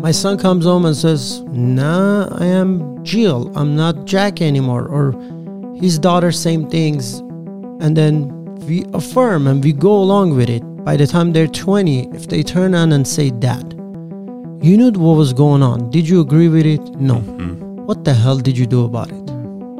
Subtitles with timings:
[0.00, 3.52] My son comes home and says, Nah, I am Jill.
[3.56, 4.86] I'm not Jack anymore.
[4.86, 5.12] Or
[5.74, 7.18] his daughter, same things.
[7.80, 8.28] And then
[8.66, 10.62] we affirm and we go along with it.
[10.84, 13.72] By the time they're 20, if they turn on and say, Dad,
[14.62, 15.90] you knew what was going on.
[15.90, 16.80] Did you agree with it?
[17.00, 17.16] No.
[17.16, 17.84] Mm-hmm.
[17.86, 19.28] What the hell did you do about it?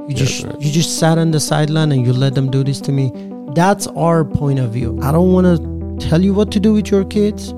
[0.08, 2.92] You just you just sat on the sideline and you let them do this to
[2.92, 3.12] me.
[3.54, 4.98] That's our point of view.
[5.02, 7.52] I don't want to tell you what to do with your kids,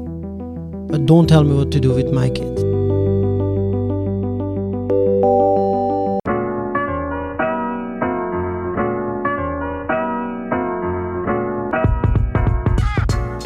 [0.91, 2.61] but don't tell me what to do with my kids.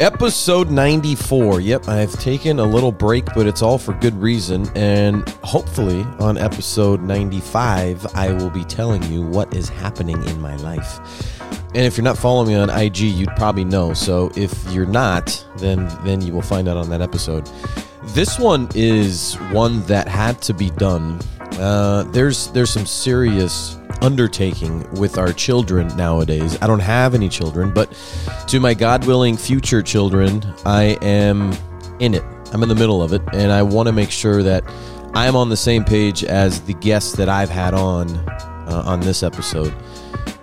[0.01, 1.61] Episode 94.
[1.61, 4.69] Yep, I've taken a little break, but it's all for good reason.
[4.75, 10.57] And hopefully, on episode 95, I will be telling you what is happening in my
[10.57, 10.99] life.
[11.75, 13.93] And if you're not following me on IG, you'd probably know.
[13.93, 17.49] So if you're not, then then you will find out on that episode.
[18.13, 21.19] This one is one that had to be done.
[21.59, 26.57] Uh, there's there's some serious undertaking with our children nowadays.
[26.61, 27.91] I don't have any children, but
[28.47, 31.53] to my God willing future children, I am
[31.99, 32.23] in it.
[32.53, 34.63] I'm in the middle of it, and I want to make sure that
[35.13, 38.15] I am on the same page as the guests that I've had on
[38.69, 39.73] uh, on this episode.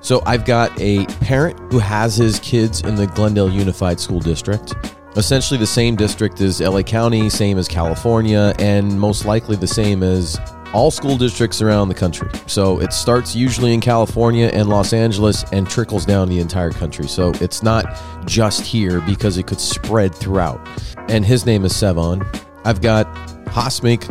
[0.02, 4.74] So I've got a parent who has his kids in the Glendale Unified School District.
[5.16, 10.02] Essentially the same district as LA County, same as California, and most likely the same
[10.02, 10.40] as
[10.74, 12.28] all school districts around the country.
[12.46, 17.06] So it starts usually in California and Los Angeles and trickles down the entire country.
[17.06, 17.84] So it's not
[18.26, 20.66] just here because it could spread throughout.
[21.10, 22.26] And his name is Sevan.
[22.64, 23.06] I've got
[23.46, 24.02] Hasmik,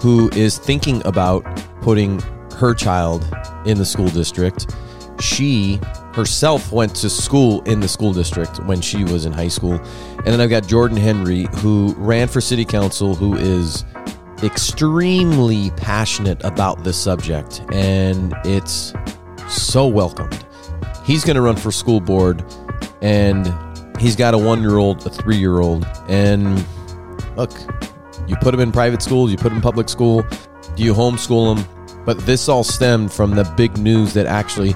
[0.00, 1.42] who is thinking about
[1.80, 2.20] putting
[2.56, 3.26] her child
[3.66, 4.72] in the school district.
[5.20, 5.78] She
[6.14, 9.74] herself went to school in the school district when she was in high school.
[10.18, 13.84] And then I've got Jordan Henry, who ran for city council, who is
[14.42, 18.92] extremely passionate about this subject, and it's
[19.48, 20.44] so welcomed.
[21.04, 22.44] He's going to run for school board,
[23.02, 23.52] and
[23.98, 25.86] he's got a one year old, a three year old.
[26.08, 26.64] And
[27.36, 27.52] look,
[28.26, 30.24] you put them in private schools, you put them in public school,
[30.76, 32.04] do you homeschool them?
[32.04, 34.74] But this all stemmed from the big news that actually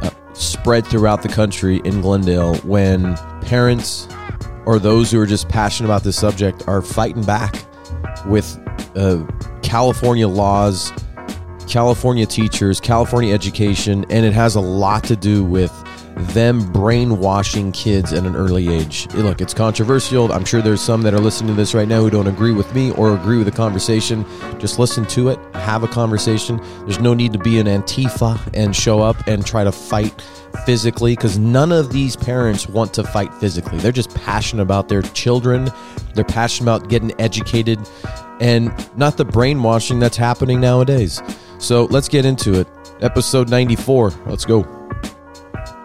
[0.00, 4.08] uh, spread throughout the country in Glendale when parents
[4.66, 7.64] or those who are just passionate about this subject are fighting back
[8.26, 8.58] with
[8.96, 9.24] uh,
[9.62, 10.92] California laws,
[11.68, 15.72] California teachers, California education, and it has a lot to do with
[16.16, 19.06] them brainwashing kids at an early age.
[19.14, 20.32] Look, it's controversial.
[20.32, 22.74] I'm sure there's some that are listening to this right now who don't agree with
[22.74, 24.24] me or agree with the conversation.
[24.58, 26.60] Just listen to it, have a conversation.
[26.80, 30.20] There's no need to be an Antifa and show up and try to fight
[30.66, 33.78] physically because none of these parents want to fight physically.
[33.78, 35.70] They're just passionate about their children,
[36.14, 37.78] they're passionate about getting educated
[38.40, 41.22] and not the brainwashing that's happening nowadays.
[41.58, 42.66] So let's get into it.
[43.00, 44.10] Episode 94.
[44.26, 44.81] Let's go.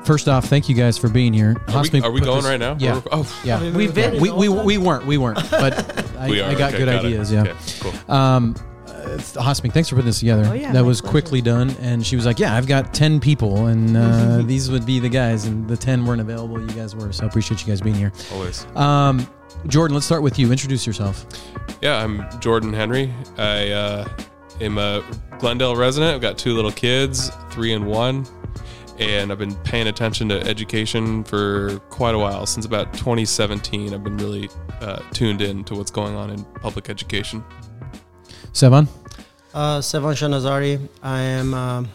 [0.08, 1.58] First off, thank you guys for being here.
[1.68, 2.78] Are we, are we going this- right now?
[2.80, 2.94] Yeah.
[2.94, 3.72] We're- oh, Yeah.
[3.72, 5.06] We've been We, we, we weren't.
[5.06, 5.38] We weren't.
[5.52, 6.42] But I, we.
[6.42, 7.00] I got Okay, good it.
[7.06, 7.30] ideas.
[7.30, 7.42] Yeah.
[7.42, 7.94] Okay, cool.
[8.16, 8.56] Um,
[8.88, 10.46] uh, Hasmik, thanks for putting this together.
[10.48, 11.12] Oh, yeah, that was pleasure.
[11.12, 11.72] quickly done.
[11.82, 15.10] And she was like, Yeah, I've got 10 people, and uh, these would be the
[15.10, 15.46] guys.
[15.46, 16.58] And the 10 weren't available.
[16.60, 17.12] You guys were.
[17.12, 18.14] So I appreciate you guys being here.
[18.34, 18.66] Always.
[18.78, 19.28] Um,
[19.68, 20.52] Jordan, let's start with you.
[20.54, 21.26] Introduce yourself.
[21.82, 23.14] Yeah, I'm Jordan Henry.
[23.38, 24.08] I uh,
[24.62, 25.04] am a
[25.40, 26.16] Glendale resident.
[26.16, 28.26] I've got two little kids, three and one,
[29.00, 32.46] and I've been paying attention to education for quite a while.
[32.46, 34.50] Since about 2017, I've been really
[34.82, 37.44] uh, tuned in to what's going on in public education.
[38.54, 38.88] Sevan.
[39.54, 40.88] Uh, Sevan Shanazari.
[41.04, 41.54] I am.
[41.54, 41.90] Um,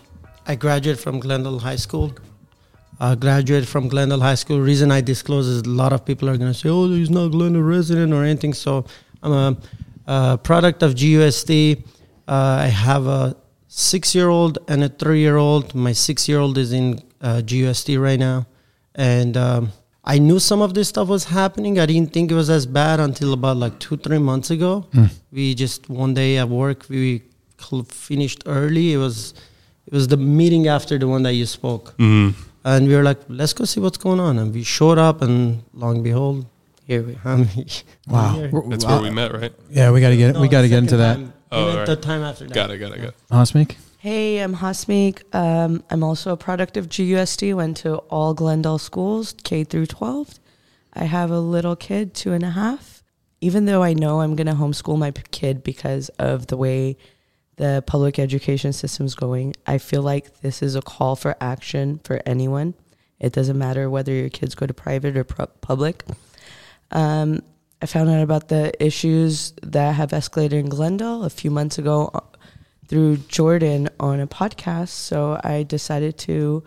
[0.47, 2.13] I graduated from Glendale High School.
[3.01, 4.61] I graduated from Glendale High School.
[4.61, 7.29] Reason I disclose is a lot of people are going to say, "Oh, he's not
[7.29, 8.85] Glendale resident or anything." So
[9.23, 9.57] I'm a,
[10.07, 11.85] a product of GUSD.
[12.29, 13.37] Uh, I have a
[13.77, 15.75] six-year-old and a three-year-old.
[15.75, 18.47] My six-year-old is in uh, GUSD right now,
[18.95, 19.73] and um,
[20.05, 21.79] I knew some of this stuff was happening.
[21.81, 24.85] I didn't think it was as bad until about like two, three months ago.
[25.31, 27.23] We just one day at work we
[27.59, 28.93] cl- finished early.
[28.93, 29.33] It was
[29.87, 32.35] it was the meeting after the one that you spoke, Mm.
[32.65, 34.39] and we were like, let's go see what's going on.
[34.39, 36.45] And we showed up, and long and behold,
[36.87, 37.39] here we are.
[38.09, 38.49] Wow.
[38.69, 39.53] That's where we met, right?
[39.71, 41.15] Yeah, we got to get No, we got to get into that.
[41.17, 41.33] time.
[41.53, 42.55] Oh, Even all the time after that.
[42.55, 43.15] Got it, got it, got it.
[43.31, 43.77] Hasmik.
[43.99, 45.23] Hey, I'm Hasmik.
[45.35, 47.55] Um, I'm also a product of GUSD.
[47.55, 50.41] Went to all Glendale schools, K through 12.
[50.95, 53.03] I have a little kid, two and a half.
[53.41, 56.97] Even though I know I'm going to homeschool my p- kid because of the way
[57.57, 62.21] the public education system's going, I feel like this is a call for action for
[62.25, 62.75] anyone.
[63.21, 66.05] It doesn't matter whether your kids go to private or pu- public.
[66.91, 67.41] Um,
[67.83, 72.11] I found out about the issues that have escalated in Glendale a few months ago
[72.15, 72.21] uh,
[72.87, 74.89] through Jordan on a podcast.
[74.91, 76.63] So I decided to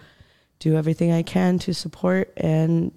[0.59, 2.91] do everything I can to support and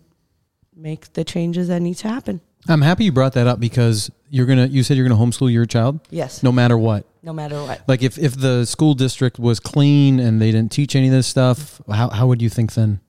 [0.75, 2.41] make the changes that need to happen.
[2.69, 4.67] I'm happy you brought that up because you're gonna.
[4.67, 7.07] You said you're gonna homeschool your child, Yes, no matter what.
[7.23, 7.83] no matter what.
[7.89, 11.27] Like if if the school district was clean and they didn't teach any of this
[11.29, 13.01] stuff, how how would you think then?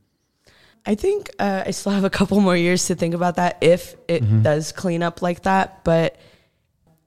[0.85, 3.95] I think uh, I still have a couple more years to think about that if
[4.07, 6.17] it does clean up like that, but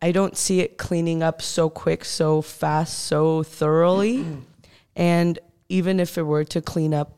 [0.00, 4.24] I don't see it cleaning up so quick, so fast, so thoroughly.
[4.96, 5.38] and
[5.68, 7.16] even if it were to clean up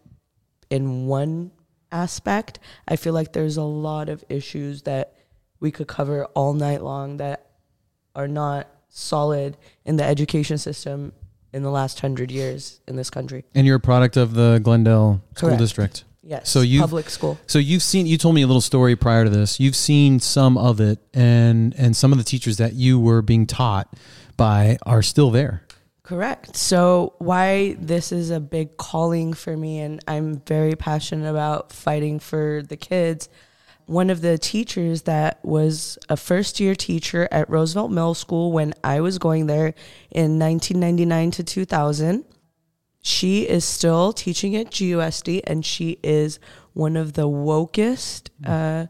[0.70, 1.50] in one
[1.90, 5.14] aspect, I feel like there's a lot of issues that
[5.60, 7.46] we could cover all night long that
[8.14, 11.12] are not solid in the education system
[11.52, 13.44] in the last hundred years in this country.
[13.54, 16.04] And you're a product of the Glendale School District.
[16.26, 16.48] Yes.
[16.48, 17.38] So you've- public school.
[17.46, 19.60] So you've seen you told me a little story prior to this.
[19.60, 23.46] You've seen some of it and and some of the teachers that you were being
[23.46, 23.92] taught
[24.36, 25.62] by are still there.
[26.02, 26.54] Correct.
[26.54, 32.18] So, why this is a big calling for me, and I'm very passionate about fighting
[32.18, 33.30] for the kids.
[33.86, 38.74] One of the teachers that was a first year teacher at Roosevelt Middle School when
[38.84, 39.74] I was going there
[40.10, 42.24] in 1999 to 2000,
[43.06, 46.38] she is still teaching at GUSD, and she is
[46.72, 48.86] one of the wokest uh,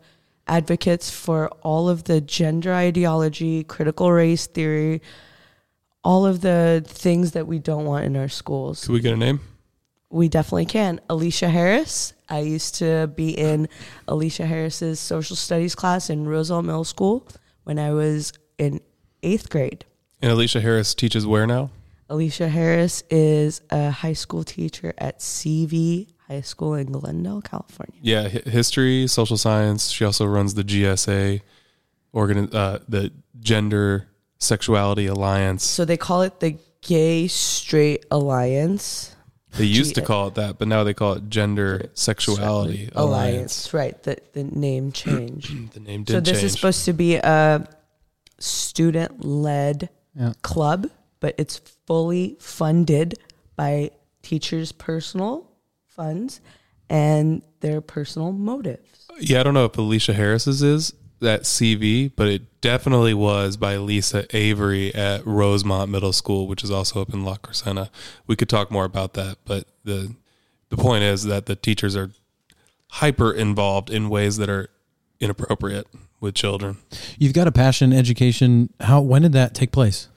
[0.47, 5.03] advocates for all of the gender ideology, critical race theory,
[6.05, 8.87] all of the things that we don't want in our schools.
[8.87, 9.41] Could we get a name?
[10.11, 11.01] We definitely can.
[11.11, 12.13] Alicia Harris.
[12.29, 13.69] I used to be in
[14.07, 17.27] Alicia Harris's social studies class in Roosevelt Middle School
[17.65, 18.81] when I was in
[19.25, 19.85] eighth grade.
[20.23, 21.71] And Alicia Harris teaches where now?
[22.09, 27.95] Alicia Harris is a high school teacher at CV High School in Glendale, California.
[28.03, 29.91] Yeah, hi- history, social science.
[29.91, 31.41] She also runs the GSA,
[32.13, 34.09] organ, uh, the Gender
[34.39, 35.65] Sexuality Alliance.
[35.65, 39.15] So they call it the Gay Straight Alliance.
[39.57, 43.73] They used to call it that, but now they call it Gender Sexuality Alliance.
[43.73, 45.51] Right, the, the name change.
[45.73, 46.45] The name did so this change.
[46.45, 47.67] is supposed to be a
[48.39, 50.33] student led Yeah.
[50.43, 50.89] club,
[51.21, 53.15] but it's fully funded
[53.57, 53.91] by
[54.23, 55.51] teachers' personal
[55.87, 56.41] funds
[56.89, 59.07] and their personal motives.
[59.19, 63.77] yeah, I don't know if Alicia Harris's is that CV, but it definitely was by
[63.77, 67.91] Lisa Avery at Rosemont Middle School, which is also up in La Crescenta.
[68.27, 70.15] We could talk more about that, but the
[70.71, 72.11] the point is that the teachers are
[72.91, 74.71] hyper involved in ways that are
[75.21, 75.87] inappropriate
[76.21, 76.79] with children.
[77.19, 78.73] You've got a passion in education.
[78.81, 80.09] How when did that take place?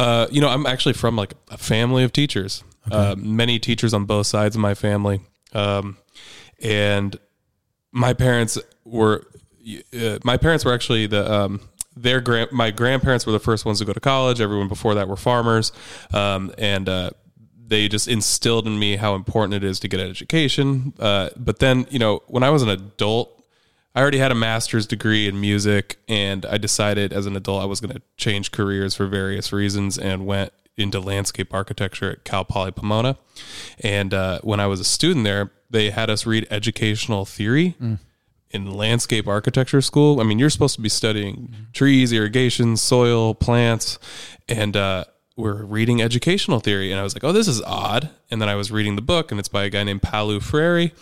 [0.00, 2.64] Uh, you know, I'm actually from like a family of teachers.
[2.90, 5.20] Uh, many teachers on both sides of my family,
[5.52, 5.98] um,
[6.60, 7.18] and
[7.92, 9.26] my parents were.
[9.94, 11.30] Uh, my parents were actually the.
[11.30, 11.60] Um,
[11.96, 14.40] their grand, my grandparents were the first ones to go to college.
[14.40, 15.70] Everyone before that were farmers,
[16.14, 17.10] um, and uh,
[17.66, 20.94] they just instilled in me how important it is to get an education.
[20.98, 23.39] Uh, but then, you know, when I was an adult,
[23.94, 27.66] I already had a master's degree in music, and I decided as an adult I
[27.66, 32.44] was going to change careers for various reasons and went into landscape architecture at Cal
[32.44, 33.18] Poly Pomona.
[33.80, 37.74] And uh, when I was a student there, they had us read educational theory
[38.50, 40.20] in landscape architecture school.
[40.20, 43.98] I mean, you're supposed to be studying trees, irrigation, soil, plants,
[44.48, 45.04] and uh,
[45.40, 46.90] we're reading educational theory.
[46.90, 48.10] And I was like, oh, this is odd.
[48.30, 50.92] And then I was reading the book, and it's by a guy named Paulo Freire.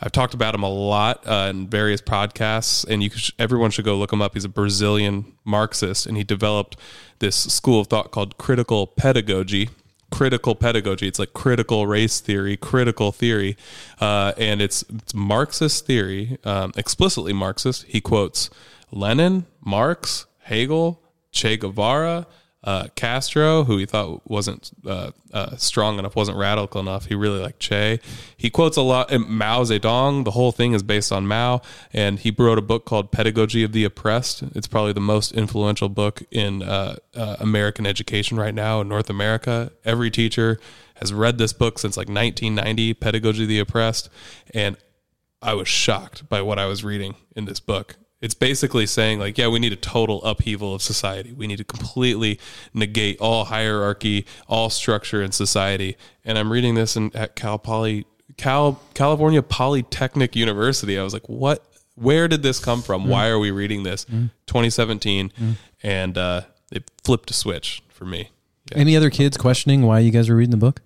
[0.00, 3.84] I've talked about him a lot uh, in various podcasts, and you should, everyone should
[3.84, 4.34] go look him up.
[4.34, 6.76] He's a Brazilian Marxist, and he developed
[7.20, 9.68] this school of thought called critical pedagogy
[10.10, 11.08] critical pedagogy.
[11.08, 13.56] It's like critical race theory, critical theory,
[13.98, 17.84] uh, and it's, it's Marxist theory, um, explicitly Marxist.
[17.84, 18.50] He quotes
[18.90, 21.00] Lenin, Marx, Hegel,
[21.32, 22.26] Che Guevara,
[22.64, 27.06] uh, Castro, who he thought wasn't uh, uh, strong enough, wasn't radical enough.
[27.06, 27.98] He really liked Che.
[28.36, 29.10] He quotes a lot.
[29.10, 30.24] Mao Zedong.
[30.24, 31.60] The whole thing is based on Mao,
[31.92, 34.44] and he wrote a book called Pedagogy of the Oppressed.
[34.54, 39.10] It's probably the most influential book in uh, uh, American education right now in North
[39.10, 39.72] America.
[39.84, 40.60] Every teacher
[40.96, 44.08] has read this book since like 1990, Pedagogy of the Oppressed,
[44.54, 44.76] and
[45.40, 47.96] I was shocked by what I was reading in this book.
[48.22, 51.32] It's basically saying like, yeah, we need a total upheaval of society.
[51.32, 52.38] We need to completely
[52.72, 55.96] negate all hierarchy, all structure in society.
[56.24, 60.98] And I'm reading this in, at Cal Poly, Cal California Polytechnic University.
[60.98, 61.66] I was like, what?
[61.96, 63.06] Where did this come from?
[63.06, 64.04] Why are we reading this?
[64.46, 65.30] 2017,
[65.82, 68.30] and uh, it flipped a switch for me.
[68.74, 70.80] Any other kids questioning why you guys were reading the book?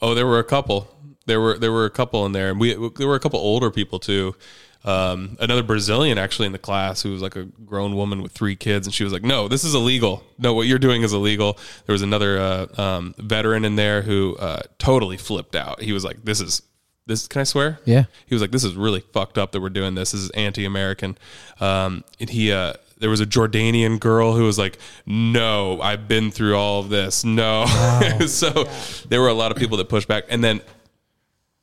[0.00, 0.88] Oh, there were a couple.
[1.26, 3.70] There were there were a couple in there, and we there were a couple older
[3.70, 4.36] people too.
[4.86, 8.54] Um, another Brazilian actually in the class who was like a grown woman with three
[8.54, 10.22] kids, and she was like, "No, this is illegal.
[10.38, 14.36] No, what you're doing is illegal." There was another uh, um, veteran in there who
[14.36, 15.82] uh, totally flipped out.
[15.82, 16.62] He was like, "This is
[17.04, 17.26] this.
[17.26, 17.80] Can I swear?
[17.84, 18.04] Yeah.
[18.26, 20.12] He was like, "This is really fucked up that we're doing this.
[20.12, 21.18] This is anti-American."
[21.58, 26.30] Um, and he, uh, there was a Jordanian girl who was like, "No, I've been
[26.30, 27.24] through all of this.
[27.24, 27.66] No."
[28.28, 28.68] so
[29.08, 30.60] there were a lot of people that pushed back, and then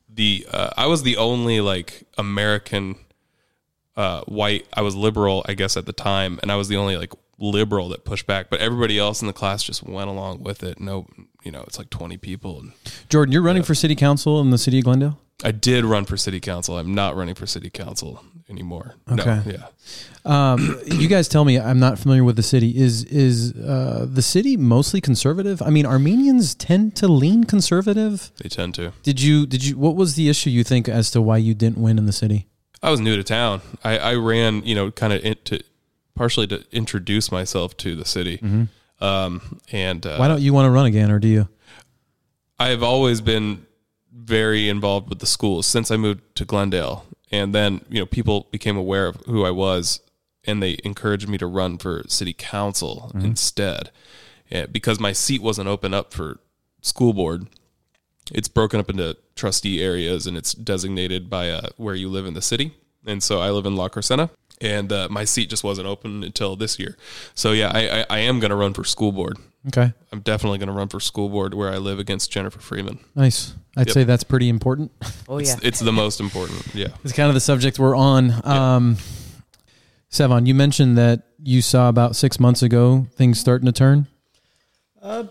[0.10, 2.96] the uh, I was the only like American
[3.96, 4.66] uh, white.
[4.74, 7.90] I was liberal, I guess, at the time, and I was the only like liberal
[7.90, 8.50] that pushed back.
[8.50, 10.80] But everybody else in the class just went along with it.
[10.80, 11.08] No,
[11.44, 12.60] you know, it's like twenty people.
[12.60, 12.74] And
[13.10, 15.20] Jordan, you're running for city council in the city of Glendale.
[15.44, 16.78] I did run for city council.
[16.78, 18.96] I'm not running for city council anymore.
[19.12, 19.26] Okay.
[19.26, 19.66] No, yeah.
[20.26, 21.60] Um, you guys tell me.
[21.60, 22.78] I'm not familiar with the city.
[22.78, 25.62] Is is uh, the city mostly conservative?
[25.62, 28.32] I mean, Armenians tend to lean conservative.
[28.42, 28.94] They tend to.
[29.04, 31.78] Did you did you what was the issue you think as to why you didn't
[31.78, 32.48] win in the city?
[32.84, 33.62] I was new to town.
[33.84, 35.64] I, I ran, you know, kind of to
[36.16, 38.40] partially to introduce myself to the city.
[39.02, 41.48] Um, and uh, Why don't you want to run again, or do you?
[42.60, 43.66] I've always been
[44.14, 47.06] very involved with the schools since I moved to Glendale.
[47.32, 50.02] And then, you know, people became aware of who I was
[50.46, 53.92] and they encouraged me to run for city council instead.
[54.50, 56.40] Yeah, because my seat wasn't open up for
[56.82, 57.48] school board.
[58.34, 62.34] It's broken up into trustee areas and it's designated by uh, where you live in
[62.34, 62.74] the city.
[63.06, 66.56] And so I live in La Crescenta and uh, my seat just wasn't open until
[66.56, 66.98] this year.
[67.36, 69.38] So yeah, I, I, I am going to run for school board.
[69.68, 73.00] Okay, I'm definitely going to run for school board where I live against Jennifer Freeman.
[73.16, 73.54] nice.
[73.78, 73.94] I'd Yep.
[73.94, 74.92] say that's pretty important.
[75.30, 75.60] Oh It's, yeah.
[75.64, 76.66] it's the most important.
[76.76, 76.90] Yeah.
[77.04, 78.32] It's kind of the subject we're on.
[78.46, 78.98] Um,
[80.12, 84.08] Sevan, you mentioned that you saw about six months ago things starting to turn.
[85.02, 85.24] Uh,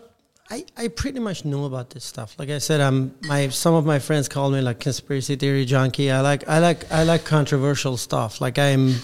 [0.53, 2.37] I, I pretty much know about this stuff.
[2.39, 6.11] Like I said, I'm my some of my friends call me like conspiracy theory junkie.
[6.11, 8.39] I like I like I like controversial stuff.
[8.39, 8.97] Like I'm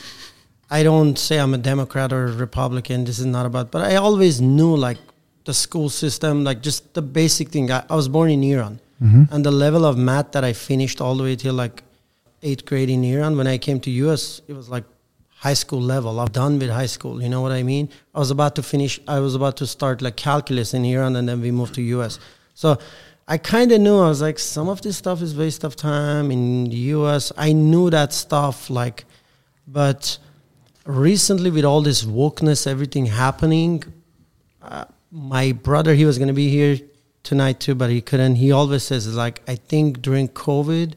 [0.70, 3.04] I don't say I'm a Democrat or a Republican.
[3.04, 4.98] This is not about but I always knew like
[5.46, 7.70] the school system, like just the basic thing.
[7.70, 8.78] I, I was born in Iran.
[9.02, 9.32] Mm-hmm.
[9.32, 11.82] And the level of math that I finished all the way till like
[12.42, 14.84] eighth grade in Iran, when I came to US, it was like
[15.38, 16.18] high school level.
[16.20, 17.22] I'm done with high school.
[17.22, 17.88] You know what I mean?
[18.14, 19.00] I was about to finish.
[19.06, 22.18] I was about to start like calculus in Iran, and then we moved to US.
[22.54, 22.78] So
[23.28, 23.98] I kind of knew.
[23.98, 27.32] I was like, some of this stuff is waste of time in the US.
[27.36, 29.04] I knew that stuff, like,
[29.66, 30.18] but
[30.84, 33.84] recently with all this wokeness, everything happening,
[34.62, 36.78] uh, my brother, he was going to be here
[37.22, 38.36] tonight too, but he couldn't.
[38.36, 40.94] He always says, like, I think during COVID,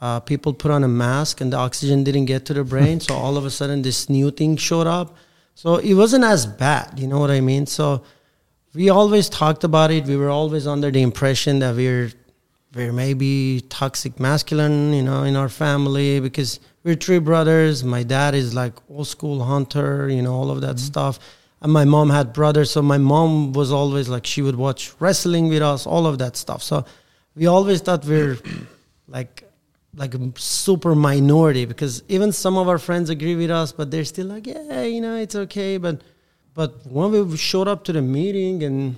[0.00, 3.00] uh, people put on a mask and the oxygen didn't get to the brain.
[3.00, 5.16] so all of a sudden, this new thing showed up.
[5.54, 6.98] So it wasn't as bad.
[6.98, 7.66] You know what I mean?
[7.66, 8.04] So
[8.74, 10.04] we always talked about it.
[10.04, 12.12] We were always under the impression that we're
[12.74, 17.82] we're maybe toxic masculine, you know, in our family because we're three brothers.
[17.82, 21.18] My dad is like old school hunter, you know, all of that stuff.
[21.60, 25.48] And my mom had brothers, so my mom was always like she would watch wrestling
[25.48, 26.62] with us, all of that stuff.
[26.62, 26.84] So
[27.34, 28.38] we always thought we're
[29.08, 29.47] like
[29.98, 34.04] like a super minority because even some of our friends agree with us, but they're
[34.04, 35.76] still like, yeah, you know, it's okay.
[35.76, 36.00] But
[36.54, 38.96] but when we showed up to the meeting and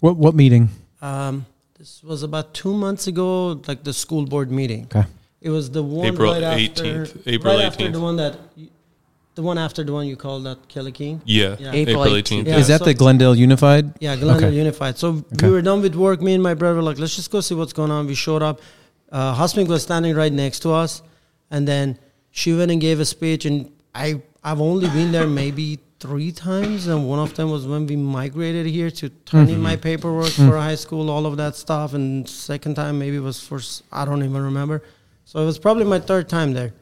[0.00, 0.68] What what meeting?
[1.02, 1.44] um,
[1.78, 4.84] this was about two months ago, like the school board meeting.
[4.84, 5.06] Okay.
[5.40, 7.22] It was the one April right after 18th.
[7.26, 8.34] April right after the one that,
[9.36, 11.20] the one after the one you called that Kelly King.
[11.24, 11.54] Yeah.
[11.60, 11.72] Yeah.
[11.82, 12.46] April April 18th.
[12.46, 13.84] Yeah, Is that so- the Glendale Unified?
[14.00, 14.56] Yeah, Glendale Okay.
[14.56, 14.98] Unified.
[14.98, 15.46] So Okay.
[15.46, 16.20] we were done with work.
[16.20, 18.06] Me and my brother were like, let's just go see what's going on.
[18.08, 18.60] We showed up.
[19.10, 21.02] Uh, Hasmik was standing right next to us,
[21.50, 21.98] and then
[22.30, 23.44] she went and gave a speech.
[23.44, 27.86] And I, I've only been there maybe three times, and one of them was when
[27.86, 31.94] we migrated here to turn in my paperwork for high school, all of that stuff.
[31.94, 33.60] And second time maybe was for
[33.90, 34.82] I don't even remember.
[35.24, 36.72] So it was probably my third time there.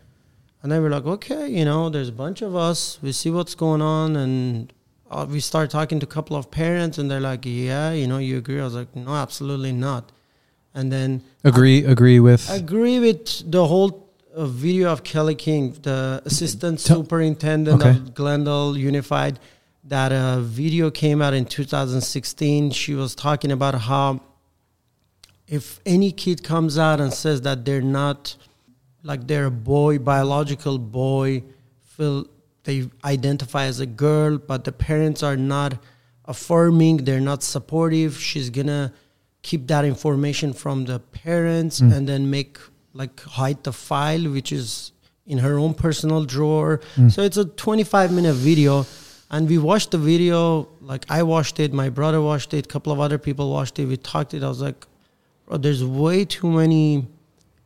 [0.63, 2.99] And then we're like, okay, you know, there's a bunch of us.
[3.01, 4.73] We see what's going on, and
[5.11, 8.19] uh, we start talking to a couple of parents, and they're like, yeah, you know,
[8.19, 8.61] you agree.
[8.61, 10.13] I was like, no, absolutely not.
[10.77, 13.93] And then Agree agree with I agree with the whole
[14.37, 17.91] uh, video of Kelly King, the assistant Tell- superintendent Okay.
[17.91, 19.39] of Glendale Unified.
[19.85, 22.73] That uh, video came out in 2016.
[22.73, 24.21] She was talking about how
[25.49, 28.37] if any kid comes out and says that they're not
[29.03, 31.43] like they're a boy, biological boy,
[31.85, 32.27] feel
[32.65, 35.79] they identify as a girl, but the parents are not
[36.25, 38.19] affirming, they're not supportive.
[38.19, 38.93] She's gonna
[39.49, 42.59] keep that information from the parents and then make
[43.01, 44.93] like hide the file, which is
[45.33, 46.81] in her own personal drawer.
[47.15, 48.87] So it's a 25 minute video.
[49.35, 52.93] And we watched the video, like I watched it, my brother watched it, a couple
[52.93, 53.87] of other people watched it.
[53.87, 54.43] We talked it.
[54.43, 54.81] I was like,
[55.47, 56.85] bro, there's way too many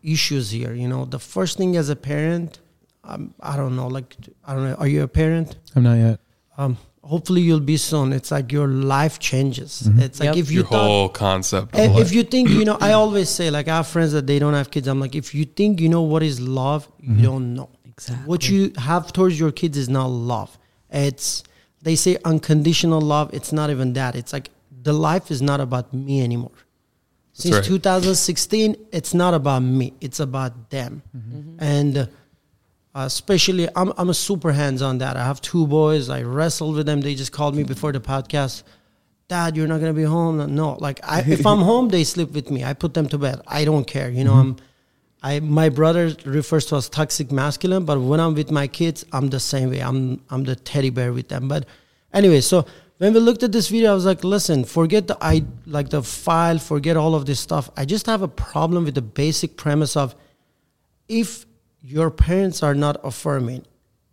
[0.03, 0.73] issues here.
[0.83, 2.61] You know, the first thing as a parent,
[3.05, 4.77] um, I don't know, like I don't know.
[4.83, 5.49] Are you a parent?
[5.77, 6.21] I'm not yet.
[6.61, 8.13] Um, hopefully you'll be soon.
[8.13, 9.83] It's like your life changes.
[9.85, 10.01] Mm-hmm.
[10.01, 10.37] It's like Yep.
[10.37, 11.75] if you Your thought, whole concept.
[11.79, 14.39] If, if you think you know, I always say like I have friends that they
[14.39, 14.87] don't have kids.
[14.89, 17.17] I'm like, if you think you know what is love, Mm-hmm.
[17.19, 17.71] you don't know.
[17.87, 18.27] Exactly.
[18.27, 20.59] What you have towards your kids is not love.
[20.91, 21.43] It's
[21.83, 23.33] they say unconditional love.
[23.33, 24.15] It's not even that.
[24.15, 24.51] It's like
[24.83, 26.53] the life is not about me anymore.
[27.33, 27.65] Since right.
[27.65, 29.95] 2016, it's not about me.
[30.01, 31.03] It's about them.
[31.59, 32.09] And
[32.95, 35.17] uh, especially, I'm I'm a super hands on that.
[35.17, 36.09] I have two boys.
[36.09, 37.01] I wrestled with them.
[37.01, 38.65] They just called me before the podcast.
[39.29, 40.55] Dad, you're not gonna be home.
[40.57, 42.65] No, like I, if I'm home, they sleep with me.
[42.65, 43.43] I put them to bed.
[43.47, 44.11] I don't care.
[44.11, 44.57] You know, I'm.
[45.23, 49.29] I my brother refers to as toxic masculine, but when I'm with my kids, I'm
[49.29, 49.81] the same way.
[49.81, 51.47] I'm I'm the teddy bear with them.
[51.47, 51.67] But
[52.13, 52.67] anyway, so
[52.99, 56.03] when we looked at this video, I was like, listen, forget the I like the
[56.03, 57.71] file, forget all of this stuff.
[57.77, 60.17] I just have a problem with the basic premise of
[61.07, 61.47] if
[61.83, 63.65] your parents are not affirming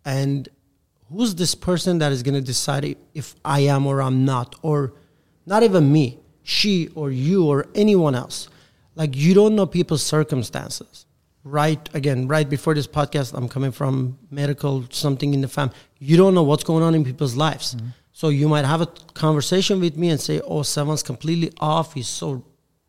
[0.04, 0.48] and
[1.10, 4.94] who's this person that is going to decide if I am or I'm not or
[5.46, 8.48] not even me, she or you or anyone else.
[8.94, 11.06] Like you don't know people's circumstances.
[11.44, 15.74] Right again, right before this podcast, I'm coming from medical something in the family.
[15.98, 17.74] You don't know what's going on in people's lives.
[17.74, 17.88] Mm-hmm.
[18.12, 21.94] So you might have a conversation with me and say, "Oh, someone's completely off.
[21.94, 22.44] He's so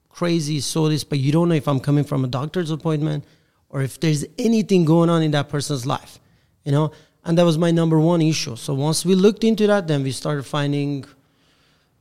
[0.10, 3.24] crazy, he's so this," but you don't know if I'm coming from a doctor's appointment
[3.70, 6.20] or if there's anything going on in that person's life,
[6.64, 6.92] you know.
[7.24, 8.56] And that was my number one issue.
[8.56, 11.06] So once we looked into that, then we started finding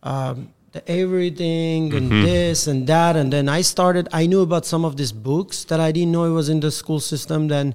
[0.02, 3.16] um, the everything and this and that.
[3.16, 6.24] And then I started, I knew about some of these books that I didn't know
[6.24, 7.48] it was in the school system.
[7.48, 7.74] Then,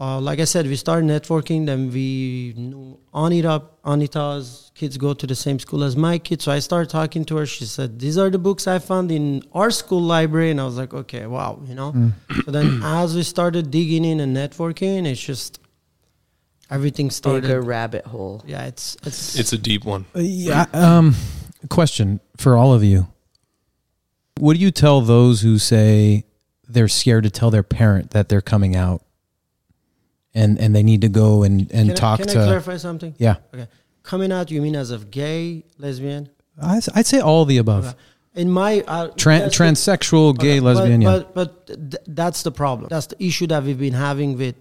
[0.00, 1.66] uh, like I said, we started networking.
[1.66, 6.44] Then we knew Anita, Anita's kids go to the same school as my kids.
[6.44, 7.46] So I started talking to her.
[7.46, 10.52] She said, These are the books I found in our school library.
[10.52, 12.12] And I was like, Okay, wow, you know?
[12.44, 15.58] So then as we started digging in and networking, it's just
[16.70, 17.42] everything started.
[17.42, 18.44] Bigger rabbit hole.
[18.46, 20.04] Yeah, it's, it's, it's a deep one.
[20.14, 20.66] Uh, Yeah.
[20.72, 21.16] Um,
[21.68, 23.08] question for all of you.
[24.38, 26.24] What do you tell those who say
[26.68, 29.02] they're scared to tell their parent that they're coming out,
[30.38, 32.40] and and they need to go and and can talk I, can to?
[32.42, 33.12] I clarify something?
[33.18, 33.66] yeah, Okay.
[34.02, 36.30] Coming out, you mean as of gay, lesbian?
[36.62, 37.84] I, I'd say all the above.
[37.88, 37.96] Okay.
[38.42, 41.00] In my uh, Tran- the- transsexual, gay, okay, lesbian.
[41.02, 41.24] But, yeah.
[41.34, 42.88] but, but th- that's the problem.
[42.88, 44.60] That's the issue that we've been having with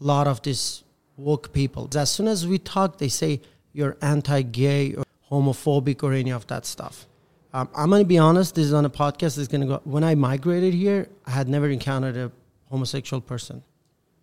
[0.00, 0.82] a lot of these
[1.16, 1.82] woke people.
[1.94, 3.40] As soon as we talk, they say
[3.72, 7.06] you're anti-gay or homophobic or any of that stuff.
[7.52, 8.54] Um, I'm gonna be honest.
[8.54, 9.36] This is on a podcast.
[9.38, 9.80] It's gonna go.
[9.84, 12.30] When I migrated here, I had never encountered a
[12.70, 13.62] homosexual person.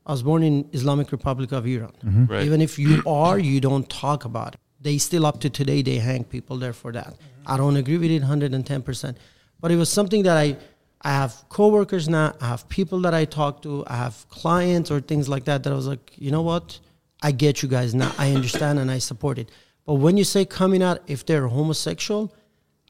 [0.07, 1.91] I was born in Islamic Republic of Iran.
[2.03, 2.25] Mm-hmm.
[2.25, 2.45] Right.
[2.45, 4.59] Even if you are, you don't talk about it.
[4.79, 7.07] They still up to today they hang people there for that.
[7.07, 7.51] Mm-hmm.
[7.53, 9.15] I don't agree with it 110%.
[9.59, 10.57] But it was something that I
[11.01, 14.99] I have coworkers now, I have people that I talk to, I have clients or
[14.99, 16.79] things like that that I was like, you know what?
[17.21, 18.11] I get you guys now.
[18.17, 19.51] I understand and I support it.
[19.85, 22.33] But when you say coming out if they're homosexual,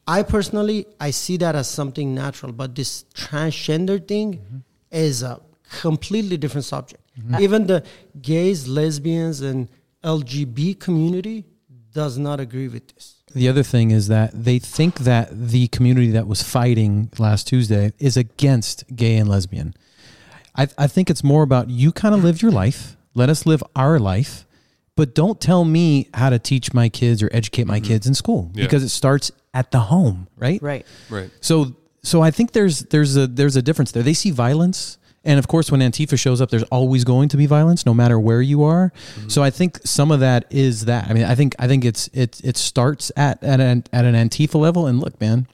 [0.08, 2.53] I personally I see that as something natural.
[2.53, 4.58] But this transgender thing mm-hmm.
[4.91, 5.41] is a
[5.82, 7.01] completely different subject.
[7.39, 7.84] Even the
[8.21, 9.69] gays, lesbians, and
[10.03, 11.45] LGB community
[11.93, 13.15] does not agree with this.
[13.34, 17.91] The other thing is that they think that the community that was fighting last Tuesday
[17.99, 19.73] is against gay and lesbian.
[20.56, 22.97] I, I think it's more about you kind of live your life.
[23.13, 24.45] Let us live our life,
[24.95, 27.88] but don't tell me how to teach my kids or educate my mm-hmm.
[27.88, 28.65] kids in school Yeah.
[28.65, 30.62] because it starts at the home, right?
[30.62, 30.86] Right.
[31.10, 31.30] Right.
[31.41, 34.03] So so I think there's there's a there's a difference there.
[34.03, 34.97] They see violence.
[35.28, 38.18] And of course, when Antifa shows up, there's always going to be violence, no matter
[38.18, 38.94] where you are.
[39.16, 39.28] Mm-hmm.
[39.28, 41.10] So I think some of that is that.
[41.10, 44.16] I mean, I think I think it's it it starts at at an at an
[44.16, 44.88] Antifa level.
[44.88, 45.46] And look, man,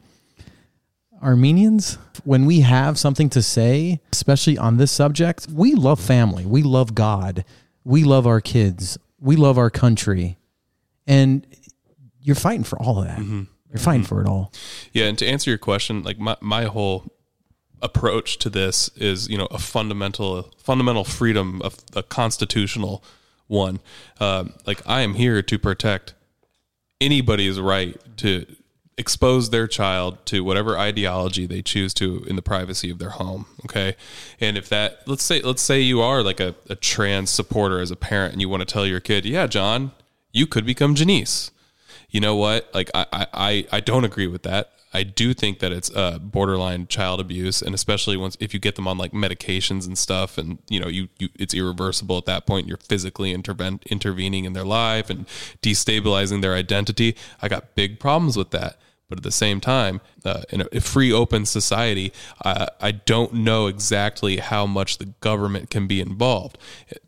[1.23, 6.61] Armenians, when we have something to say, especially on this subject, we love family, we
[6.61, 7.43] love God,
[7.83, 10.37] we love our kids, we love our country,
[11.07, 11.47] and
[12.21, 13.17] you're fighting for all of that.
[13.17, 13.43] Mm-hmm.
[13.71, 14.07] You're fighting mm-hmm.
[14.09, 14.53] for it all.
[14.91, 17.11] Yeah, and to answer your question, like my, my whole
[17.83, 23.03] approach to this is, you know, a fundamental fundamental freedom, of a constitutional
[23.47, 23.79] one.
[24.19, 26.15] Um, like I am here to protect
[26.99, 28.45] anybody's right to
[28.97, 33.47] expose their child to whatever ideology they choose to in the privacy of their home
[33.65, 33.95] okay?
[34.39, 37.89] And if that let's say let's say you are like a, a trans supporter as
[37.89, 39.91] a parent and you want to tell your kid yeah john
[40.33, 41.51] you could become janice.
[42.09, 42.69] You know what?
[42.73, 46.87] Like i i i don't agree with that i do think that it's uh borderline
[46.87, 50.59] child abuse and especially once if you get them on like medications and stuff and
[50.69, 54.65] you know you, you it's irreversible at that point you're physically interven- intervening in their
[54.65, 55.25] life and
[55.61, 58.77] destabilizing their identity i got big problems with that
[59.13, 62.11] but at the same time, uh, in a, a free, open society,
[62.43, 66.57] uh, I don't know exactly how much the government can be involved.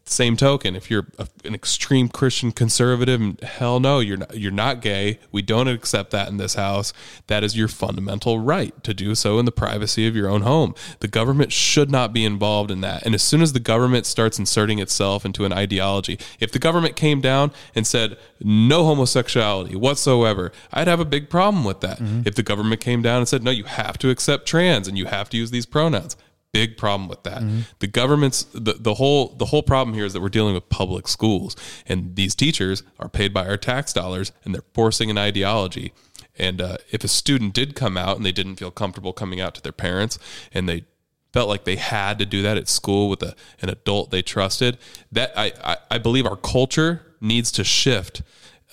[0.07, 4.81] Same token, if you're a, an extreme Christian conservative, hell no, you're not, you're not
[4.81, 5.17] gay.
[5.31, 6.93] We don't accept that in this house.
[7.25, 10.75] That is your fundamental right to do so in the privacy of your own home.
[10.99, 13.03] The government should not be involved in that.
[13.03, 16.95] And as soon as the government starts inserting itself into an ideology, if the government
[16.95, 21.94] came down and said no homosexuality whatsoever, I'd have a big problem with that.
[22.25, 25.05] If the government came down and said no, you have to accept trans and you
[25.05, 26.15] have to use these pronouns,
[26.51, 27.41] big problem with that.
[27.79, 31.07] The government's the, the whole the whole problem here is that we're dealing with public
[31.07, 31.55] schools
[31.85, 35.93] and these teachers are paid by our tax dollars and they're forcing an ideology.
[36.37, 39.55] And uh, if a student did come out and they didn't feel comfortable coming out
[39.55, 40.19] to their parents
[40.53, 40.85] and they
[41.33, 44.77] felt like they had to do that at school with a, an adult they trusted,
[45.11, 48.21] that I, I, I believe our culture needs to shift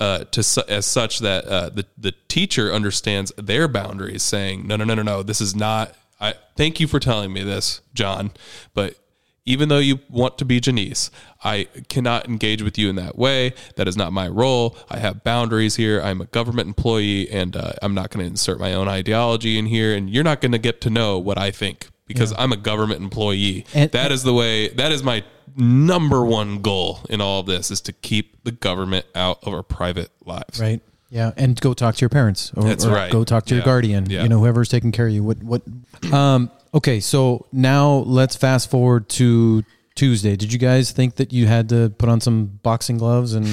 [0.03, 4.75] uh, to su- as such that uh, the the teacher understands their boundaries, saying, "No,
[4.75, 5.23] no, no, no, no.
[5.23, 5.95] This is not.
[6.21, 8.33] I thank you for telling me this, John,
[8.75, 8.97] but."
[9.45, 11.11] Even though you want to be Janice,
[11.43, 13.55] I cannot engage with you in that way.
[13.75, 14.77] That is not my role.
[14.89, 16.01] I have boundaries here.
[16.01, 19.67] I'm a government employee, and uh, I'm not going to insert my own ideology in
[19.67, 19.97] here.
[19.97, 23.01] And you're not going to get to know what I think because I'm a government
[23.03, 23.67] employee.
[23.75, 24.69] And- that is the way.
[24.69, 25.25] That is my
[25.57, 29.63] number one goal in all of this is to keep the government out of our
[29.63, 30.61] private lives.
[30.61, 30.81] Right.
[31.11, 33.13] Yeah, and go talk to your parents, or, That's or right.
[33.13, 34.09] Go talk to your guardian.
[34.09, 34.23] Yeah.
[34.23, 35.23] You know, whoever's taking care of you.
[35.23, 35.43] What?
[35.43, 35.63] What?
[36.11, 36.51] Um.
[36.75, 39.63] Okay, so now let's fast forward to
[39.95, 40.37] Tuesday.
[40.37, 43.47] Did you guys think that you had to put on some boxing gloves and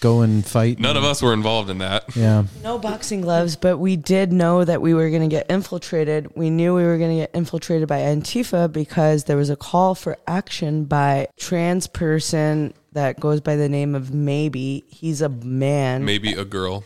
[0.00, 0.78] go and fight?
[0.78, 2.16] None of us were involved in that.
[2.16, 2.44] Yeah.
[2.62, 6.36] No boxing gloves, but we did know that we were going to get infiltrated.
[6.36, 9.94] We knew we were going to get infiltrated by Antifa because there was a call
[9.94, 14.84] for action by trans person that goes by the name of Maebe.
[14.88, 16.84] He's a man, Maebe a girl.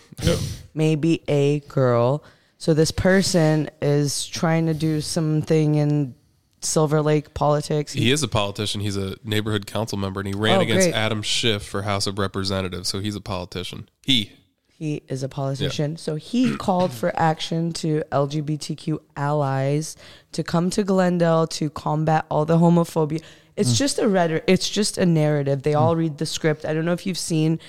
[0.74, 2.24] maybe a girl.
[2.58, 6.14] So this person is trying to do something in
[6.60, 7.92] Silver Lake politics.
[7.92, 8.80] He is a politician.
[8.80, 10.94] He's a neighborhood council member, and he ran Oh, against great.
[10.94, 12.88] Adam Schiff for House of Representatives.
[12.88, 13.88] So he's a politician.
[14.02, 14.32] He.
[14.66, 15.98] He is a politician.
[15.98, 19.94] So he called for action to LGBTQ allies
[20.32, 23.22] to come to Glendale to combat all the homophobia.
[23.56, 23.76] It's mm.
[23.76, 24.44] just a rhetoric.
[24.46, 25.62] It's just a narrative.
[25.62, 25.98] They all mm.
[25.98, 26.64] read the script.
[26.64, 27.60] I don't know if you've seen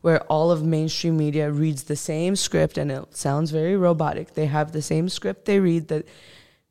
[0.00, 4.34] where all of mainstream media reads the same script and it sounds very robotic.
[4.34, 6.06] They have the same script they read that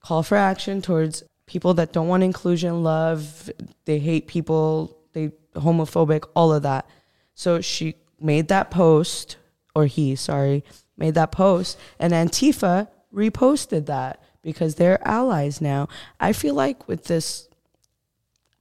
[0.01, 3.49] call for action towards people that don't want inclusion, love,
[3.86, 6.88] they hate people, they homophobic, all of that.
[7.33, 9.38] So she made that post,
[9.73, 10.63] or he, sorry,
[10.97, 15.88] made that post, and Antifa reposted that because they're allies now.
[16.19, 17.47] I feel like with this,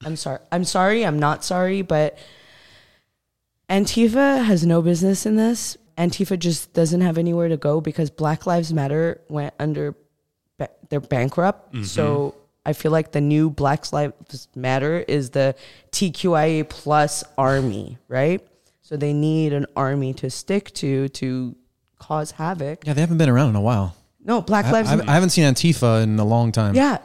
[0.05, 2.18] I'm sorry, I'm sorry, I'm not sorry, but
[3.68, 5.77] Antifa has no business in this.
[5.99, 9.94] Antifa just doesn't have anywhere to go because Black Lives Matter went under,
[10.88, 11.85] they're bankrupt.
[11.87, 12.38] So mm-hmm.
[12.66, 15.55] I feel like the new Black Lives Matter is the
[15.92, 18.46] TQIA plus army, right?
[18.83, 21.57] So they need an army to stick to to
[21.98, 22.85] cause havoc.
[22.87, 23.96] Yeah, they haven't been around in a while.
[24.24, 26.74] No, Black I, Lives I, I haven't seen Antifa in a long time.
[26.74, 26.98] yeah,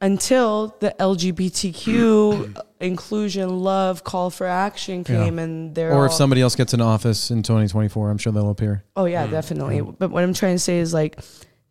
[0.00, 6.40] until the LGBTQ inclusion, love, call for action came, and they're Or if all- somebody
[6.40, 8.84] else gets in office in 2024, I'm sure they'll appear.
[8.96, 9.80] Oh yeah, definitely.
[9.80, 11.18] But what I'm trying to say is like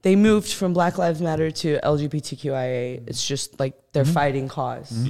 [0.02, 3.04] they moved from Black Lives Matter to LGBTQIA.
[3.08, 5.10] It's just like they're fighting because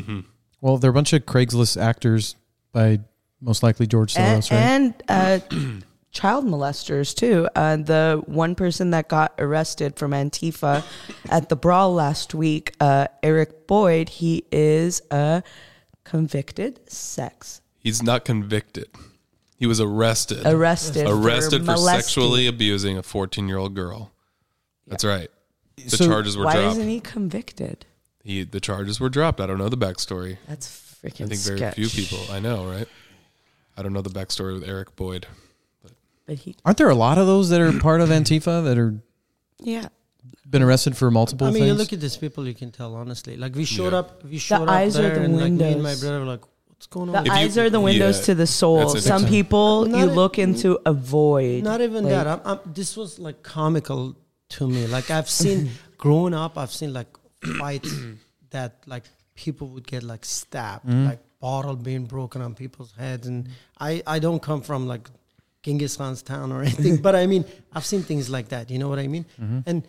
[0.61, 2.35] Well, they're a bunch of Craigslist actors
[2.71, 2.99] by
[3.39, 4.59] most likely George and, Soros, right?
[4.59, 5.39] and uh,
[6.11, 7.47] child molesters too.
[7.55, 10.83] Uh, the one person that got arrested from Antifa
[11.29, 15.41] at the brawl last week, uh, Eric Boyd, he is a
[16.03, 18.89] convicted sex He's not convicted.
[19.57, 20.45] He was arrested.
[20.45, 22.01] arrested arrested for, molesting.
[22.01, 24.11] sexually abusing a 14 year old girl.
[24.87, 25.29] That's right.
[25.77, 26.77] The So charges were Why dropped.
[26.77, 27.85] isn't he convicted?
[28.23, 29.39] He the charges were dropped.
[29.39, 30.37] I don't know the backstory.
[30.47, 30.67] That's
[31.03, 31.25] freaking.
[31.25, 31.75] I think very sketch.
[31.75, 32.19] few people.
[32.31, 32.87] I know, right?
[33.77, 35.25] I don't know the backstory with Eric Boyd.
[36.27, 38.95] But he, Aren't there a lot of those that are part of Antifa that are
[39.59, 39.87] yeah.
[40.47, 41.67] been arrested for multiple I mean, things?
[41.67, 43.37] you look at these people, you can tell honestly.
[43.37, 43.99] Like we showed Yeah.
[43.99, 46.01] up, we showed eyes up are there, the and like me and my windows.
[46.01, 48.35] brother were like, "What's going The on?" If you- eyes are the windows yeah, to
[48.35, 48.93] the soul.
[48.93, 51.63] that's Some people Not you a- look into a void.
[51.63, 52.27] Not even Like- that.
[52.27, 54.15] I'm, I'm, this was like comical
[54.51, 54.87] to me.
[54.87, 57.07] Like I've seen growing up, I've seen like
[57.59, 57.93] fights
[58.51, 59.03] that like
[59.35, 61.07] people would get like stabbed, mm.
[61.07, 65.09] like bottle being broken on people's heads, and I I don't come from like
[65.63, 68.69] Genghis Khan's town or anything, but I mean I've seen things like that.
[68.69, 69.25] You know what I mean?
[69.39, 69.59] Mm-hmm.
[69.65, 69.87] And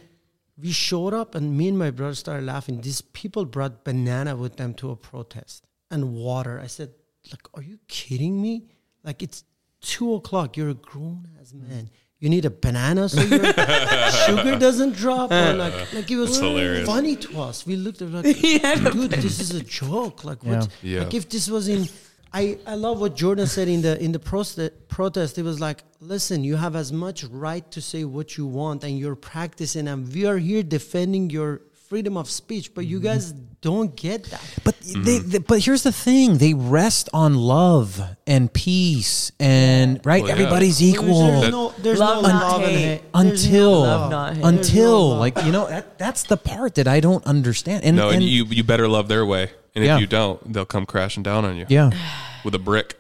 [0.59, 2.81] we showed up, and me and my brother started laughing.
[2.81, 6.61] These people brought banana with them to a protest and water.
[6.61, 6.91] I said,
[7.31, 8.69] like, are you kidding me?
[9.03, 9.45] Like it's
[9.81, 10.57] two o'clock.
[10.57, 11.91] You're a grown ass man.
[12.23, 13.45] You need a banana so your
[14.27, 15.31] sugar doesn't drop.
[15.33, 16.87] Or like, like it was hilarious.
[16.87, 17.67] funny to us.
[17.67, 18.77] We looked at it like, Yeah.
[18.95, 20.25] dude, this is a joke.
[20.25, 20.69] Like, what?
[20.83, 21.01] Yeah.
[21.03, 21.89] Like if this was in,
[22.33, 25.37] I, I love what Jordan said in the in the proste- protest.
[25.37, 28.93] It was like, listen, you have as much right to say what you want, and
[28.99, 33.07] you're practicing, and we are here defending your freedom of speech, but you Mm-hmm.
[33.13, 34.43] guys don't get that.
[34.65, 35.47] But they, they, mm.
[35.47, 40.35] but here's the thing: they rest on love and peace, and right, Well, yeah.
[40.35, 41.27] everybody's equal.
[41.27, 42.85] There's That- no, there's Love, no not love and hate.
[43.01, 43.03] hate.
[43.15, 44.11] Until no love.
[44.11, 44.43] not hate.
[44.43, 47.85] There's until no like you know that that's the part that I don't understand.
[47.85, 49.95] And, no, and, and you you better love their way, and Yeah.
[49.95, 51.67] if you don't, they'll come crashing down on you.
[51.69, 51.91] yeah,
[52.45, 52.99] with a brick.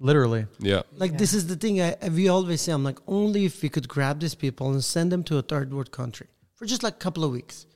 [0.00, 0.46] literally.
[0.60, 2.72] Yeah, Like this is the thing I, I- we always say.
[2.72, 5.72] I'm like, only if we could grab these people and send them to a third
[5.74, 7.66] world country for just like a couple of weeks.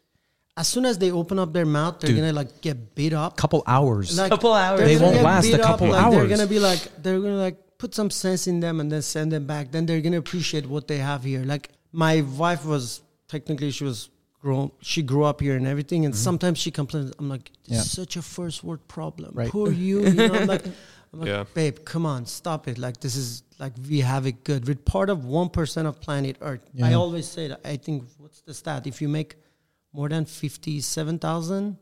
[0.57, 2.19] As soon as they open up their mouth, they're Dude.
[2.21, 3.33] gonna like get beat up.
[3.33, 4.19] A couple hours.
[4.19, 4.81] Like, Couple hours.
[4.81, 7.37] they're gonna won't last a beat up, couple like, They're gonna be like, they're gonna
[7.37, 9.73] like put some sense in them and then send them back.
[9.73, 11.43] Then they're gonna appreciate what they have here.
[11.43, 14.11] Like my wife was technically she was
[14.43, 14.71] grown.
[14.83, 16.05] She grew up here and everything.
[16.05, 16.23] And mm-hmm.
[16.23, 17.13] sometimes she complains.
[17.19, 17.83] I'm like, this Yeah.
[17.83, 19.31] such a first world problem.
[19.35, 19.49] Right.
[19.49, 20.03] Poor you.
[20.05, 21.45] You know, I'm like, I'm like, Yeah.
[21.55, 22.77] babe, come on, stop it.
[22.77, 24.69] Like this is like we have it good.
[24.69, 26.61] We're part of one percent of planet Earth.
[26.83, 27.61] I always say that.
[27.65, 28.87] I think what's the stat?
[28.87, 29.37] If you make
[29.93, 31.77] more than fifty-seven thousand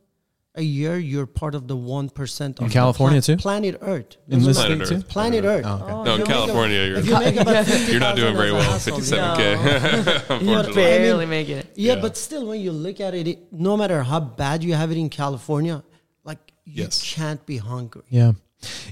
[0.57, 3.37] a year, you're part of the one percent of In the California pla- too?
[3.37, 4.17] Planet Earth.
[4.29, 4.95] In Doesn't this state Planet too.
[4.97, 5.09] Earth.
[5.09, 5.65] Planet Earth.
[5.65, 5.93] Oh, okay.
[5.93, 7.11] Oh, no, in you a- California, you're you
[7.93, 8.71] you're not doing very as a well.
[8.73, 9.55] household, Fifty-seven yeah.
[10.03, 10.25] k.
[10.35, 11.67] Unfortunately, barely making it.
[11.77, 12.01] Yeah, Yeah.
[12.01, 14.97] but still, when you look at it, it, no matter how bad you have it
[14.99, 15.85] in California,
[16.25, 17.01] like you Yes.
[17.15, 18.03] can't be hungry.
[18.09, 18.33] Yeah.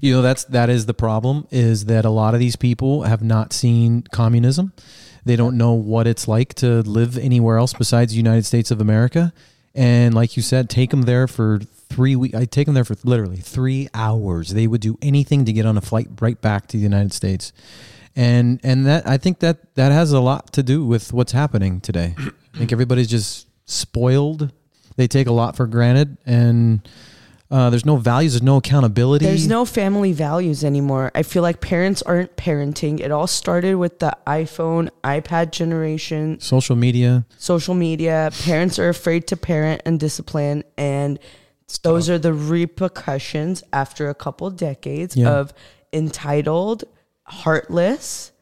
[0.00, 3.22] You know that's that is the problem is that a lot of these people have
[3.22, 4.72] not seen communism.
[5.24, 8.80] They don't know what it's like to live anywhere else besides the United States of
[8.80, 9.32] America.
[9.74, 12.34] And like you said, take them there for three weeks.
[12.34, 14.50] I take them there for literally three hours.
[14.50, 17.52] They would do anything to get on a flight right back to the United States.
[18.16, 21.80] And and that I think that that has a lot to do with what's happening
[21.80, 22.14] today.
[22.18, 24.50] I think everybody's just spoiled.
[24.96, 26.80] They take a lot for granted, and
[27.50, 28.32] uh, there's no values.
[28.34, 29.24] There's no accountability.
[29.24, 31.10] There's no family values anymore.
[31.14, 33.00] I feel like parents aren't parenting.
[33.00, 37.24] It all started with the iPhone, iPad generation, social media.
[37.38, 38.30] social media.
[38.42, 41.18] Parents are afraid to parent and discipline, and
[41.82, 45.30] those are the repercussions after a couple decades Yeah.
[45.30, 45.52] of
[45.92, 46.84] entitled,
[47.24, 48.32] heartless.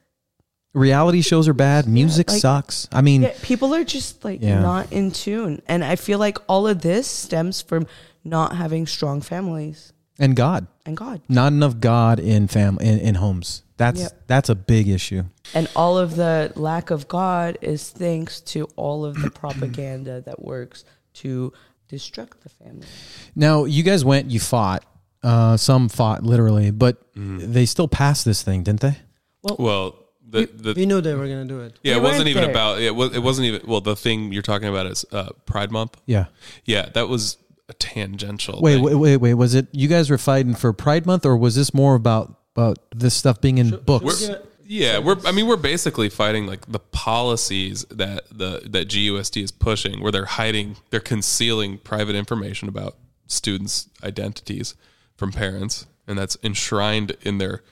[0.74, 1.88] Reality shows are bad.
[1.88, 2.86] Music like- sucks.
[2.92, 4.60] I mean, Yeah, people are just like Yeah.
[4.60, 7.86] not in tune, and I feel like all of this stems from
[8.26, 11.20] not having strong families and God, and God.
[11.28, 13.62] not enough God in fam in, in homes.
[13.76, 14.22] That's Yep.
[14.26, 15.24] that's a big issue.
[15.54, 20.42] And all of the lack of God is thanks to all of the propaganda that
[20.42, 20.84] works
[21.14, 21.52] to
[21.90, 22.86] destruct the family.
[23.34, 24.84] Now, you guys went, you fought.
[25.22, 28.96] Uh, some fought literally, but they still passed this thing, didn't they?
[29.42, 29.96] well,
[30.28, 31.78] the the We knew they were gonna do it.
[31.82, 32.50] yeah, We it wasn't weren't even there.
[32.50, 32.94] about it.
[32.94, 33.80] Was it wasn't even well.
[33.80, 35.96] The thing you're talking about is uh, Pride Month.
[36.06, 36.26] Yeah.
[36.64, 38.60] Yeah, that was a tangential.
[38.60, 38.82] Wait, thing.
[38.84, 39.34] wait, wait, wait.
[39.34, 42.78] Was it you guys were fighting for Pride Month, or was this more about about
[42.94, 44.04] this stuff being in books?
[44.04, 45.16] We're- We're, yeah, we're.
[45.24, 50.10] I mean, we're basically fighting like the policies that the that GUSD is pushing, where
[50.10, 52.96] they're hiding, they're concealing private information about
[53.28, 54.74] students' identities
[55.16, 57.62] from parents, and that's enshrined in their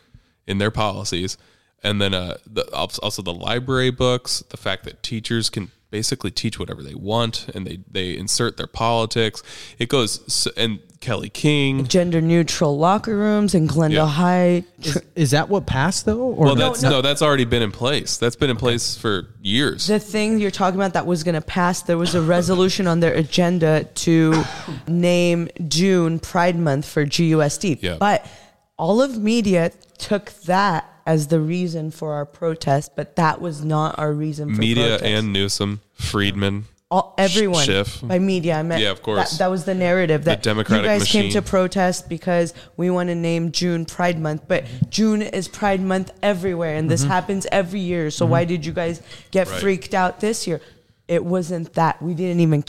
[0.46, 1.36] in their policies.
[1.82, 6.58] And then uh, the, also the library books, the fact that teachers can basically teach
[6.58, 9.44] whatever they want, and they they insert their politics.
[9.78, 11.86] It goes and Kelly King.
[11.86, 14.10] Gender neutral locker rooms in Glendale Yeah.
[14.10, 14.64] High.
[14.82, 16.18] is, is that what passed though?
[16.18, 16.68] Or Well, no?
[16.68, 18.16] that's no, that's already been in place.
[18.16, 19.86] That's been in place for years.
[19.86, 22.98] The thing you're talking about that was going to pass, there was a resolution on
[23.00, 24.42] their agenda to
[24.88, 27.78] name June Pride Month for GUSD.
[27.82, 27.98] Yeah.
[28.00, 28.26] But
[28.76, 33.98] all of media took that as the reason for our protest, but that was not
[33.98, 35.04] our reason for Media protest.
[35.04, 36.64] and Newsom, Friedman.
[36.90, 38.00] all, everyone Schiff.
[38.02, 38.58] by media.
[38.58, 39.32] I meant Yeah, of course.
[39.32, 43.08] That, that was the narrative that Democratic you guys came to protest because we want
[43.08, 47.10] to name June Pride Month, but June is Pride Month everywhere, and this mm-hmm.
[47.10, 48.10] happens every year.
[48.10, 48.48] So why mm-hmm.
[48.48, 49.60] did you guys get Right.
[49.60, 50.60] freaked out this year?
[51.08, 52.64] It wasn't that we didn't even.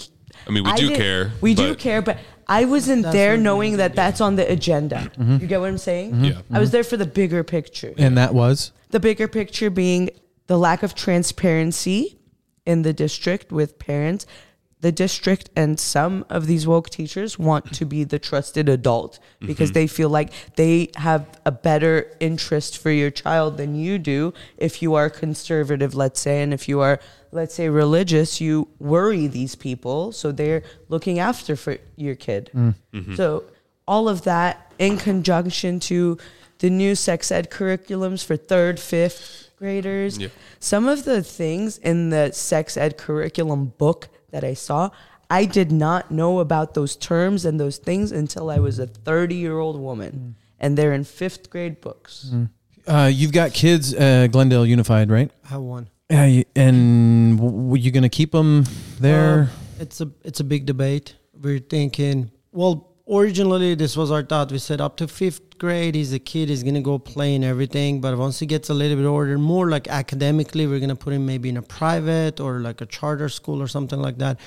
[0.47, 3.43] I mean, we do care, We do care, but I wasn't That's there what we
[3.43, 5.11] knowing that that's on the agenda.
[5.17, 5.37] Mm-hmm.
[5.37, 6.23] You get what I'm saying?
[6.23, 6.41] Yeah.
[6.51, 7.93] I was there for the bigger picture.
[7.97, 10.09] and that was The bigger picture being
[10.47, 12.19] the lack of transparency
[12.65, 14.25] in the district with parents.
[14.81, 19.69] The district and some of these woke teachers want to be the trusted adult because
[19.69, 19.73] mm-hmm.
[19.73, 24.83] they feel like they have a better interest for your child than you do if
[24.83, 26.99] you are conservative, let's say, and if you are,
[27.31, 30.11] let's say, religious, you worry these people.
[30.11, 32.51] So they're looking after for your kid.
[32.53, 32.75] Mm.
[32.93, 33.15] Mm-hmm.
[33.15, 33.45] So
[33.87, 36.17] all of that in conjunction to
[36.59, 40.17] the new sex ed curriculums for third, fifth, fifth graders.
[40.17, 40.27] Yeah.
[40.59, 44.89] Some of the things in the sex ed curriculum book that I saw,
[45.29, 49.35] I did not know about those terms and those things until I was a 30
[49.35, 50.35] year old woman.
[50.59, 52.31] And they're in fifth grade books.
[52.87, 55.31] Uh, you've got kids, uh, Glendale Unified, right?
[55.45, 55.89] I have one.
[56.09, 58.63] Yeah, you- and w- you gonna keep them
[58.99, 59.49] there?
[59.79, 61.15] Uh, it's a it's a big debate.
[61.41, 62.29] We're thinking.
[62.51, 64.51] Well, originally this was our thought.
[64.51, 66.49] We said up to fifth grade, he's a kid.
[66.49, 68.01] He's gonna go play and everything.
[68.01, 71.25] But once he gets a little bit older, more like academically, we're gonna put him
[71.25, 74.39] maybe in a private or like a charter school or something like that.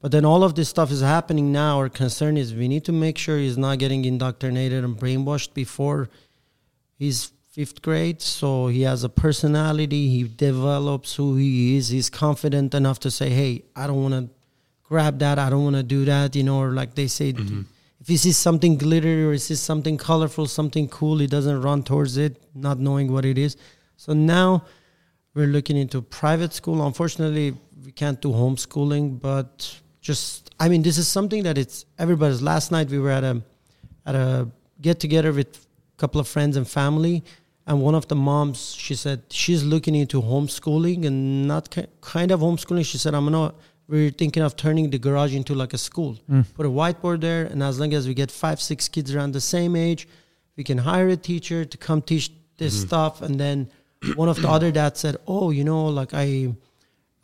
[0.00, 1.78] But then all of this stuff is happening now.
[1.78, 6.08] Our concern is we need to make sure he's not getting indoctrinated and brainwashed before
[6.98, 12.74] he's fifth grade so he has a personality he develops who he is he's confident
[12.74, 14.28] enough to say hey i don't want to
[14.84, 17.62] grab that i don't want to do that you know or like they say mm-hmm.
[18.00, 21.82] If he sees something glittery or he sees something colorful something cool he doesn't run
[21.82, 23.56] towards it not knowing what it is.
[23.96, 24.64] So now
[25.34, 26.86] we're looking into private school.
[26.86, 32.42] Unfortunately we can't do homeschooling but just i mean this is something that it's everybody's.
[32.42, 33.42] Last night we were at a
[34.06, 34.48] at a
[34.80, 37.24] get together with a couple of friends and family
[37.66, 42.30] and one of the moms she said she's looking into homeschooling and not ki- kind
[42.30, 42.84] of homeschooling.
[42.86, 43.52] She said i'm gonna
[43.88, 46.18] we're thinking of turning the garage into like a school.
[46.54, 49.40] Put a whiteboard there and as long as we get five six kids around the
[49.40, 50.06] same age
[50.56, 53.22] we can hire a teacher to come teach this stuff.
[53.22, 53.70] And then
[54.16, 56.52] one of the other dads said oh you know like i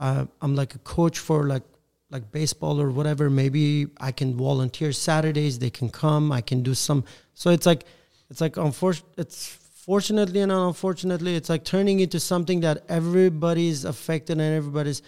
[0.00, 1.62] uh, i'm like a coach for like
[2.10, 3.28] like baseball or whatever.
[3.28, 5.58] Maybe i can volunteer saturdays.
[5.58, 6.32] They can come.
[6.32, 7.04] I can do some.
[7.34, 7.84] So it's like
[8.30, 14.40] it's like unfortunately it's fortunately and unfortunately it's like turning into something that everybody's affected
[14.40, 15.02] and everybody's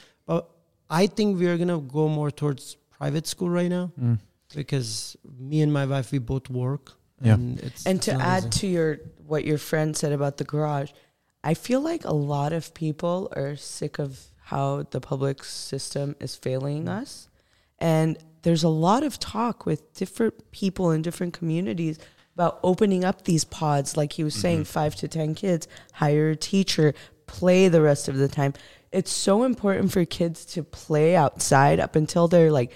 [0.90, 4.18] i think we're gonna go more towards private school right now mm.
[4.54, 7.34] because me and my wife we both work Yeah.
[7.34, 8.50] and it's And it's to add easy.
[8.60, 10.90] to your what your friend said about the garage,
[11.42, 16.36] I feel like a lot of people are sick of how the public system is
[16.36, 17.00] failing mm.
[17.00, 17.28] us.
[17.78, 21.98] And there's a lot of talk with different people in different communities
[22.34, 24.78] about opening up these pods, like he was saying, mm-hmm.
[24.78, 26.94] five to 10 kids, hire a teacher,
[27.26, 28.52] play the rest of the time.
[28.92, 32.72] It's so important for kids to play outside up until they're like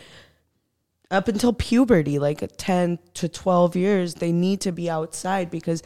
[1.11, 5.83] up until puberty, like 10 to 12 years, they need to be outside because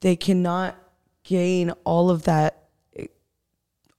[0.00, 0.76] they cannot
[1.24, 2.68] gain all of that,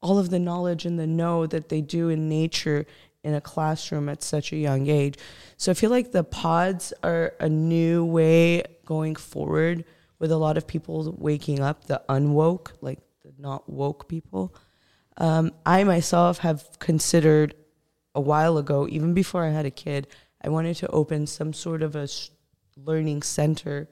[0.02, 2.86] all of the knowledge and the know that they do in nature
[3.24, 5.18] in a classroom at such a young age.
[5.58, 9.86] So I feel like the pods are a new way going forward
[10.20, 14.54] with a lot of people waking up, the unwoke, like the not woke people.
[15.18, 17.54] Um, I myself have considered
[18.16, 20.08] a while ago, even before I had a kid,
[20.44, 22.30] I wanted to open some sort of a s-
[22.76, 23.88] learning center.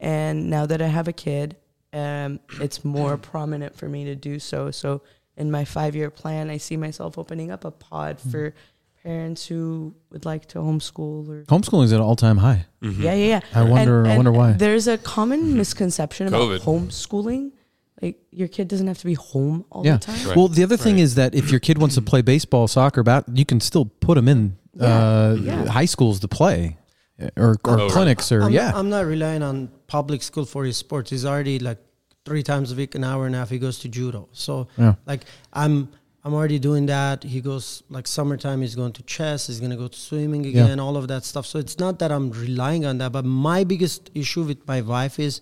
[0.00, 1.56] And now that I have a kid,
[1.92, 4.70] um, it's more prominent for me to do so.
[4.70, 5.02] So
[5.36, 8.54] in my five year plan, I see myself opening up a pod for
[9.02, 12.66] parents who would like to homeschool or Homeschooling is at an all time high.
[12.80, 13.40] yeah, yeah, yeah.
[13.54, 14.52] I wonder- I wonder why.
[14.52, 16.60] There's a common misconception about COVID.
[16.60, 17.52] homeschooling.
[18.02, 19.96] Like your kid doesn't have to be home all Yeah.
[19.98, 20.26] the time.
[20.28, 20.36] Right.
[20.36, 23.24] Well, the other thing is that if your kid wants to play baseball, soccer, bat,
[23.32, 25.66] you can still put them in uh, Yeah.
[25.66, 26.76] high schools to play,
[27.36, 27.90] or, or Oh, right.
[27.92, 28.72] clinics, or I'm, yeah.
[28.74, 31.10] I'm not relying on public school for his sports.
[31.10, 31.78] He's already like
[32.24, 33.50] three times a week, an hour and a half.
[33.50, 34.28] He goes to judo.
[34.32, 34.94] So Yeah.
[35.06, 35.88] like I'm
[36.26, 37.22] I'm already doing that.
[37.22, 38.62] He goes like summertime.
[38.62, 39.46] He's going to chess.
[39.46, 40.64] He's gonna go to swimming Yeah.
[40.64, 40.80] again.
[40.80, 41.44] All of that stuff.
[41.46, 43.12] So it's not that I'm relying on that.
[43.12, 45.40] But my biggest issue with my wife is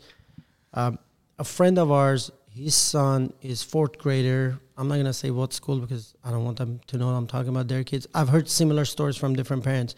[0.75, 0.99] um,
[1.39, 2.31] a friend of ours.
[2.55, 4.59] His son is fourth grader.
[4.77, 7.49] I'm not gonna say what school because I don't want them to know I'm talking
[7.49, 8.07] about their kids.
[8.15, 9.95] I've heard similar stories from different parents,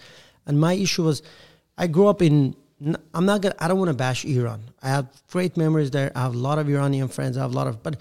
[0.47, 1.23] and my issue was,
[1.77, 2.55] I grew up in.
[3.13, 3.57] I'm not gonna.
[3.59, 4.63] I don't want to bash Iran.
[4.83, 6.13] I have great memories there.
[6.15, 7.37] I have a lot of Iranian friends.
[7.37, 7.97] I have a lot of, but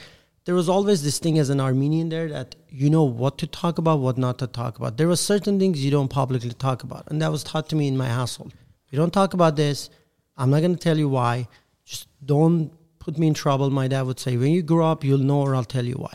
[0.46, 3.80] there was always this thing as an Armenian there that you know what to talk
[3.80, 4.98] about, what not to talk about.
[4.98, 7.88] There were certain things you don't publicly talk about, and that was taught to me
[7.88, 8.54] in my household.
[8.92, 9.90] You don't talk about this.
[10.38, 11.48] I'm not gonna tell you why.
[11.86, 12.72] Just don't
[13.04, 13.70] put me in trouble.
[13.70, 16.14] My dad would say, when you grow up, you'll know, or I'll tell you why.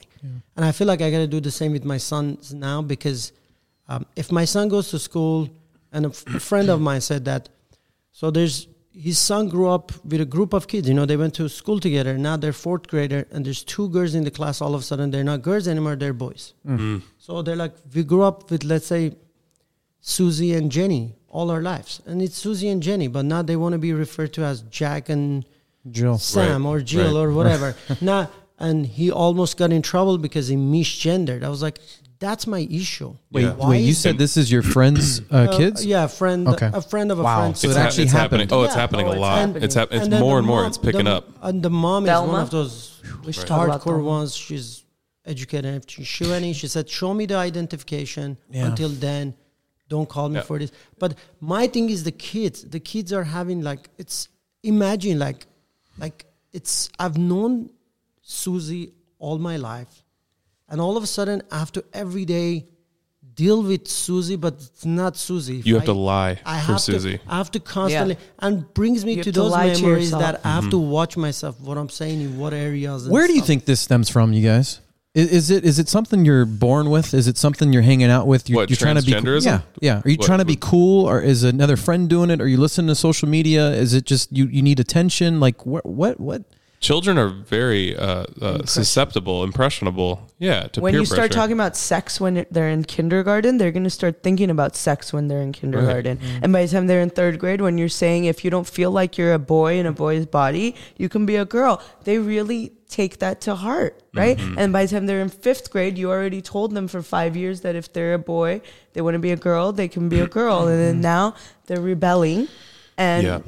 [0.57, 3.33] And I feel like I got to do the same with my sons now because
[3.89, 5.49] um, if my son goes to school,
[5.93, 7.49] and a, f- a friend of mine said that,
[8.13, 10.89] so there's his son grew up with a group of kids.
[10.89, 12.19] You know, they went to school together.
[12.19, 14.61] Now they're fourth grader, and there's two girls in the class.
[14.61, 16.53] All of a sudden, they're not girls anymore; they're boys.
[17.19, 19.15] So they're like, we grew up with, let's say,
[20.01, 23.75] Susie and Jenny all our lives, and it's Susie and Jenny, but now they want
[23.75, 25.45] to be referred to as Jack and
[25.91, 26.19] Jill.
[26.19, 27.21] Sam Right, or Jill right.
[27.25, 27.77] or whatever.
[28.01, 31.43] now, and he almost got in trouble because he misgendered.
[31.45, 31.79] I was like,
[32.21, 33.15] that's my issue.
[33.31, 33.55] Wait, Yeah.
[33.55, 33.81] wait.
[33.85, 35.87] You said this is your friend's uh, Uh, kids?
[35.87, 36.69] yeah, a friend, Okay.
[36.73, 37.39] a friend of a Wow.
[37.41, 37.57] friend.
[37.57, 38.49] So it's it ha- actually it's happening.
[38.51, 38.81] Oh, it's Yeah.
[38.81, 39.39] happening Oh, a it's lot.
[39.39, 39.63] happening.
[39.63, 40.61] It's hap- it's And more the and more.
[40.63, 41.29] mom- It's picking the- up.
[41.43, 42.33] And the mom is Thelma?
[42.33, 44.35] one of those We should talk about hardcore ones.
[44.35, 44.83] She's
[45.25, 46.53] educated enough to show any.
[46.55, 48.37] She said, "Show me the identification.
[48.51, 48.67] Yeah.
[48.67, 49.35] Until then,
[49.89, 50.43] don't call me Yeah.
[50.43, 52.65] for this." But my thing is the kids.
[52.65, 54.29] The kids are having like it's
[54.65, 55.47] imagine like
[55.99, 57.71] like it's I've known
[58.23, 60.05] Susie all my life,
[60.69, 62.67] and all of a sudden I have to every day
[63.39, 65.63] deal with Susie, but it's not Susie.
[65.65, 67.19] You have to lie I for have Susie.
[67.19, 70.41] To, I have to constantly, and brings me to to those lie to memories that
[70.45, 70.91] I have to mm-hmm.
[70.91, 73.09] watch myself, what I'm saying in what areas.
[73.09, 73.47] Where do you stuff.
[73.47, 74.81] think this stems from, you guys?
[75.15, 77.15] Is, is it is it something you're born with?
[77.15, 78.49] Is it something you're hanging out with?
[78.49, 79.45] You're, What, you're trying to be transgenderism?
[79.47, 80.03] yeah yeah.
[80.05, 82.41] Are you What- trying to be what- cool, or is another friend doing it?
[82.41, 83.71] Are you listening to social media?
[83.71, 85.41] Is it just you you need attention?
[85.41, 86.43] Like what what what?
[86.81, 90.31] Children are very uh, uh, susceptible, impressionable.
[90.39, 91.33] Yeah, to when peer you start pressure.
[91.35, 95.27] talking about sex when they're in kindergarten, they're going to start thinking about sex when
[95.27, 96.19] they're in kindergarten.
[96.19, 96.45] Mm-hmm.
[96.45, 98.93] And by the time they're in third grade, when you're saying if you don't feel
[98.93, 102.71] like you're a boy in a boy's body, you can be a girl, they really
[102.89, 104.39] take that to heart, right?
[104.39, 104.59] Mm-hmm.
[104.59, 107.61] And by the time they're in fifth grade, you already told them for five years
[107.61, 108.63] that if they're a boy,
[108.95, 110.67] they want to be a girl, they can be a girl.
[110.69, 111.35] and then now
[111.67, 112.49] they're rebelling
[112.97, 113.41] and Yeah.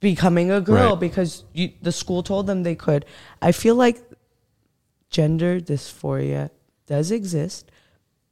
[0.00, 1.00] becoming a girl Right.
[1.00, 3.04] because you, the school told them they could.
[3.40, 4.02] I feel like
[5.10, 6.50] gender dysphoria
[6.86, 7.70] does exist,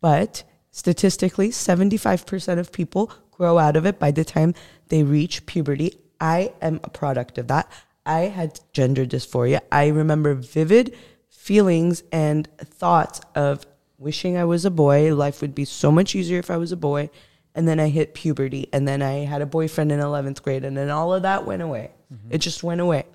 [0.01, 0.43] but
[0.73, 4.55] statistically, 75% of people grow out of it by the time
[4.89, 5.95] they reach puberty.
[6.21, 7.71] I am a product of that.
[8.11, 9.61] I had gender dysphoria.
[9.71, 10.97] I remember vivid
[11.29, 13.65] feelings and thoughts of
[13.99, 15.15] wishing I was a boy.
[15.15, 17.09] Life would be so much easier if I was a boy.
[17.55, 20.77] And then I hit puberty, and then I had a boyfriend in 11th grade, and
[20.77, 21.91] then all of that went away.
[22.13, 22.33] Mm-hmm.
[22.33, 23.07] It just went away.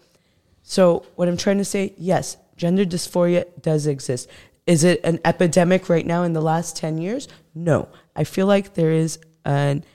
[0.62, 4.30] So, what I'm trying to say, yes, gender dysphoria does exist.
[4.68, 7.30] Is it an epidemic right now in the last 10 years?
[7.54, 7.88] No.
[8.14, 9.86] I feel like there is an,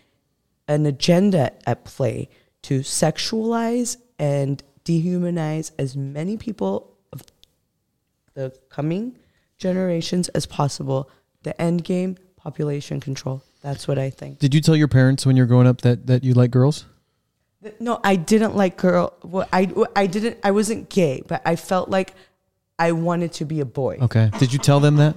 [0.69, 2.31] an agenda at play
[2.63, 7.23] to sexualize and dehumanize as many people of
[8.35, 9.19] the coming
[9.59, 11.11] generations as possible.
[11.43, 13.43] The end game, population control.
[13.63, 14.39] That's what I think.
[14.39, 16.87] Did you tell your parents when you were growing up that that you like girls?
[17.79, 19.13] No, I didn't like girl.
[19.23, 20.39] Well, I I didn't.
[20.43, 22.15] I wasn't gay, but I felt like
[22.79, 23.99] I wanted to be a boy.
[24.01, 24.31] Okay.
[24.39, 25.17] Did you tell them that,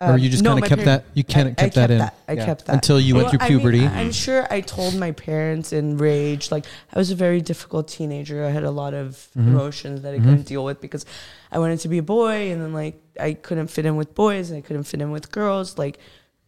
[0.00, 1.04] or Um, you just no, kind of kept that?
[1.14, 2.00] You kind of I kept that in.
[2.02, 2.44] I Yeah.
[2.44, 3.86] kept that until you went Well, through I mean, puberty.
[3.86, 6.50] I'm sure I told my parents in rage.
[6.50, 8.44] Like I was a very difficult teenager.
[8.44, 9.48] I had a lot of Mm-hmm.
[9.48, 11.06] emotions that I couldn't deal with because
[11.52, 14.50] I wanted to be a boy, and then like I couldn't fit in with boys,
[14.50, 15.78] and I couldn't fit in with girls.
[15.78, 15.98] Like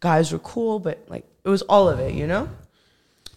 [0.01, 2.49] guys were cool, but like it was all of it, you know.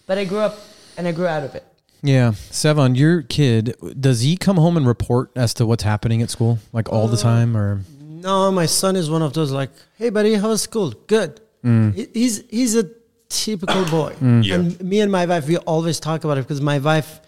[0.08, 0.58] But I grew up,
[0.98, 1.64] and I grew out of it.
[2.02, 6.30] Yeah, Sevan, your kid does he come home and report as to what's happening at
[6.32, 7.82] school, like all the Uh, time, or
[8.22, 10.92] No, my son is one of those like, hey buddy, how's school?
[11.08, 11.42] Good.
[11.64, 12.90] He- He's he's a
[13.30, 14.16] typical boy.
[14.22, 14.56] Yeah.
[14.56, 17.20] And me and my wife, we always talk about it because my wife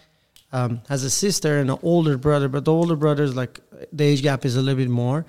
[0.54, 3.60] um, has a sister and an older brother, but the older brother is like
[3.94, 5.26] the age gap is a little bit more,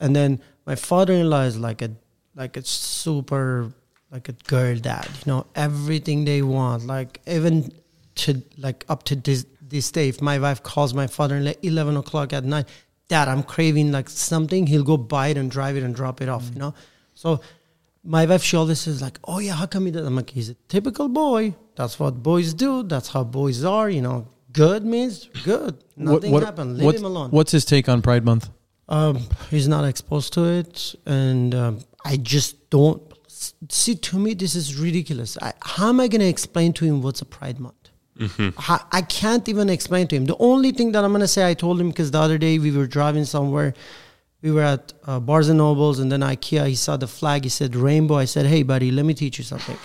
[0.00, 1.90] and then my father-in-law is like a
[2.36, 3.72] like a super
[4.10, 5.06] like a girl dad.
[5.24, 7.72] You know everything they want, like even
[8.16, 10.08] to like up to this this day.
[10.08, 12.66] If my wife calls my father-in-law eleven o'clock at night,
[13.08, 14.66] Dad, I'm craving like something.
[14.66, 16.50] He'll go buy it and drive it and drop it off.
[16.52, 16.74] You know,
[17.14, 17.40] so
[18.02, 20.48] my wife she always says like, "Oh yeah, how come he does?" I'm like, "He's
[20.48, 21.54] a typical boy.
[21.76, 22.82] That's what boys do.
[22.82, 23.90] That's how boys are.
[23.90, 25.82] You know, good means good.
[25.96, 26.78] Nothing happened.
[26.78, 28.50] Leave him alone." What's his take on Pride Month?
[28.88, 33.02] Um, he's not exposed to it, and um, I just don't
[33.68, 33.94] see.
[33.94, 35.38] To me, this is ridiculous.
[35.40, 37.83] I, how am I going to explain to him what's a Pride Month?
[38.20, 40.26] I, I can't even explain to him.
[40.26, 42.58] The only thing that I'm going to say, I told him because the other day
[42.58, 43.74] we were driving somewhere,
[44.42, 46.68] we were at uh, Barnes and Nobles, and then IKEA.
[46.68, 47.44] He saw the flag.
[47.44, 48.16] He said rainbow.
[48.16, 49.78] I said, "Hey, buddy, let me teach you something."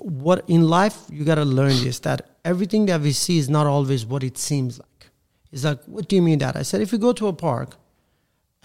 [0.00, 3.66] What in life you got to learn is that everything that we see is not
[3.66, 5.10] always what it seems like.
[5.50, 7.76] He's like, "What do you mean that?" I said, "If you go to a park."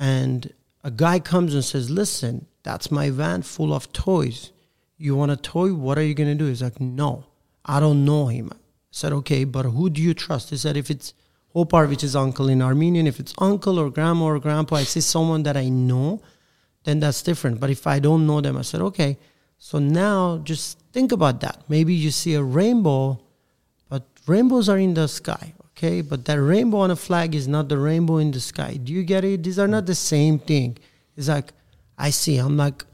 [0.01, 0.51] and
[0.83, 4.51] a guy comes and says, "Listen, that's my van full of toys.
[4.97, 5.73] You want a toy?
[5.73, 7.25] What are you gonna do?" He's like, "No,
[7.63, 8.51] I don't know him."
[8.91, 11.13] Said, "Okay, but who do you trust?" He said, "If it's
[11.55, 15.01] Hopar, which is uncle in Armenian, if it's uncle or grandma or grandpa, I see
[15.01, 16.21] someone that I know,
[16.83, 17.59] then that's different.
[17.59, 19.17] But if I don't know them, I said, okay.
[19.57, 21.63] So now just think about that.
[21.67, 23.19] Maybe you see a rainbow,
[23.89, 26.01] but rainbows are in the sky, okay?
[26.01, 28.77] But that rainbow on a flag is not the rainbow in the sky.
[28.81, 29.43] Do you get it?
[29.43, 30.77] These are not the same thing.
[31.15, 31.53] It's like,
[31.97, 32.37] I see.
[32.37, 32.85] I'm like,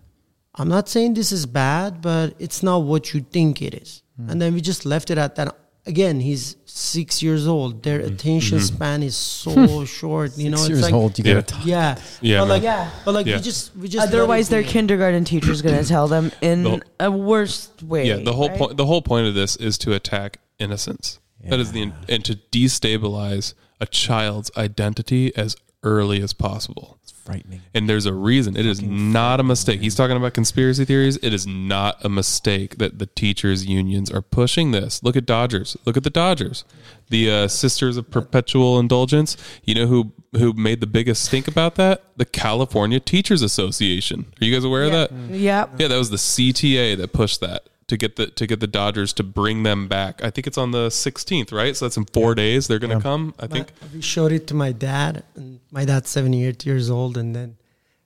[0.55, 4.01] I'm not saying this is bad, but it's not what you think it is.
[4.17, 4.31] Hmm.
[4.31, 5.55] And then we just left it at that.
[5.87, 7.81] Again, he's six years old.
[7.83, 8.13] Their mm-hmm.
[8.13, 8.75] attention mm-hmm.
[8.75, 10.37] span is so short.
[10.37, 11.33] You know, Six it's years like, old, you Yeah.
[11.35, 11.65] gotta talk.
[11.65, 12.89] yeah, Yeah, But like, Yeah.
[13.05, 13.37] but like Yeah.
[13.37, 14.67] we just we just Otherwise, their be.
[14.67, 18.07] kindergarten teacher's going to tell them in The- a worse way.
[18.07, 18.57] Yeah, the whole right?
[18.57, 21.19] point the whole point of this is to attack innocence.
[21.49, 26.99] That is the and to destabilize a child's identity as early as possible.
[27.27, 27.61] Frightening.
[27.73, 28.55] And there's a reason.
[28.55, 29.81] It is not a mistake.
[29.81, 31.17] He's talking about conspiracy theories.
[31.21, 35.03] It is not a mistake that the teachers' unions are pushing this.
[35.03, 35.75] Look at Dodgers.
[35.85, 36.63] Look at the Dodgers.
[37.09, 39.35] The uh, Sisters of Perpetual Indulgence.
[39.63, 42.03] You know who who made the biggest stink about that?
[42.17, 44.25] The California Teachers Association.
[44.41, 45.11] Are you guys aware of that?
[45.11, 45.71] Yep.
[45.79, 49.13] Yeah, that was the CTA that pushed that to get the to get the Dodgers
[49.13, 50.23] to bring them back.
[50.23, 51.75] I think it's on the 16th, right?
[51.75, 53.71] So that's in 4 days they're going to come, I think.
[53.81, 57.57] My- we showed it to my dad, and my dad's 78 years old, and then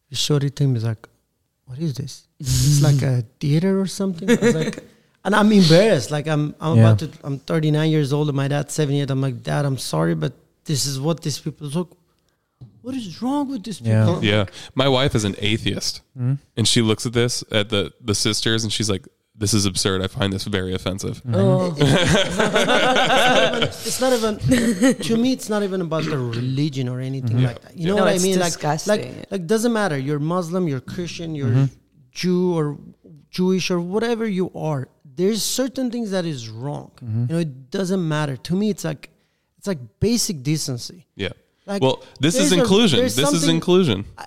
[0.10, 0.76] we showed it to him.
[0.76, 1.08] He's like,
[1.66, 2.28] "What is this?
[2.40, 4.84] it's like a theater or something." I was like,
[5.26, 6.12] and I'm embarrassed.
[6.12, 6.84] Like I'm, I'm Yeah.
[6.92, 7.10] about to.
[7.24, 9.10] I'm 39 years old, and my dad's 78.
[9.10, 10.34] I'm like, Dad, I'm sorry, but
[10.66, 11.98] this is what these people look.
[12.84, 14.06] What is wrong with these Yeah.
[14.06, 14.24] people?
[14.24, 14.46] Yeah.
[14.76, 16.02] My wife is an atheist.
[16.18, 16.36] Hmm?
[16.58, 19.08] And she looks at this at the the sisters and she's like
[19.42, 20.02] this is absurd.
[20.04, 21.22] I find this very offensive.
[21.24, 21.36] Mm-hmm.
[21.36, 21.76] Oh.
[23.74, 24.38] it's not even
[25.08, 27.48] to me it's not even about the religion or anything mm-hmm.
[27.48, 29.18] like that you know No, what i mean like disgusting.
[29.18, 31.66] like like doesn't matter you're muslim you're christian you're mm-hmm.
[32.12, 32.78] jew or
[33.30, 38.08] jewish or whatever you are there's certain things that is wrong you know it doesn't
[38.08, 39.10] matter to me it's like
[39.58, 41.30] it's like basic decency Yeah.
[41.68, 43.00] Like, well, this is there's a- inclusion.
[43.00, 44.06] this is inclusion.
[44.18, 44.26] I-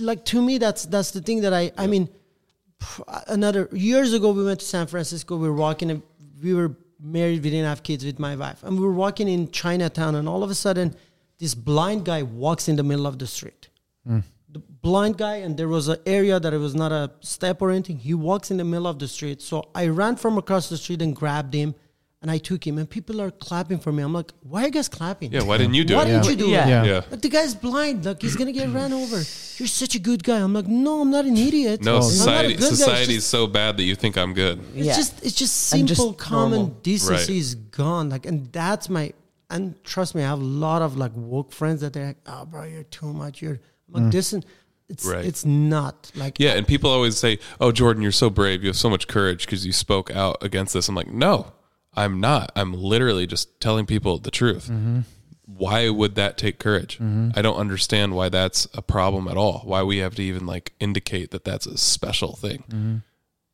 [0.00, 2.08] like to me that's that's the thing that i i mean
[3.26, 5.36] another years ago we went to san francisco.
[5.36, 6.02] We were walking and
[6.42, 7.42] we were married.
[7.42, 8.62] We didn't have kids with my wife.
[8.62, 10.94] And we were walking in chinatown and all of a sudden
[11.38, 13.68] this blind guy walks in the middle of the street.
[14.06, 14.20] Hmm.
[14.48, 17.70] The blind guy and there was an area that it was not a step or
[17.70, 17.98] anything.
[17.98, 19.40] He walks in the middle of the street.
[19.40, 21.74] So i ran from across the street and grabbed him
[22.22, 24.70] and i took him and people are clapping for me i'm like why are you
[24.70, 26.04] guys clapping Yeah, why didn't you do why it?
[26.06, 26.66] Why didn't you do Yeah.
[26.66, 26.84] it Yeah.
[26.92, 27.00] Yeah.
[27.10, 28.04] like the guy's blind.
[28.04, 29.16] Like he's gonna get ran over.
[29.58, 30.38] You're such a good guy.
[30.40, 31.82] I'm like, no, I'm not an idiot.
[31.82, 34.56] No, I'm society good society is so bad that you think I'm good.
[34.74, 34.96] It's Yeah.
[34.96, 36.76] just it's just I'm just simple common normal.
[36.82, 37.40] decency Right.
[37.44, 38.08] is gone.
[38.14, 39.12] Like, and that's my
[39.50, 42.44] and trust me, I have a lot of like woke friends that they're like, oh,
[42.46, 43.42] bro, you're too much.
[43.42, 44.12] You're I'm like mm.
[44.12, 44.44] this and
[44.88, 45.24] it's Right.
[45.24, 48.62] it's not like Yeah, and people always say, "Oh, Jordan, you're so brave.
[48.62, 51.52] You have so much courage because you spoke out against this." I'm like, "No,
[51.94, 52.52] I'm not.
[52.56, 55.00] I'm literally just telling people the truth." Mm-hmm.
[55.44, 56.94] Why would that take courage?
[56.94, 57.30] Mm-hmm.
[57.34, 59.62] I don't understand why that's a problem at all.
[59.64, 62.64] Why we have to even like indicate that that's a special thing.
[62.68, 62.96] Mm-hmm.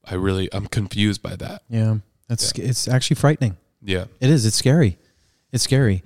[0.04, 1.62] I really I'm confused by that.
[1.68, 1.96] Yeah,
[2.28, 3.56] that's it's actually frightening.
[3.82, 4.04] Yeah.
[4.20, 4.46] It is.
[4.46, 4.98] It's scary.
[5.52, 6.02] It's scary.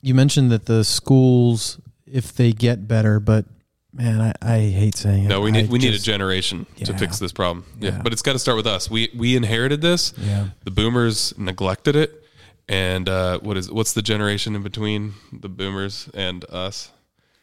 [0.00, 3.44] You mentioned that the schools, if they get better, but
[3.92, 5.28] man, I, I hate saying it.
[5.28, 7.64] No, we I need we need a just- generation to fix this problem.
[7.78, 8.02] Yeah, Yeah.
[8.02, 8.90] but it's got to start with us.
[8.90, 10.12] We we inherited this.
[10.18, 10.48] Yeah.
[10.64, 12.24] The boomers neglected it,
[12.68, 16.90] and uh, what is what's the generation in between the boomers and us?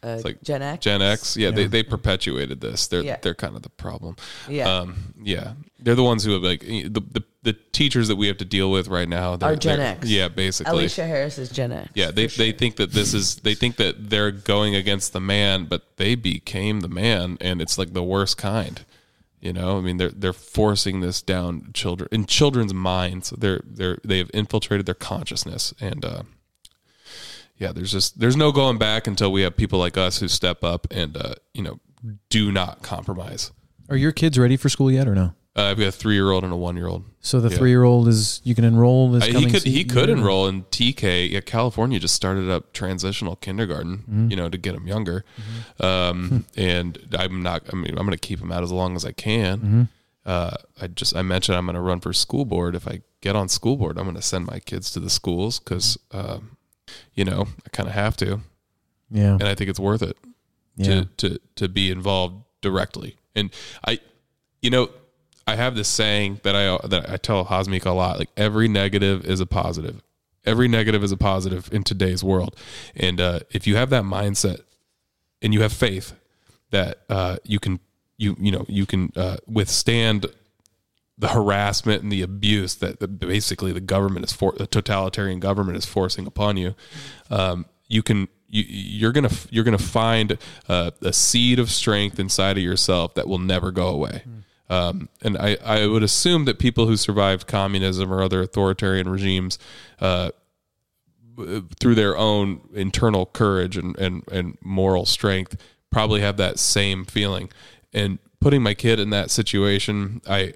[0.03, 0.83] Uh, It's like Gen X.
[0.83, 1.35] Gen X.
[1.37, 2.87] Yeah, They, they perpetuated this.
[2.87, 3.17] They're Yeah.
[3.21, 4.15] they're kind of the problem.
[4.47, 4.69] Yeah.
[4.71, 8.37] Um, yeah, they're the ones who have like the, the the teachers that we have
[8.37, 9.35] to deal with right now.
[9.35, 10.09] They're, Are Gen they're- X.
[10.09, 10.73] Yeah, basically.
[10.73, 11.89] Alicia Harris is Gen X.
[11.93, 12.45] Yeah, they sure.
[12.45, 16.15] they think that this is they think that they're going against the man, but they
[16.15, 18.83] became the man, and it's like the worst kind.
[19.39, 23.29] You know, I mean, they're they're forcing this down children in children's minds.
[23.29, 26.23] They're they're they have infiltrated their consciousness, and uh,
[27.57, 30.63] yeah, there's just there's no going back until we have people like us who step
[30.63, 31.79] up and uh, you know
[32.29, 33.51] do not compromise.
[33.89, 35.33] Are your kids ready for school yet or no?
[35.57, 37.03] Uh, I've got a three year old and a one year old.
[37.19, 37.57] So the Yeah.
[37.57, 40.17] three year old is you can enroll this Uh, he could he could year?
[40.17, 41.31] enroll in TK.
[41.31, 44.29] Yeah, California just started up transitional kindergarten, Mm-hmm.
[44.29, 45.25] you know, to get him younger.
[45.79, 47.63] Um, and I'm not.
[47.71, 49.57] I mean, I'm going to keep him out as long as I can.
[49.59, 49.83] Mm-hmm.
[50.25, 50.51] Uh,
[50.81, 52.75] I just I mentioned I'm going to run for school board.
[52.75, 55.57] If I get on school board, I'm going to send my kids to the schools
[55.59, 56.57] because, um,
[57.15, 58.41] you know, I kind of have to,
[59.09, 59.33] Yeah.
[59.33, 60.17] and I think it's worth it
[60.75, 60.85] Yeah.
[60.85, 63.15] to to to be involved directly.
[63.35, 63.49] And
[63.87, 63.99] I,
[64.61, 64.89] you know,
[65.47, 68.19] I have this saying that I that I tell Hasmik a lot.
[68.19, 70.03] Like every negative is a positive.
[70.45, 72.55] Every negative is a positive in today's world.
[72.95, 74.61] And uh, if you have that mindset
[75.41, 76.13] and you have faith
[76.71, 77.79] that uh, you can
[78.17, 80.25] you you know you can uh, withstand
[81.17, 85.85] the harassment and the abuse that, basically the government is for the totalitarian government is
[85.85, 86.75] forcing upon you
[87.31, 90.37] um, you can you, you're gonna you're gonna find
[90.69, 94.23] uh, a seed of strength inside of yourself that will never go away
[94.69, 99.57] um, and I, I would assume that people who survived communism or other authoritarian regimes
[99.99, 100.31] uh,
[101.79, 105.55] through their own internal courage and, and, and moral strength
[105.91, 107.49] probably have that same feeling.
[107.93, 110.53] And putting my kid in that situation i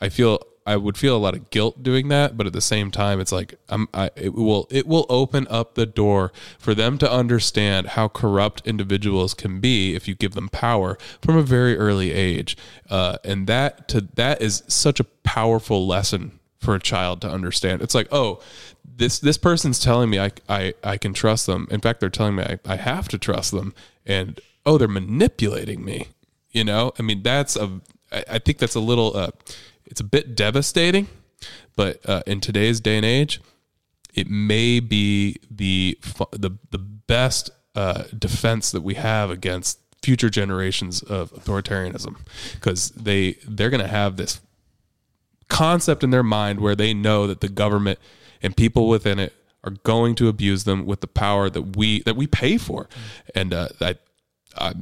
[0.00, 0.40] i feel
[0.70, 3.32] i would feel a lot of guilt doing that but at the same time it's
[3.32, 7.88] like i'm I, it will it will open up the door for them to understand
[7.88, 12.56] how corrupt individuals can be if you give them power from a very early age
[12.88, 17.82] uh, and that to that is such a powerful lesson for a child to understand.
[17.82, 18.40] It's like, oh,
[18.84, 21.66] this this person's telling me I I, I can trust them.
[21.70, 23.74] In fact, they're telling me I, I have to trust them.
[24.06, 26.08] And oh, they're manipulating me.
[26.50, 27.80] You know, I mean, that's a.
[28.12, 29.16] I, I think that's a little.
[29.16, 29.30] Uh,
[29.90, 31.08] it's a bit devastating,
[31.76, 33.40] but uh, in today's day and age,
[34.14, 35.98] it may be the
[36.32, 42.16] the the best uh, defense that we have against future generations of authoritarianism
[42.54, 44.40] because they they're going to have this
[45.48, 47.98] concept in their mind where they know that the government
[48.42, 52.16] and people within it are going to abuse them with the power that we that
[52.16, 52.88] we pay for,
[53.34, 54.00] and uh, that
[54.56, 54.72] uh,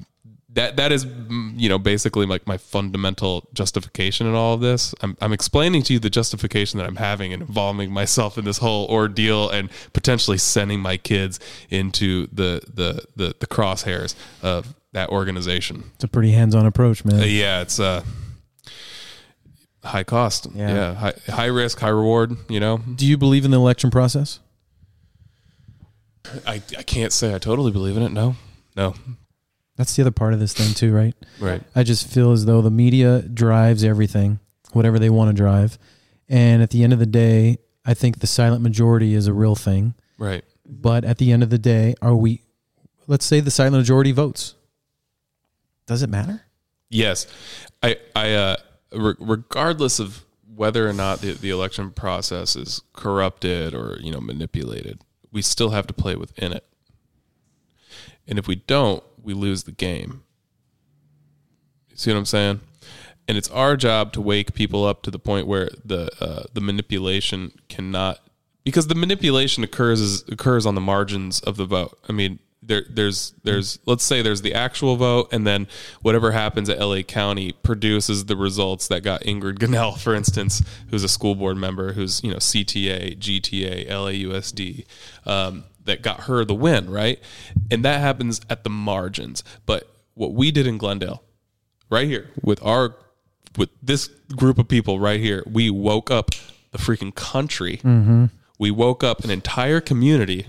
[0.51, 4.95] that that is mm, you know basically like my fundamental justification in all of this.
[5.03, 8.59] I'm I'm explaining to you the justification that I'm having and involving myself in this
[8.59, 11.39] whole ordeal and potentially sending my kids
[11.71, 15.91] into the the the, the crosshairs of that organization.
[15.97, 17.21] It's a pretty hands-on approach, man.
[17.21, 18.03] Uh, yeah, it's uh
[19.85, 20.49] high cost.
[20.55, 20.75] Yeah.
[20.75, 22.37] Yeah, high, high risk, high reward.
[22.49, 24.41] You know, Do you believe in the election process?
[26.47, 28.13] I I can't say I totally believe in it.
[28.13, 28.37] No,
[28.77, 28.95] no,
[29.79, 31.15] That's the other part of this thing too, right?
[31.39, 31.63] right.
[31.75, 34.41] I just feel as though the media drives everything,
[34.73, 35.79] whatever they want to drive.
[36.29, 39.55] And at the end of the day, I think the silent majority is a real
[39.55, 39.95] thing.
[40.19, 40.45] Right.
[40.67, 42.43] But at the end of the day, are we,
[43.07, 44.57] let's say the silent majority votes.
[45.87, 46.43] Does it matter?
[46.91, 47.29] Yes,
[47.81, 48.57] I, I, uh,
[48.93, 50.25] re- regardless of
[50.55, 55.01] whether or not the, the election process is corrupted or you know manipulated,
[55.31, 56.65] we still have to play within it.
[58.27, 60.23] And if we don't, we lose the game.
[61.91, 62.61] You see what I'm saying?
[63.29, 66.63] And it's our job to wake people up to the point where the uh, the
[66.63, 68.21] manipulation cannot,
[68.65, 71.99] because the manipulation occurs occurs on the margins of the vote.
[72.09, 72.39] I mean,
[72.69, 75.67] there there's there's let's say there's the actual vote, and then
[76.03, 81.03] whatever happens at LA County produces the results that got Ingrid Gunnell, for instance, who's
[81.03, 84.87] a school board member, who's you know CTA, GTA, LAUSD.
[85.27, 87.19] Um, that got her the win, right?
[87.71, 89.43] And that happens at the margins.
[89.65, 91.23] But what we did in Glendale,
[91.89, 92.95] right here, with our
[93.57, 96.33] with this group of people right here, we woke up
[96.71, 97.81] the freaking country.
[98.59, 100.45] We woke up an entire community.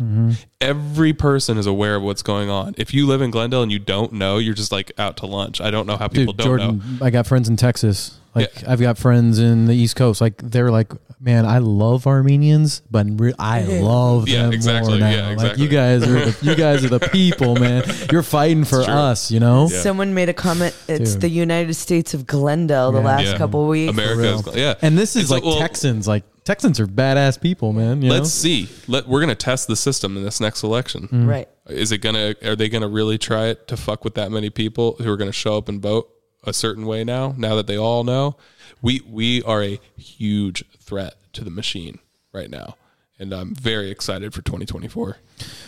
[0.61, 2.73] Every person is aware of what's going on.
[2.77, 5.61] If you live in Glendale and you don't know, you're just like out to lunch.
[5.61, 7.05] I don't know how people Dude, don't Jordan, know.
[7.05, 8.17] I got friends in Texas.
[8.35, 8.71] Like Yeah.
[8.71, 10.21] I've got friends in the East Coast.
[10.21, 10.91] Like they're like,
[11.21, 14.93] man, I love Armenians, but re- I love Yeah, them exactly.
[14.93, 15.29] more now.
[15.29, 17.83] Yeah, Like you guys are, the, you guys are the people, man.
[18.11, 19.67] You're fighting for us, you know.
[19.69, 19.79] Yeah.
[19.81, 20.75] Someone made a comment.
[20.87, 21.21] It's Dude.
[21.21, 23.37] the United States of Glendale the last Yeah.
[23.37, 23.91] couple weeks.
[23.91, 24.75] America is, yeah.
[24.81, 26.07] And this is so, like well, Texans.
[26.07, 28.01] Like Texans are badass people, man.
[28.01, 28.65] You Let's know?
[28.65, 28.69] see.
[28.87, 31.07] Let we're gonna test the system in this next election.
[31.11, 31.27] Mm.
[31.27, 31.47] Right.
[31.67, 32.33] Is it gonna?
[32.43, 35.31] Are they gonna really try it to fuck with that many people who are gonna
[35.31, 36.09] show up and vote
[36.43, 37.35] a certain way now?
[37.37, 38.35] Now that they all know,
[38.81, 41.99] we we are a huge threat to the machine
[42.33, 42.77] right now,
[43.19, 45.17] and I'm very excited for 2024.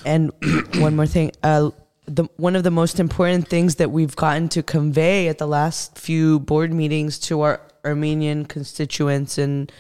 [0.04, 0.32] And
[0.78, 1.70] one more thing, uh,
[2.08, 6.00] the one of the most important things that we've gotten to convey at the last
[6.00, 9.72] few board meetings to our Armenian constituents and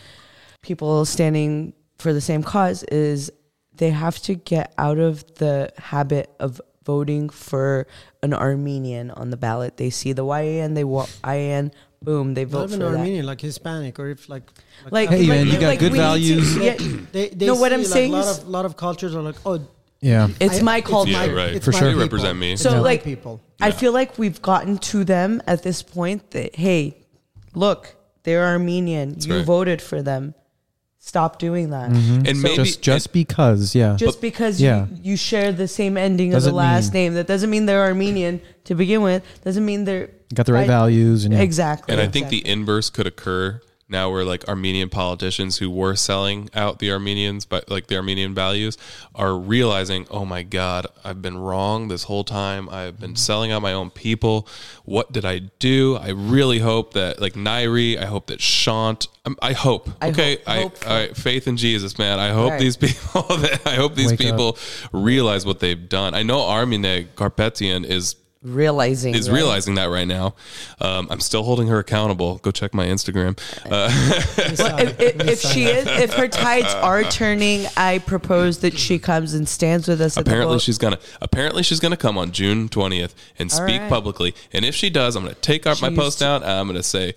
[0.61, 3.31] people standing for the same cause is
[3.73, 7.87] they have to get out of the habit of voting for
[8.23, 9.77] an Armenian on the ballot.
[9.77, 12.97] They see the YAN, they want IAN, boom, they Not vote even for that.
[12.97, 14.43] Armenian, like Hispanic, or if like
[14.89, 16.57] Like, Hey, man, you got like good we need to- values.
[16.57, 16.75] yeah,
[17.11, 19.21] they they No, what I'm like, saying a lot is- of lot of cultures are
[19.21, 19.59] like, oh,
[20.01, 20.29] Yeah.
[20.39, 21.11] it's I- my culture.
[21.11, 21.53] Yeah, right.
[21.55, 21.87] it's For my sure.
[21.89, 22.03] They people.
[22.05, 22.55] represent me.
[22.57, 23.39] So, my like- people.
[23.59, 26.97] I feel like we've gotten to them at this point that hey,
[27.53, 29.15] look, they're Armenian.
[29.19, 29.45] you right.
[29.45, 30.33] voted for them.
[31.03, 31.89] Stop doing that.
[31.89, 32.55] And maybe Mm-hmm.
[32.63, 33.95] just just because, yeah.
[33.95, 34.85] Just because yeah.
[34.91, 37.65] you, you share the same ending of Doesn't the last mean- name, that doesn't mean
[37.65, 39.23] they're Armenian to begin with.
[39.43, 41.41] Doesn't mean they're got the right I- values and yeah.
[41.41, 41.91] exactly.
[41.91, 42.41] And I think exactly.
[42.41, 47.45] the inverse could occur now where like Armenian politicians who were selling out the Armenians
[47.45, 48.77] but like the Armenian values
[49.13, 52.69] are realizing, "Oh my god, I've been wrong this whole time.
[52.69, 54.47] I've been selling out my own people.
[54.85, 59.35] What did I do?" I really hope that like Nairi, I hope that Shant, um,
[59.41, 59.89] I hope.
[60.01, 62.19] I okay, hope- I, hope for- I faith in Jesus, man.
[62.19, 62.59] I hope Right.
[62.59, 64.25] these people that I hope these Wake up.
[64.25, 64.57] people
[64.93, 66.13] realize what they've done.
[66.15, 69.35] I know Armine Gharpetian is realizing is right?
[69.35, 70.33] realizing that right now.
[70.79, 72.37] Um, I'm still holding her accountable.
[72.37, 73.39] Go check my Instagram.
[73.69, 73.89] Uh,
[74.57, 78.99] Well, if, if, if she is, if her tides are turning, I propose that she
[78.99, 80.17] comes and stands with us.
[80.17, 80.99] at the apparently she's gonna.
[81.21, 83.89] Apparently she's gonna come on June 20th and speak right.
[83.89, 84.35] publicly.
[84.51, 86.43] And if she does, I'm gonna take out my post to- down.
[86.43, 87.13] And I'm gonna say,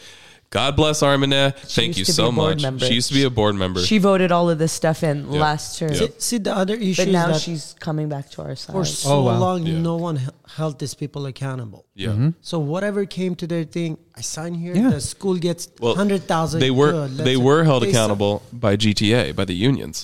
[0.59, 1.43] "God bless Armine.
[1.79, 2.87] Thank you so much." member.
[2.89, 3.81] She used to be a board member.
[3.91, 5.41] She voted all of this stuff in Yeah.
[5.47, 5.99] last term, Yeah.
[5.99, 8.73] See, see, the other issue but is now that she's coming back to our side.
[8.77, 9.39] for so wow.
[9.45, 9.91] long, Yeah.
[9.91, 10.17] no one
[10.59, 11.83] held these people accountable.
[12.05, 12.31] yeah.
[12.51, 13.91] So whatever came to their thing,
[14.21, 14.75] I sign here.
[14.81, 14.91] Yeah.
[14.97, 16.59] The school gets Well, hundred thousand.
[16.67, 16.93] They were
[17.29, 18.35] they were held accountable
[18.65, 19.97] by GTA by the unions.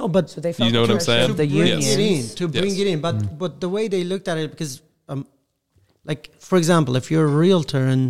[0.00, 1.30] No, but So they felt know what I'm saying?
[1.30, 1.86] of the bring unions.
[1.94, 2.82] it in to bring Yes.
[2.82, 2.98] it in.
[3.06, 4.72] But but the way they looked at it, because
[5.12, 5.20] um,
[6.10, 8.04] like for example, if you're a realtor and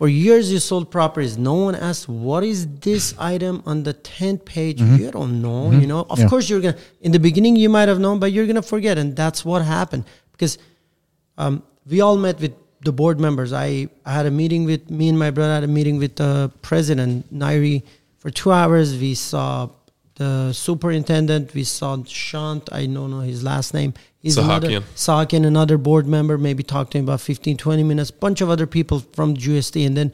[0.00, 4.42] for years you sold properties, no one asked what is this item on the tenth
[4.46, 4.80] page.
[4.80, 6.06] You don't know, you know.
[6.08, 6.28] Of Yeah.
[6.30, 9.14] course, you're gonna in the beginning you might have known, but you're gonna forget, and
[9.14, 10.56] that's what happened because
[11.42, 12.54] um, we all met with
[12.88, 13.52] the board members.
[13.52, 16.50] I, I had a meeting with me and my brother had a meeting with the
[16.62, 17.10] president
[17.42, 17.82] Nairi
[18.20, 18.96] for two hours.
[19.04, 19.68] We saw
[20.20, 21.54] the superintendent.
[21.54, 22.70] We saw Shant.
[22.70, 23.94] I don't know his last name.
[24.18, 24.82] He's another Sahakian.
[24.94, 26.36] Sahakian, another board member.
[26.36, 28.10] Maybe talked to him about 15, 20 minutes.
[28.10, 30.12] Bunch of other people from GST, and then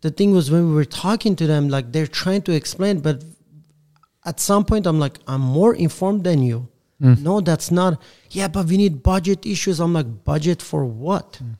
[0.00, 3.22] the thing was when we were talking to them, like they're trying to explain, but
[4.24, 6.68] at some point I'm like, I'm more informed than you.
[7.00, 7.22] Mm.
[7.22, 8.02] No, that's not.
[8.30, 9.78] Yeah, but we need budget issues.
[9.78, 11.34] I'm like, budget for what?
[11.34, 11.58] Mm.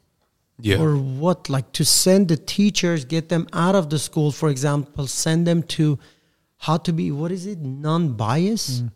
[0.60, 0.80] Yeah.
[0.82, 1.48] Or what?
[1.48, 5.62] Like to send the teachers, get them out of the school, for example, send them
[5.78, 5.98] to
[6.64, 7.58] how to be, what is it?
[7.60, 8.80] Non bias?
[8.80, 8.90] Mm.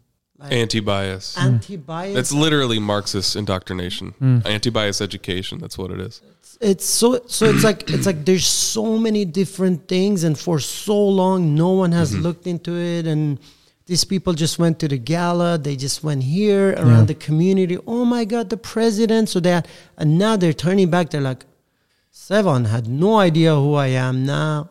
[0.50, 1.36] Anti-bias.
[1.36, 1.42] Mm.
[1.42, 2.14] Anti bias?
[2.14, 4.14] That's literally Marxist indoctrination.
[4.22, 4.46] Mm.
[4.46, 5.58] Anti-bias education.
[5.58, 6.22] That's what it is.
[6.60, 10.98] it's so so it's like it's like there's so many different things and for so
[11.20, 12.22] long no one has mm-hmm.
[12.22, 13.38] looked into it and
[13.86, 17.12] these people just went to the gala they just went here around Yeah.
[17.12, 21.28] the community oh my god the president so that and now they're turning back they're
[21.32, 21.44] like
[22.12, 24.70] Sevan had no idea who I am now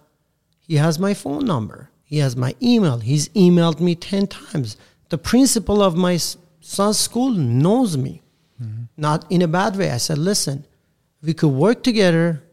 [0.67, 2.99] he has my phone number he has my email.
[2.99, 4.77] He's emailed me 10 times.
[5.09, 6.17] The principal of my
[6.61, 8.21] son's school knows me.
[8.63, 8.83] Mm-hmm.
[8.95, 9.91] Not in a bad way.
[9.91, 10.65] I said listen
[11.21, 12.43] we could work together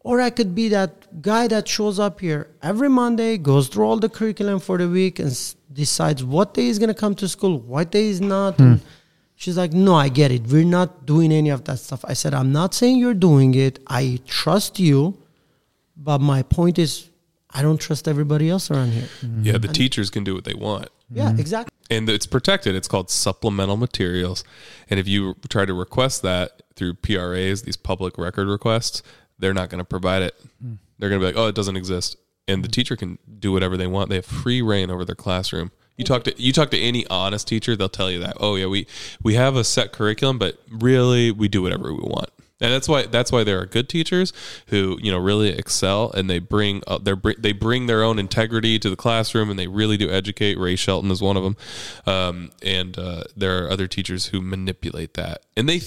[0.00, 3.98] or i could be that guy that shows up here every monday goes through all
[3.98, 7.28] the curriculum for the week and s- decides what day is going to come to
[7.28, 8.62] school what day is not hmm.
[8.62, 8.80] and
[9.34, 10.46] she's like no i get it.
[10.46, 12.04] We're not doing any of that stuff.
[12.04, 13.78] I said i'm not saying you're doing it.
[13.86, 15.18] I trust you
[15.96, 17.10] but my point is
[17.50, 19.08] i don't trust everybody else around here
[19.42, 20.88] Yeah, the teachers can do what they want.
[21.10, 21.40] yeah mm-hmm.
[21.40, 22.74] exactly and it's protected.
[22.74, 24.44] It's called supplemental materials.
[24.90, 29.02] And if you try to request that through PRAs, these public record requests,
[29.38, 30.34] they're not going to provide it.
[30.64, 30.78] Mm.
[30.98, 32.16] They're going to be like, "Oh, it doesn't exist."
[32.48, 32.72] And the mm.
[32.72, 34.08] teacher can do whatever they want.
[34.08, 35.72] They have free reign over their classroom.
[35.96, 38.36] You talk to you talk to any honest teacher, they'll tell you that.
[38.40, 38.86] Oh yeah, we
[39.22, 42.30] we have a set curriculum, but really we do whatever we want.
[42.58, 44.32] And that's why that's why there are good teachers
[44.68, 48.78] who you know really excel and they bring uh, their they bring their own integrity
[48.78, 50.58] to the classroom and they really do educate.
[50.58, 51.56] Ray Shelton is one of them,
[52.06, 55.42] um, and uh, there are other teachers who manipulate that.
[55.54, 55.82] And they,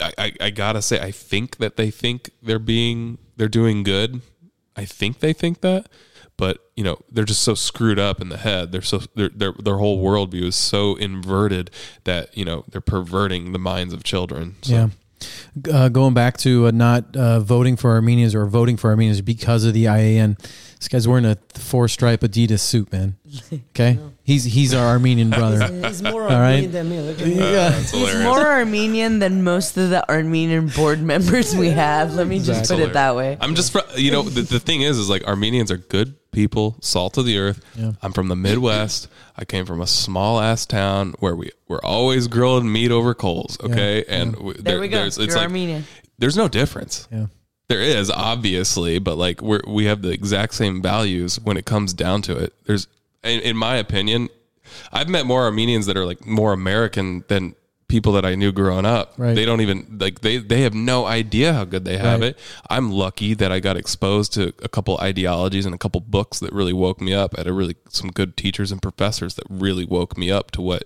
[0.00, 4.20] I, I, I gotta say, I think that they think they're being they're doing good.
[4.76, 5.88] I think they think that,
[6.36, 8.70] but you know they're just so screwed up in the head.
[8.70, 11.72] They're so their their their whole worldview is so inverted
[12.04, 14.54] that you know they're perverting the minds of children.
[14.62, 14.72] So.
[14.72, 14.88] Yeah.
[15.72, 19.64] Uh, going back to uh, not uh, voting for Armenians or voting for Armenians because
[19.64, 20.36] of the IAN.
[20.78, 23.16] This guy's wearing a four stripe Adidas suit, man.
[23.70, 25.66] Okay, he's he's our Armenian brother.
[25.88, 26.64] he's more All right.
[26.64, 27.34] Armenian than me look at me.
[27.38, 32.14] That's He's more Armenian than most of the Armenian board members we have.
[32.14, 33.36] Let me just That's put it that way.
[33.40, 36.76] I'm just, fr- you know, the, the thing is, is like Armenians are good people,
[36.80, 37.64] salt of the earth.
[37.76, 37.92] Yeah.
[38.02, 39.08] I'm from the Midwest.
[39.36, 43.58] I came from a small ass town where we we're always grilling meat over coals.
[43.62, 44.98] Okay, and w- There we go.
[44.98, 45.84] there's You're like Armenian.
[46.18, 47.08] there's no difference.
[47.10, 47.26] Yeah.
[47.68, 51.94] There is obviously, but like we're we have the exact same values when it comes
[51.94, 52.52] down to it.
[52.64, 52.86] There's,
[53.22, 54.28] in, in my opinion,
[54.92, 57.54] I've met more Armenians that are like more American than
[57.88, 59.14] people that I knew growing up.
[59.16, 59.34] Right.
[59.34, 62.30] They don't even like they they have no idea how good they have Right.
[62.30, 62.38] it.
[62.70, 66.52] I'm lucky that I got exposed to a couple ideologies and a couple books that
[66.52, 67.38] really woke me up.
[67.38, 70.84] At a really some good teachers and professors that really woke me up to what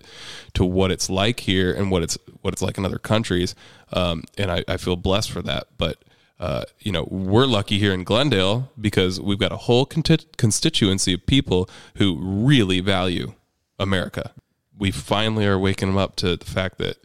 [0.53, 3.55] to what it's like here and what it's what it's like in other countries.
[3.93, 5.67] Um, and I, I feel blessed for that.
[5.77, 6.03] But
[6.39, 11.13] uh, you know, we're lucky here in Glendale because we've got a whole conti- constituency
[11.13, 13.33] of people who really value
[13.77, 14.31] America.
[14.79, 16.97] We finally are waking them up to the fact that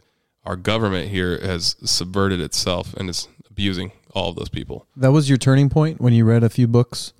[0.45, 4.87] our government here has subverted itself and is abusing all of those people.
[4.95, 7.13] That was your turning point when you read a few books.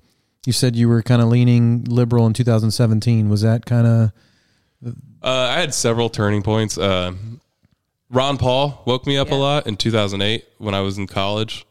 [0.46, 3.28] You said you were kind of leaning liberal in 2017.
[3.28, 4.12] Was that kind of
[4.84, 4.92] Uh,
[5.22, 6.78] I had several turning points.
[6.78, 7.12] Uh,
[8.10, 11.66] Ron Paul woke me up a lot in 2008 when I was in college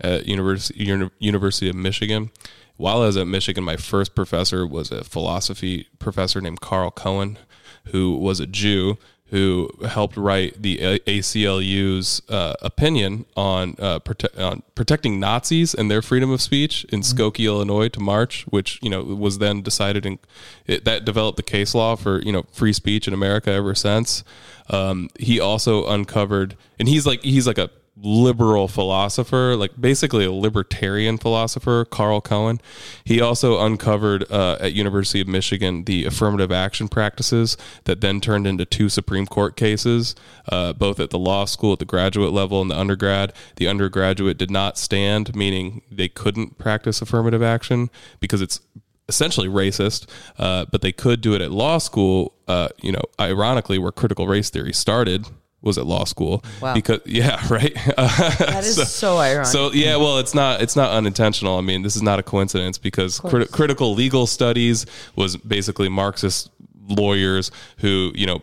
[0.00, 2.30] at University Uni- University of Michigan.
[2.76, 7.38] While I was at Michigan, my first professor was a philosophy professor named Carl Cohen,
[7.86, 8.98] who was a Jew
[9.34, 16.02] who helped write the ACLU's uh, opinion on, uh, prote- on protecting Nazis and their
[16.02, 20.20] freedom of speech in Skokie, Illinois, to March, which you know was then decided and
[20.66, 24.22] that developed the case law for you know free speech in America ever since.
[24.70, 30.32] Um, he also uncovered, and he's like he's like a liberal philosopher, like basically a
[30.32, 32.60] libertarian philosopher, Carl Cohen.
[33.04, 38.46] He also uncovered uh, at University of Michigan the affirmative action practices that then turned
[38.46, 40.16] into two Supreme Court cases,
[40.50, 43.32] uh, both at the law school at the graduate level and the undergrad.
[43.56, 48.60] The undergraduate did not stand, meaning they couldn't practice affirmative action because it's
[49.08, 52.34] essentially racist, uh, but they could do it at law school.
[52.48, 55.26] Uh, you know, ironically, where critical race theory started
[55.64, 56.44] was at law school.
[56.60, 56.74] Wow.
[56.74, 57.74] Because yeah, right.
[57.96, 59.46] That is so, ironic.
[59.46, 61.58] So yeah, well, it's not it's not unintentional.
[61.58, 64.86] I mean, this is not a coincidence because crit- critical legal studies
[65.16, 66.50] was basically Marxist
[66.88, 68.42] lawyers who you know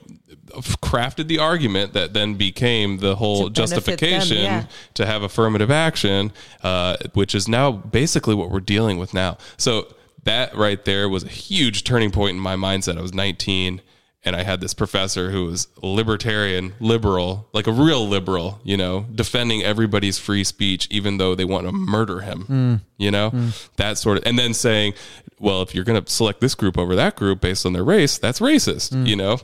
[0.81, 4.65] crafted the argument that then became the whole To benefit them, justification yeah.
[4.95, 9.37] to have affirmative action, uh, which is now basically what we're dealing with now.
[9.57, 9.93] So
[10.23, 12.97] that right there was a huge turning point in my mindset.
[12.97, 13.81] I was 19
[14.23, 19.05] and I had this professor who was libertarian, liberal, like a real liberal, you know,
[19.15, 22.81] defending everybody's free speech, even though they want to murder him, mm.
[22.97, 23.69] you know, mm.
[23.77, 24.93] that sort of, and then saying,
[25.39, 28.19] well, if you're going to select this group over that group based on their race,
[28.19, 29.07] that's racist, mm.
[29.07, 29.39] you know,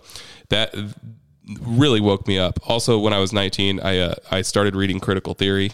[0.49, 0.75] that
[1.61, 2.59] really woke me up.
[2.69, 5.71] Also, when I was 19, I, uh, I started reading critical theory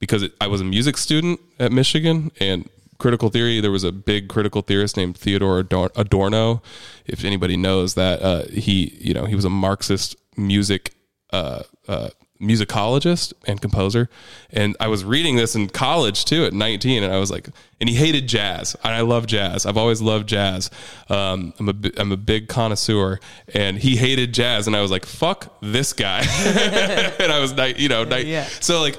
[0.00, 2.68] because it, I was a music student at Michigan and
[3.02, 3.60] critical theory.
[3.60, 6.62] There was a big critical theorist named Theodore Adorno.
[7.04, 10.94] If anybody knows that, uh, he you know he was a Marxist music
[11.32, 12.08] uh, uh,
[12.40, 14.08] musicologist and composer.
[14.50, 17.48] And I was reading this in college too at 19, and I was like,
[17.80, 18.74] and he hated jazz.
[18.84, 19.64] And I love jazz.
[19.64, 20.70] I've always loved jazz.
[21.08, 23.18] Um, I'm a I'm a big connoisseur,
[23.54, 26.20] and he hated jazz, and I was like, fuck this guy.
[27.20, 28.44] and I was like, you know, Yeah.
[28.60, 28.98] so like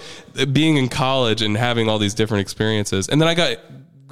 [0.51, 3.57] being in college and having all these different experiences, and then I got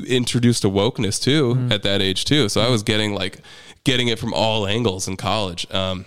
[0.05, 2.49] introduced to wokeness too at that age too.
[2.49, 3.39] So I was getting like
[3.83, 5.65] getting it from all angles in college.
[5.73, 6.05] Um,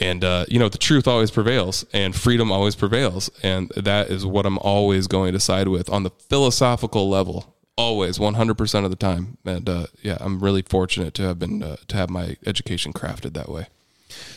[0.00, 4.24] and uh, you know the truth always prevails and freedom always prevails and that is
[4.24, 8.96] what i'm always going to side with on the philosophical level always 100% of the
[8.96, 12.94] time and uh, yeah i'm really fortunate to have been uh, to have my education
[12.94, 13.66] crafted that way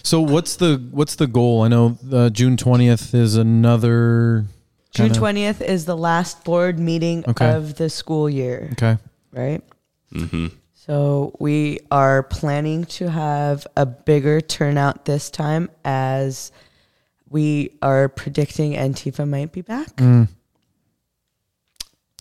[0.04, 1.62] So what's the what's the goal?
[1.62, 4.46] I know uh, June twentieth is another
[4.96, 7.50] June kinda- twentieth is the last board meeting Okay.
[7.52, 8.98] of the school year, Okay.
[9.32, 9.62] right?
[10.14, 10.48] Mm-hmm.
[10.74, 16.52] So we are planning to have a bigger turnout this time, as
[17.30, 19.89] we are predicting Antifa might be back.
[20.00, 20.28] I,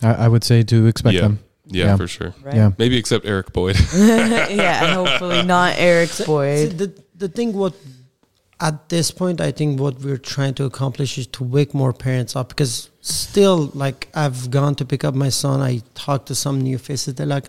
[0.02, 1.20] I would say to expect yeah.
[1.22, 1.38] them.
[1.66, 1.96] yeah Yeah.
[1.96, 2.54] for sure Right?
[2.56, 2.70] Yeah.
[2.78, 6.76] maybe except eric boyd yeah, hopefully not Eric See, Boyd.
[6.78, 7.74] the the thing what
[8.60, 12.36] at this point I think what we're trying to accomplish is to wake more parents
[12.36, 16.60] up because still like I've gone to pick up my son I talked to some
[16.60, 17.46] new faces they're like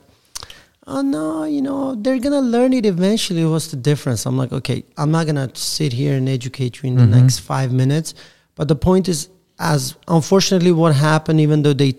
[0.87, 4.83] oh no you know they're gonna learn it eventually what's the difference I'm like okay
[4.97, 7.21] I'm not gonna sit here and educate you in the mm-hmm.
[7.21, 8.13] next five minutes
[8.55, 9.29] but the point is
[9.59, 11.95] as unfortunately what happened even though they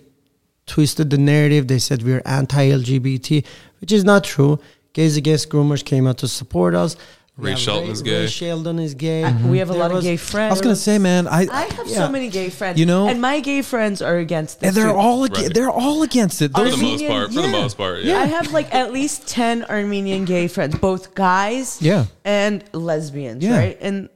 [0.66, 1.68] twisted the narrative.
[1.68, 3.44] They said we're anti-LGBT,
[3.80, 4.60] which is not true.
[4.92, 6.96] Gays Against Groomers came out to support us.
[7.38, 8.20] Ray Yeah, Shelton is gay.
[8.22, 9.22] Ray Sheldon is gay.
[9.22, 10.52] I- we have a There lot of gay friends.
[10.52, 11.96] I was gonna say, man, I, I have Yeah.
[11.96, 12.80] so many gay friends.
[12.80, 14.68] You know- and my gay friends are against this.
[14.68, 14.98] and they're too.
[14.98, 15.52] all ag- Right.
[15.52, 16.52] they're all against it.
[16.52, 19.26] for Those, the most part for the most part yeah, I have like at least
[19.28, 22.06] 10 Armenian gay friends, both guys Yeah.
[22.24, 23.58] and lesbians, Yeah.
[23.58, 23.78] right?
[23.82, 24.08] And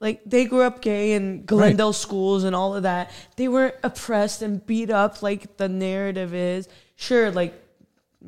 [0.00, 3.10] like they grew up gay in Glendale schools and all of that.
[3.36, 6.68] They weren't oppressed and beat up like the narrative is.
[6.96, 7.52] Sure, like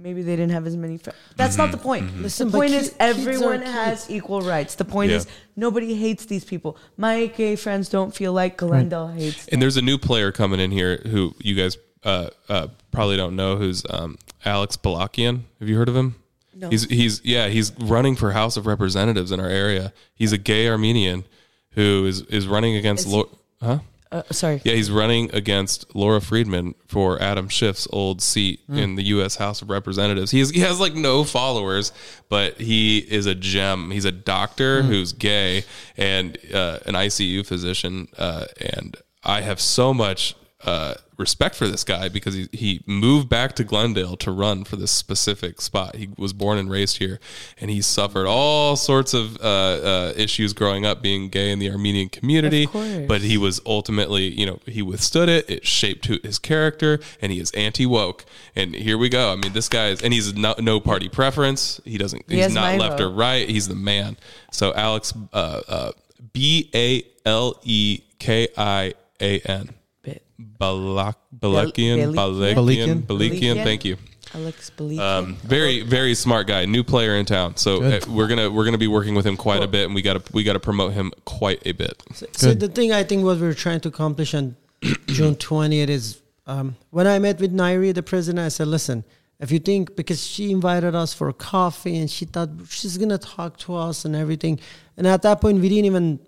[0.02, 1.18] maybe they didn't have as many friends.
[1.36, 2.16] That's not the point.
[2.22, 4.74] Listen, the point ki- is kids everyone has equal rights.
[4.76, 5.18] The point Yeah.
[5.18, 5.26] is
[5.56, 6.76] nobody hates these people.
[6.96, 10.70] My gay friends don't feel like Glendale hates And there's a new player coming in
[10.70, 15.40] here who you guys uh, uh, probably don't know, who's um, Alex Balekian.
[15.58, 16.14] Have you heard of him?
[16.54, 16.70] No.
[16.70, 19.92] He's he's yeah he's running for House of Representatives in our area.
[20.14, 21.24] He's a gay Armenian
[21.72, 23.06] who is is running against.
[23.06, 23.28] Is he- Lau-
[23.62, 23.78] huh?
[24.10, 24.60] Uh, sorry.
[24.64, 29.36] Yeah, he's running against Laura Friedman for Adam Schiff's old seat in the U.S.
[29.36, 30.30] House of Representatives.
[30.30, 31.92] He has, he has like no followers,
[32.28, 33.90] but he is a gem.
[33.90, 35.64] He's a doctor who's gay
[35.96, 40.34] and uh, an ICU physician, uh, and I have so much
[40.64, 44.76] uh, respect for this guy because he, he moved back to Glendale to run for
[44.76, 45.96] this specific spot.
[45.96, 47.18] He was born and raised here,
[47.60, 51.70] and he suffered all sorts of uh, uh, issues growing up being gay in the
[51.70, 52.64] Armenian community.
[52.64, 53.06] Of course.
[53.08, 55.50] But he was ultimately, you know, he withstood it.
[55.50, 58.24] It shaped his character, and he is anti woke.
[58.54, 59.32] And here we go.
[59.32, 61.80] I mean, this guy is, and he's no, no party preference.
[61.84, 62.24] He doesn't.
[62.28, 63.48] He he's not left or right.
[63.48, 64.16] He's the man.
[64.52, 65.92] So Alex, uh, uh,
[66.32, 69.74] B A L E K I A N.
[70.08, 70.22] Bit.
[70.38, 72.54] Balak, Balakian, Balikian?
[72.54, 73.02] Balakian, Balikian?
[73.02, 73.64] Balikian.
[73.64, 73.96] Thank you.
[74.34, 75.00] Alex Belief.
[75.00, 77.56] Um, very, very smart guy, new player in town.
[77.56, 78.08] So Good.
[78.08, 80.22] uh, we're gonna we're gonna be working with him quite a bit, and we gotta
[80.32, 82.02] we gotta promote him quite a bit.
[82.12, 82.60] So Good.
[82.60, 84.56] the thing I think what we're trying to accomplish, on
[85.06, 88.44] June 20th is um, when I met with Nairi, the president.
[88.44, 89.04] I said, listen,
[89.40, 93.56] if you think because she invited us for coffee and she thought she's gonna talk
[93.58, 94.60] to us and everything,
[94.96, 96.20] and at that point we didn't even.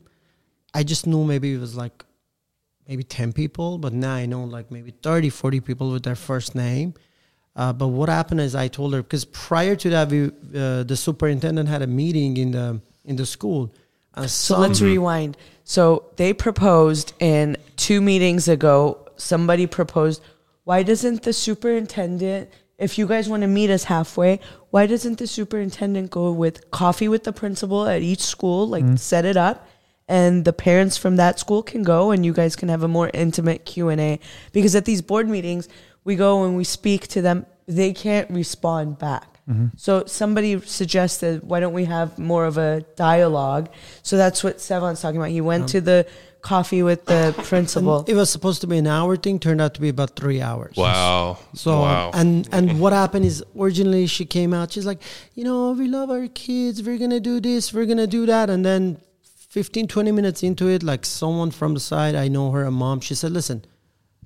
[0.72, 2.04] I just knew maybe it was like
[2.90, 6.56] maybe 10 people, but now I know like maybe 30, 40 people with their first
[6.56, 6.92] name.
[7.54, 10.96] Uh, but what happened is I told her because prior to that, we, uh, the
[10.96, 13.72] superintendent had a meeting in the in the school.
[14.14, 15.36] And So some- let's rewind.
[15.62, 15.82] So
[16.16, 20.20] they proposed in two meetings ago, somebody proposed,
[20.64, 25.28] why doesn't the superintendent, if you guys want to meet us halfway, why doesn't the
[25.28, 29.66] superintendent go with coffee with the principal at each school, like set it up?
[30.10, 33.12] And the parents from that school can go and you guys can have a more
[33.14, 34.18] intimate Q&A.
[34.52, 35.68] Because at these board meetings,
[36.02, 39.38] we go and we speak to them, they can't respond back.
[39.48, 39.66] Mm-hmm.
[39.76, 43.70] So somebody suggested, why don't we have more of a dialogue?
[44.02, 45.30] So that's what Sevan's talking about.
[45.30, 46.06] He went um, to the
[46.42, 48.00] coffee with the principal.
[48.00, 50.40] and it was supposed to be an hour thing, turned out to be about three
[50.42, 50.74] hours.
[50.76, 51.38] Wow.
[51.54, 52.10] So wow.
[52.14, 55.02] and and what happened is originally she came out, she's like,
[55.34, 58.64] you know, we love our kids, we're gonna do this, we're gonna do that, and
[58.64, 58.98] then
[59.50, 63.00] 15, 20 minutes into it, like someone from the side, I know her, a mom,
[63.00, 63.64] she said, listen,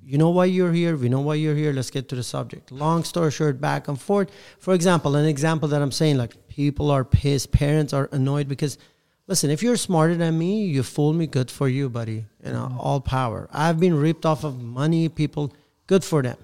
[0.03, 2.71] you know why you're here, we know why you're here, let's get to the subject.
[2.71, 4.29] Long story short, back and forth.
[4.59, 8.77] For example, an example that I'm saying, like people are pissed, parents are annoyed because
[9.25, 12.27] listen, if you're smarter than me, you fool me, good for you, buddy.
[12.45, 12.79] You know, mm-hmm.
[12.79, 13.49] all power.
[13.51, 15.51] I've been ripped off of money, people,
[15.87, 16.37] good for them.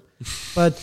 [0.54, 0.74] But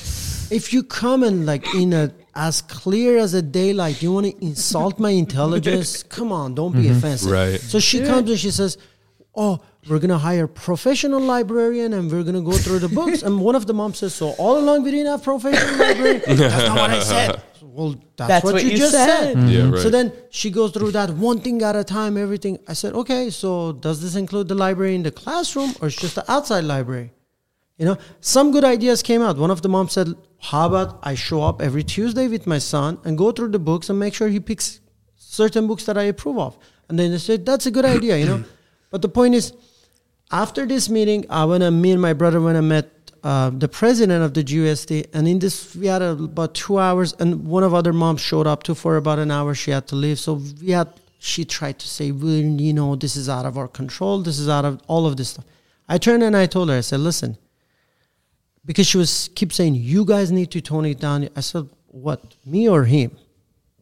[0.51, 4.45] if you come and like in a as clear as a daylight, you want to
[4.45, 6.03] insult my intelligence?
[6.17, 6.97] Come on, don't be mm-hmm.
[6.97, 7.31] offensive.
[7.31, 7.59] Right.
[7.59, 8.77] So she comes and she says,
[9.35, 9.59] "Oh,
[9.89, 13.65] we're gonna hire professional librarian and we're gonna go through the books." and one of
[13.65, 16.99] the moms says, "So all along we didn't have professional librarian." That's not what I
[16.99, 17.41] said.
[17.61, 19.07] Well, that's, That's what, what you, you just said.
[19.07, 19.37] said.
[19.37, 19.47] Mm-hmm.
[19.47, 19.79] Yeah, right.
[19.79, 22.57] So then she goes through that one thing at a time, everything.
[22.67, 26.15] I said, "Okay, so does this include the library in the classroom or it's just
[26.15, 27.11] the outside library?"
[27.79, 29.37] You know, some good ideas came out.
[29.37, 32.99] One of the moms said, How about I show up every Tuesday with my son
[33.05, 34.81] and go through the books and make sure he picks
[35.15, 36.57] certain books that I approve of?
[36.89, 38.43] And then they said, That's a good idea, you know.
[38.91, 39.53] But the point is,
[40.31, 42.89] after this meeting, I went and me and my brother went and met
[43.23, 45.07] uh, the president of the GUSD.
[45.13, 48.63] And in this, we had about two hours, and one of other moms showed up
[48.63, 49.53] too for about an hour.
[49.53, 50.19] She had to leave.
[50.19, 53.67] So we had, she tried to say, well, you know, this is out of our
[53.67, 54.21] control.
[54.21, 55.45] This is out of all of this stuff.
[55.87, 57.37] I turned and I told her, I said, listen,
[58.69, 61.17] because she was keep saying you guys need to tone it down.
[61.39, 61.65] I said,
[62.05, 62.19] "What,
[62.53, 63.11] me or him?"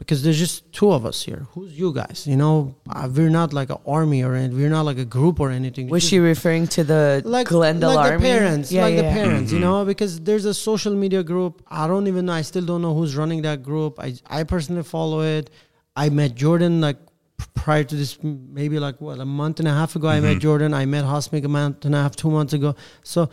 [0.02, 1.42] Because there's just two of us here.
[1.54, 2.18] Who's you guys?
[2.32, 2.56] You know,
[2.98, 4.58] uh, we're not like an army or anything.
[4.62, 5.90] We're not like a group or anything.
[5.90, 8.18] Was Just- she referring to the like Glendale like Army?
[8.30, 9.14] the parents, Yeah, like yeah, the yeah.
[9.22, 11.54] parents, you know, because there's a social media group.
[11.82, 12.34] I don't even know.
[12.42, 13.94] I still don't know who's running that group.
[14.08, 14.10] I
[14.40, 15.46] I personally follow it.
[16.04, 17.00] I met Jordan like
[17.64, 18.12] prior to this,
[18.60, 20.08] maybe like what a month and a half ago.
[20.18, 20.72] I met Jordan.
[20.76, 22.76] I met Hasmik a month and a half, two months ago.
[23.14, 23.30] So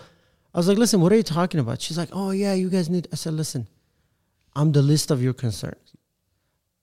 [0.54, 1.80] I was like, listen, what are you talking about?
[1.80, 3.08] She's like, oh yeah, you guys need.
[3.12, 3.66] I said, listen,
[4.54, 5.92] I'm the list of your concerns.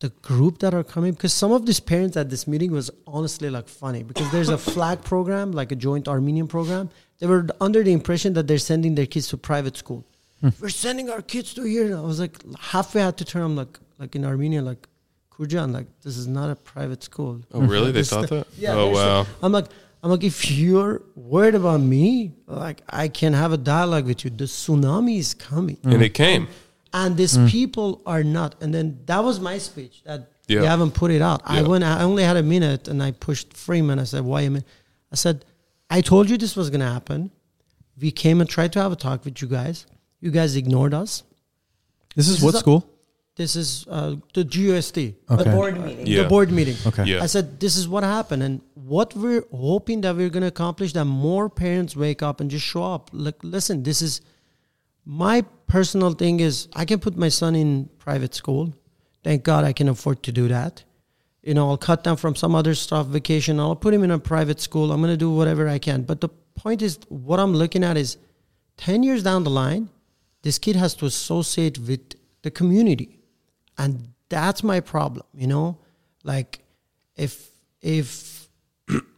[0.01, 3.49] The group that are coming, because some of these parents at this meeting was honestly
[3.51, 6.89] like funny because there's a flag program, like a joint Armenian program.
[7.19, 10.03] They were under the impression that they're sending their kids to private school.
[10.41, 10.49] Hmm.
[10.59, 11.95] We're sending our kids to here.
[11.95, 13.43] I was like, halfway I had to turn.
[13.43, 14.87] I'm like, like in Armenia, like,
[15.31, 17.41] Kurjan, like this is not a private school.
[17.53, 17.91] oh, really?
[17.91, 18.47] They This- thought that?
[18.57, 18.73] Yeah.
[18.73, 19.27] Oh, there's a- wow.
[19.43, 19.67] I'm like,
[20.03, 24.31] I'm like, if you're worried about me, like I can have a dialogue with you.
[24.31, 26.47] The tsunami is coming, And it came.
[26.93, 28.55] and these people are not.
[28.61, 30.61] And then that was my speech that Yeah.
[30.61, 31.41] we haven't put it out.
[31.45, 31.83] I went.
[31.83, 33.99] I only had a minute, and I pushed Freeman.
[33.99, 34.67] I said, "Why a minute?"
[35.11, 35.45] I said,
[35.89, 37.29] "I told you this was gonna happen.
[37.99, 39.85] We came and tried to have a talk with you guys.
[40.19, 41.23] You guys ignored us.
[42.15, 42.87] This is This what is a- school?
[43.37, 46.05] This is uh, the GUSD." The board meeting.
[46.07, 46.23] Yeah.
[46.23, 46.75] the board meeting.
[46.85, 47.05] Okay.
[47.05, 47.23] Yeah.
[47.23, 48.43] I said, this is what happened.
[48.43, 48.59] And
[48.91, 52.65] what we're hoping that we're going to accomplish that more parents wake up and just
[52.65, 53.09] show up.
[53.13, 54.21] Like, listen, this is
[55.05, 58.73] my personal thing is I can put my son in private school.
[59.23, 60.83] Thank God I can afford to do that.
[61.41, 63.59] You know, I'll cut down from some other stuff, vacation.
[63.59, 64.91] I'll put him in a private school.
[64.91, 66.03] I'm going to do whatever I can.
[66.03, 68.17] But the point is, what I'm looking at is
[68.77, 69.89] 10 years down the line,
[70.41, 72.01] this kid has to associate with
[72.41, 73.19] the community
[73.77, 75.77] and that's my problem you know
[76.23, 76.59] like
[77.15, 78.40] if if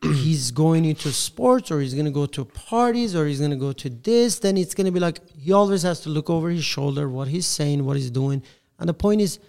[0.02, 3.58] he's going into sports or he's going to go to parties or he's going to
[3.58, 6.50] go to this then it's going to be like he always has to look over
[6.50, 8.44] his shoulder what he's saying what he's doing.
[8.80, 9.40] And the point is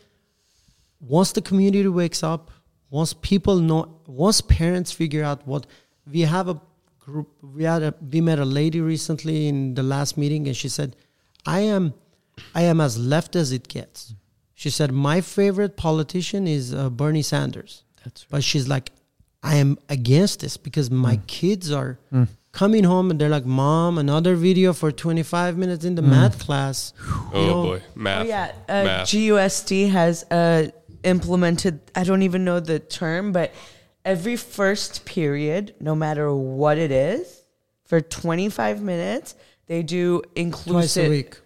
[1.01, 2.51] once the community wakes up
[2.91, 5.67] once people know once parents figure out what
[6.11, 6.61] we have a
[6.99, 10.69] group we had a we met a lady recently in the last meeting and she
[10.69, 10.97] said
[11.45, 11.93] i am
[12.55, 14.15] i am as left as it gets.
[14.57, 17.83] She said my favorite politician is uh, bernie sanders.
[18.03, 18.91] That's but she's like
[19.45, 21.99] i am against this because my kids are
[22.55, 26.93] coming home and they're like, "Mom, another video for 25 minutes in the math class."
[27.33, 28.25] Oh know- boy, math.
[28.25, 29.09] Oh yeah, uh, math.
[29.09, 30.71] GUSD has uh,
[31.03, 31.81] implemented.
[31.95, 33.53] I don't even know the term, but
[34.05, 37.43] every first period, no matter what it is,
[37.85, 39.35] for 25 minutes,
[39.67, 40.73] they do inclusive.
[40.73, 41.07] Twice inclusive.
[41.07, 41.41] a week.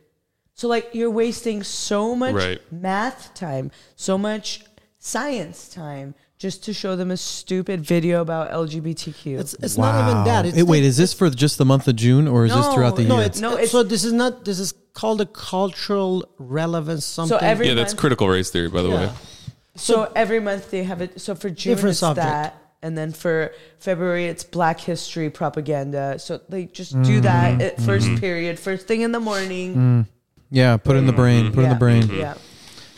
[0.54, 2.60] So like you're wasting so much Right.
[2.72, 4.64] math time, so much
[4.98, 9.40] science time just to show them a stupid video about LGBTQ.
[9.40, 10.46] It's it's not even that.
[10.46, 12.96] It's Hey, wait, is this for just the month of June or is this throughout
[12.96, 13.26] the no, year?
[13.26, 13.54] it's No, no.
[13.56, 14.44] it's- so this is not.
[14.44, 17.04] This is called a cultural relevance.
[17.04, 17.38] Something.
[17.38, 19.02] So every- yeah, that's month- critical race theory, by the way.
[19.02, 19.12] Yeah.
[19.74, 21.20] So every month they have it.
[21.20, 22.26] So for June Different it's subject.
[22.26, 26.18] that, and then for February it's Black History propaganda.
[26.18, 27.20] So they just do mm-hmm.
[27.22, 28.16] that uh, at 1st mm-hmm.
[28.16, 29.74] period, first thing in the morning.
[29.74, 30.06] Mm.
[30.50, 31.20] yeah, put it in the mm-hmm.
[31.20, 31.52] brain.
[31.52, 32.08] Put it in the brain.
[32.12, 32.34] Yeah.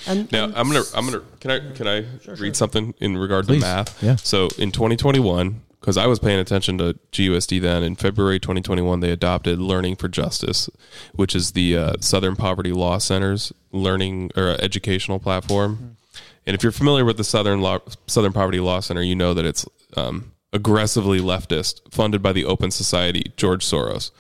[0.07, 2.05] And, Now and I'm gonna I'm gonna can I can I
[2.39, 3.63] read something in regard Please.
[3.63, 4.03] to math?
[4.03, 4.17] Yeah.
[4.17, 9.11] So in 2021, because I was paying attention to GUSD then, in February 2021 they
[9.11, 10.69] adopted Learning for Justice,
[11.15, 15.97] which is the uh, Southern Poverty Law Center's learning or uh, educational platform.
[16.47, 19.45] And if you're familiar with the Southern Law, Southern Poverty Law Center, you know that
[19.45, 24.11] it's um, aggressively leftist, funded by the Open Society, George Soros.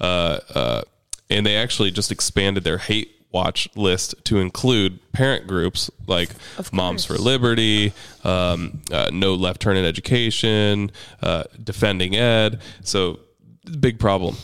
[0.00, 0.82] Uh, uh,
[1.30, 6.30] and they actually just expanded their hate watch list to include parent groups like
[6.72, 7.92] Moms for Liberty,
[8.24, 10.90] um, uh, No Left Turn in Education,
[11.22, 12.60] uh, Defending Ed.
[12.82, 13.20] So,
[13.80, 14.36] big problem.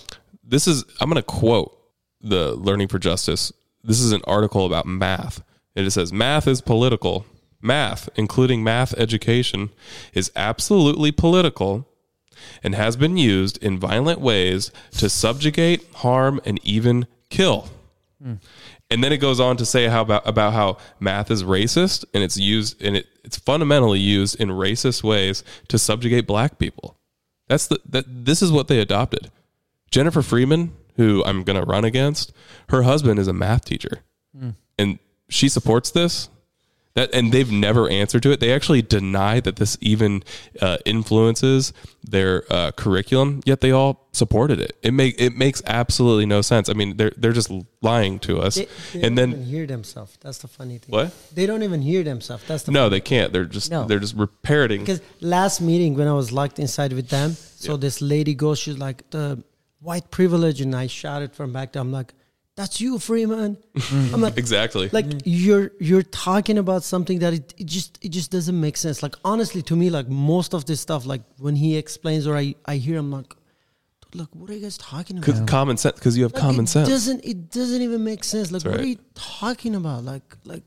[0.43, 1.79] This is, I'm going to quote
[2.21, 3.53] the Learning for Justice.
[3.83, 5.43] This is an article about math.
[5.77, 7.27] And it says, Math is political.
[7.61, 9.71] Math, including math education,
[10.13, 11.89] is absolutely political
[12.63, 17.69] and has been used in violent ways to subjugate, harm, and even kill.
[18.91, 22.23] And then it goes on to say how about about how math is racist and
[22.23, 26.97] it's used and it, it's fundamentally used in racist ways to subjugate black people.
[27.49, 29.31] That's the that this is what they adopted.
[29.91, 32.33] Jennifer Freeman, who I'm going to run against,
[32.69, 34.01] her husband is a math teacher.
[34.37, 34.51] Hmm.
[34.79, 36.29] And she supports this.
[36.95, 38.39] That and they've never answered to it.
[38.39, 40.23] They actually deny that this even
[40.61, 41.73] uh, influences
[42.05, 43.41] their uh, curriculum.
[43.45, 44.77] Yet they all supported it.
[44.81, 46.69] It make it makes absolutely no sense.
[46.69, 47.51] I mean, they're they're just
[47.83, 48.55] lying to us.
[48.55, 50.17] they, they and don't even then hear themselves.
[50.21, 50.93] That's the funny thing.
[50.93, 51.13] what?
[51.35, 52.45] They don't even hear themselves.
[52.47, 53.33] That's the No, they can't.
[53.33, 53.87] They're just No.
[53.87, 54.81] they're just parroting.
[54.81, 58.79] Because last meeting when I was locked inside with them, so this lady goes, she's
[58.79, 59.43] like the
[59.81, 61.83] white privilege, and I shouted from back there.
[61.83, 62.15] I'm like,
[62.57, 64.15] "That's you, Freeman." Mm-hmm.
[64.15, 64.89] I'm like, Exactly.
[64.93, 69.03] like you're you're talking about something that it, it just it just doesn't make sense.
[69.03, 72.55] Like honestly, to me, like most of this stuff, like when he explains or I
[72.67, 73.35] I hear, I'm like,
[74.15, 75.27] look, what are you guys talking about?
[75.27, 75.97] Cause common sense.
[75.99, 76.89] Because you have Like, common it sense.
[76.89, 78.51] Doesn't it doesn't even make sense?
[78.53, 80.05] Like, what are you talking about?
[80.05, 80.63] Like, like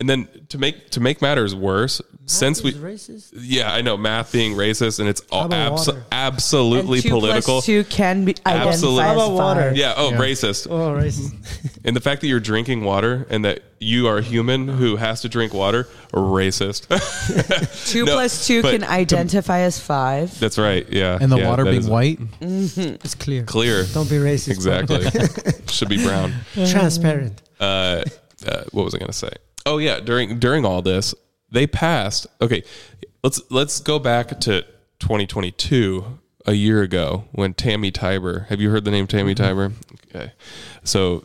[0.00, 3.30] And then to make to make matters worse, since we is racist.
[3.36, 6.04] yeah, I know math being racist and it's all abso- water?
[6.12, 7.54] absolutely And two political.
[7.54, 9.02] plus two can be Absolutely.
[9.02, 9.72] How about water?
[9.74, 10.68] Yeah, oh, racist.
[10.70, 11.34] Oh, racist.
[11.84, 15.22] And the fact that you're drinking water and that you are a human who has
[15.22, 16.86] to drink water, racist.
[17.90, 20.38] Two No, plus two but can to- identify as five.
[20.38, 20.86] That's right.
[20.92, 21.18] Yeah.
[21.20, 22.20] And the Yeah, water that being is white.
[22.40, 23.42] it's clear.
[23.44, 23.84] clear.
[23.94, 24.50] Don't be racist.
[24.50, 25.08] Exactly.
[25.72, 26.34] Should be brown.
[26.54, 27.40] Transparent.
[27.58, 28.04] uh,
[28.46, 29.30] uh, what was I going to say?
[29.66, 31.14] Oh yeah, during during all this,
[31.50, 32.26] they passed.
[32.40, 32.62] Okay,
[33.22, 34.62] let's let's go back to
[35.00, 38.46] 2022, a year ago, when Tammy Tiber.
[38.48, 39.44] Have you heard the name Tammy mm-hmm.
[39.44, 39.72] Tiber?
[40.08, 40.32] Okay,
[40.82, 41.24] so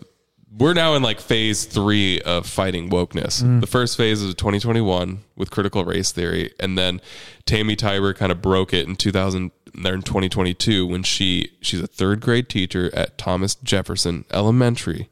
[0.55, 3.41] we're now in like phase three of fighting wokeness.
[3.41, 3.61] Mm.
[3.61, 7.01] The first phase is 2021 with critical race theory, and then
[7.45, 11.87] Tammy Tiber kind of broke it in 2000 there in 2022 when she she's a
[11.87, 15.09] third grade teacher at Thomas Jefferson Elementary,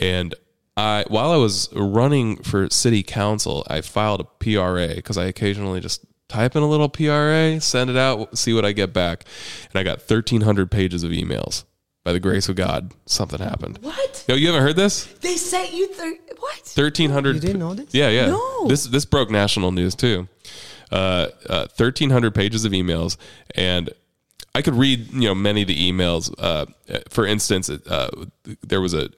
[0.00, 0.34] and
[0.76, 5.80] I while I was running for city council, I filed a PRA because I occasionally
[5.80, 9.24] just type in a little PRA, send it out, see what I get back,
[9.72, 11.64] and I got 1,300 pages of emails.
[12.02, 13.78] By the grace of God, something happened.
[13.82, 14.24] What?
[14.26, 15.04] No, you haven't heard this?
[15.04, 16.56] They sent you thir- what?
[16.64, 17.34] Thirteen hundred.
[17.34, 17.92] You didn't know this?
[17.92, 18.28] Yeah, yeah.
[18.30, 18.66] No.
[18.68, 20.26] This this broke national news too.
[20.90, 23.18] Uh, uh, Thirteen hundred pages of emails,
[23.54, 23.90] and
[24.54, 26.34] I could read you know many of the emails.
[26.38, 26.66] Uh,
[27.08, 28.10] for instance, uh,
[28.62, 29.08] there was a,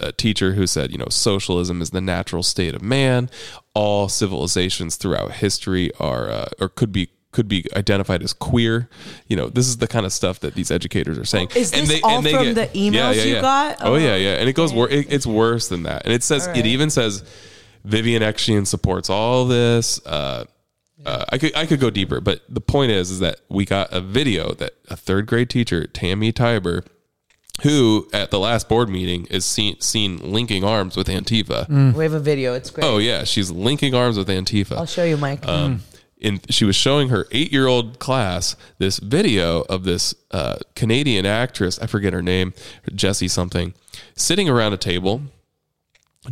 [0.00, 3.30] a, a teacher who said you know socialism is the natural state of man.
[3.74, 8.88] All civilizations throughout history are uh, or could be could be identified as queer.
[9.26, 11.48] You know, this is the kind of stuff that these educators are saying.
[11.56, 13.78] Is this all from the emails you got?
[13.80, 14.72] Oh, yeah, Oh, yeah, and it goes.
[14.72, 17.24] Wor- it, it's worse than that, and it says All it even says
[17.84, 20.04] Vivian Ekchian supports all this.
[20.06, 20.44] Uh,
[21.04, 23.92] uh, I could I could go deeper, but the point is is that we got
[23.92, 26.84] a video that a third grade teacher, Tammy Tiber,
[27.62, 31.94] who at the last board meeting is seen seen linking arms with Antifa.
[31.94, 32.54] We have a video.
[32.54, 32.84] It's great.
[32.84, 34.76] Oh yeah, she's linking arms with Antifa.
[34.76, 35.46] I'll show you, Mike.
[35.46, 35.82] Um,
[36.16, 41.26] in she was showing her eight year old class this video of this uh, Canadian
[41.26, 41.78] actress.
[41.78, 42.54] I forget her name,
[42.94, 43.74] Jessie something,
[44.16, 45.22] sitting around a table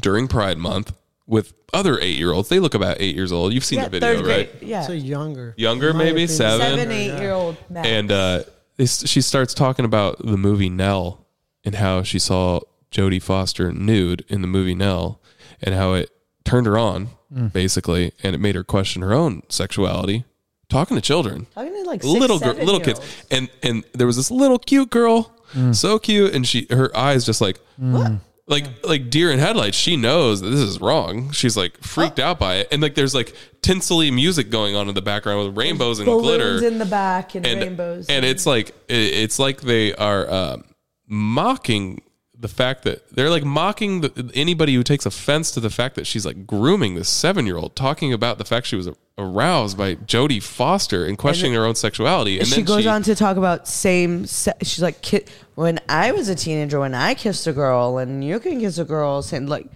[0.01, 0.95] during Pride Month
[1.27, 2.49] with other eight year olds.
[2.49, 3.53] They look about eight years old.
[3.53, 4.59] You've seen yeah, the video, third right?
[4.59, 4.69] grade.
[4.69, 4.83] Yeah.
[4.83, 5.55] So younger.
[5.57, 6.29] Younger, my maybe, opinion.
[6.29, 6.79] seven.
[6.79, 7.89] Seven, eight year old max.
[7.89, 8.43] And uh,
[8.87, 11.27] she starts talking about the movie Nell
[11.65, 15.21] and how she saw Jodie Foster nude in the movie Nell
[15.63, 16.11] and how it
[16.45, 17.09] turned her on,
[17.53, 20.25] basically, and it made her question her own sexuality.
[20.69, 23.01] Talking to children, Talking to like six, little gir- seven little kids,
[23.31, 25.31] and and there was this little cute girl,
[25.73, 28.13] so cute, and she her eyes just like What?
[28.49, 32.25] Like like deer in headlights she knows that this is wrong she's like freaked Oh.
[32.25, 35.57] out by it and like there's like tinsely music going on in the background with
[35.57, 38.07] rainbows and Balloons glitter in the back and, and rainbows.
[38.09, 40.65] and it's like it- it's like they are um,
[41.07, 42.03] mocking
[42.43, 46.07] the fact that they're like mocking the, anybody who takes offense to the fact that
[46.09, 49.95] she's like grooming this seven year old talking about the fact she was aroused by
[49.95, 53.37] Jodie Foster and questioning her own sexuality and she then goes she, on to talk
[53.37, 54.27] about same.
[54.27, 55.25] Se- she's like, ki-
[55.55, 58.85] when I was a teenager, when I kissed a girl, and you can kiss a
[58.85, 59.67] girl, and like,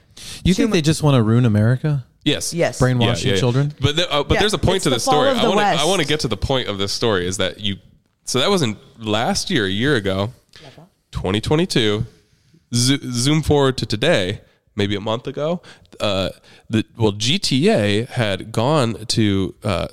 [0.42, 2.04] You think they just want to ruin America?
[2.24, 3.72] yes yes, Brainwashing children?
[3.80, 5.32] But the, uh, but Yeah, there's a point it's to the this story.
[5.34, 7.60] fall I want I want to get to the point of this story is that
[7.60, 7.76] you.
[8.24, 10.32] So that wasn't last year, a year ago,
[11.12, 12.04] 2022.
[12.74, 14.40] Zo- zoom forward to today,
[14.74, 15.62] maybe a month ago.
[16.00, 16.30] Uh,
[16.68, 19.54] the well, GTA had gone to.
[19.64, 19.88] Uh,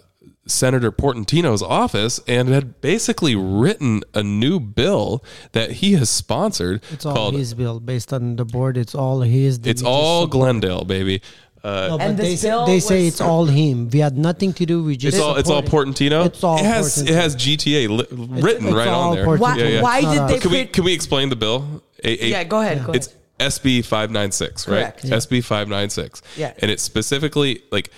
[0.45, 5.23] Senator Portantino's office and had basically written a new bill
[5.53, 8.75] that he has sponsored It's all called his bill based on the board.
[8.75, 9.61] It's all his.
[9.63, 11.21] It's all support- Glendale, baby.
[11.63, 13.87] Uh, No, but And they, say, bill they say it's all him.
[13.89, 14.83] We had nothing to do.
[14.83, 15.65] We just It's all it's all it.
[15.67, 16.25] Portantino.
[16.25, 17.09] It's all it has Portantino.
[17.09, 19.25] it has GTA li- written it's right all on there.
[19.25, 19.39] Portantino.
[19.39, 19.81] Why, Yeah, yeah.
[19.81, 20.35] why did not they?
[20.35, 20.41] us.
[20.41, 21.81] Can we can we explain the bill?
[22.03, 22.85] A, a- yeah, go ahead.
[22.85, 23.09] Go It's.
[23.39, 24.93] SB five nine six, right?
[25.03, 25.15] Yeah.
[25.15, 26.21] SB five nine six.
[26.37, 26.53] Yeah.
[26.59, 27.89] and it specifically like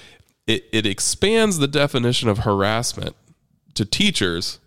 [0.48, 3.16] it it expands the definition of harassment
[3.76, 4.60] to teachers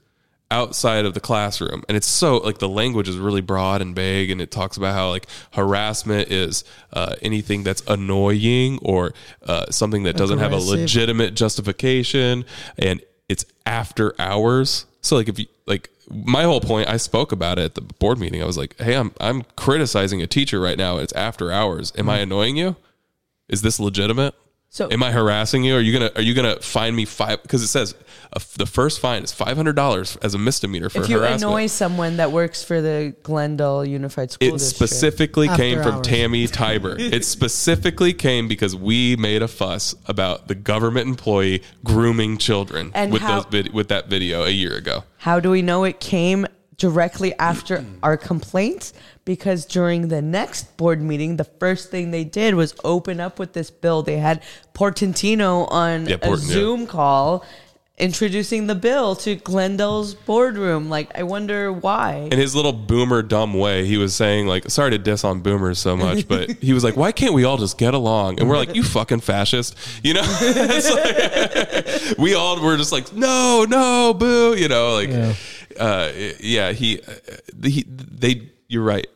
[0.51, 4.31] outside of the classroom and it's so like the language is really broad and vague
[4.31, 9.13] and it talks about how like harassment is uh, anything that's annoying or
[9.47, 12.45] uh, something that doesn't have a legitimate justification
[12.79, 17.59] and it's after hours so like if you like my whole point i spoke about
[17.59, 18.43] it at the board meeting.
[18.43, 21.93] I was like hey i'm i'm criticizing a teacher right now it's after hours.
[21.97, 22.23] Am i mm.
[22.23, 22.77] annoying you?
[23.49, 24.35] Is this legitimate
[24.71, 25.77] So Am I harassing you?
[25.77, 27.41] Are you gonna Are you gonna fine me five?
[27.43, 27.95] Because it says
[28.35, 31.05] uh, the first fine is five hundred dollars as a misdemeanor for harassment.
[31.05, 31.43] if you harassment.
[31.51, 34.55] annoy someone that works for the Glendale Unified School District.
[34.55, 36.07] it District, specifically After came from hours.
[36.07, 36.97] Tammy Tiber.
[36.99, 43.11] it specifically came because we made a fuss about the government employee grooming children And
[43.11, 45.05] with how- those vid- with that video a year ago.
[45.17, 46.47] How do we know it came
[46.79, 48.93] directly after our complaints?
[49.25, 53.53] Because during the next board meeting, the first thing they did was open up with
[53.53, 54.03] this bill.
[54.03, 54.43] They had
[54.73, 56.47] Portantino on Yeah, a Port- yeah.
[56.47, 57.45] Zoom call
[57.99, 60.89] introducing the bill to Glendale's boardroom.
[60.89, 62.29] Like, I wonder why.
[62.31, 65.79] In his little boomer dumb way, he was saying like, "Sorry to diss on boomers
[65.81, 68.57] so much, but he was like, why can't we all just get along?" And we're
[68.57, 70.23] like, "You fucking fascist," you know?
[70.41, 70.91] It's
[72.09, 74.95] like- we all were just like, "No, no, boo," you know?
[74.95, 75.35] Like, Yeah.
[75.79, 77.13] Uh, yeah, he, uh,
[77.63, 78.51] he, they.
[78.69, 79.07] You're right.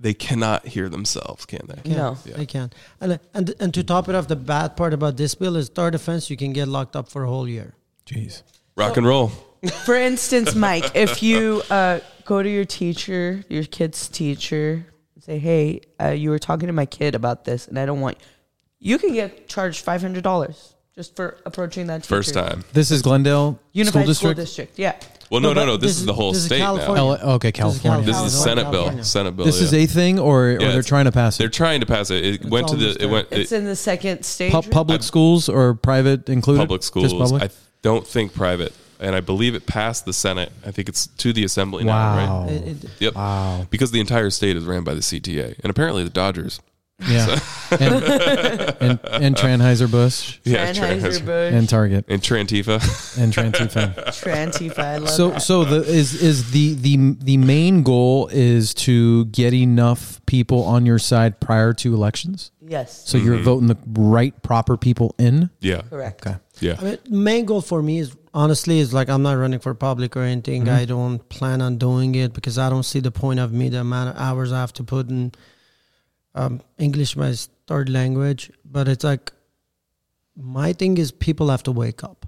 [0.00, 1.90] They cannot hear themselves, can they?
[1.90, 2.14] Yeah, No.
[2.36, 2.70] they can.
[3.00, 5.94] And, and and to top it off, the bad part about this bill is third
[5.94, 7.74] offense, you can get locked up for a whole year.
[8.06, 8.42] Jeez.
[8.76, 9.32] Rock and roll.
[9.84, 14.86] For instance, Mike, if you uh, go to your teacher, your kid's teacher,
[15.16, 18.00] and say, "Hey, uh, you were talking to my kid about this, and I don't
[18.00, 18.18] want,"
[18.78, 22.14] you can get charged five hundred dollars just for approaching that teacher.
[22.14, 22.62] First time.
[22.72, 24.76] This is Glendale Unified School School District.
[24.76, 24.78] District.
[24.78, 24.94] Yeah.
[25.30, 25.76] Well, no, No, no.
[25.76, 27.02] This, this is is- the whole this is state California.
[27.02, 27.10] now.
[27.12, 28.06] L- okay, This is California.
[28.06, 28.44] This is a California.
[28.44, 28.80] Senate bill.
[28.82, 29.04] California.
[29.04, 29.46] Senate bill.
[29.46, 31.52] This is a thing, or, or Yeah, they're it's- trying to pass it They're it.
[31.52, 32.24] trying to pass it.
[32.24, 32.82] It went to the.
[32.84, 33.08] almost It there.
[33.08, 33.28] went.
[33.30, 34.52] It's It, in the second stage.
[34.52, 36.60] Pu- public schools or private included?
[36.60, 37.12] public Just schools.
[37.12, 37.42] public?
[37.42, 37.48] I
[37.82, 40.50] don't think private, and I believe it passed the Senate.
[40.66, 42.42] I think it's to the Assembly now, wow.
[42.44, 42.52] right?
[42.52, 43.14] It- it- Yep.
[43.14, 43.66] Wow.
[43.70, 46.60] Because the entire state is ran by the CTA, and apparently the Dodgers.
[47.06, 47.38] Yeah.
[47.70, 53.18] and, and, and Tranheiser-Busch Yeah, Anheuser-Busch, and Target and Trantifa.
[53.22, 53.94] and Trantifa.
[54.06, 54.78] Trantifa.
[54.78, 55.40] I love so that.
[55.40, 60.86] so the is is the the the main goal is to get enough people on
[60.86, 65.82] your side prior to elections yes, so you're voting the right proper people in yeah,
[65.82, 66.26] correct.
[66.26, 66.76] okay yeah.
[66.78, 70.16] I mean, main goal for me is honestly is like I'm not running for public
[70.16, 70.64] or anything.
[70.64, 70.74] Mm-hmm.
[70.74, 73.80] I don't plan on doing it because I don't see the point of me the
[73.80, 75.32] amount of hours I have to put in
[76.38, 77.32] um, English my
[77.66, 78.42] third language.
[78.64, 79.32] But it's like
[80.36, 82.26] my thing is people have to wake up.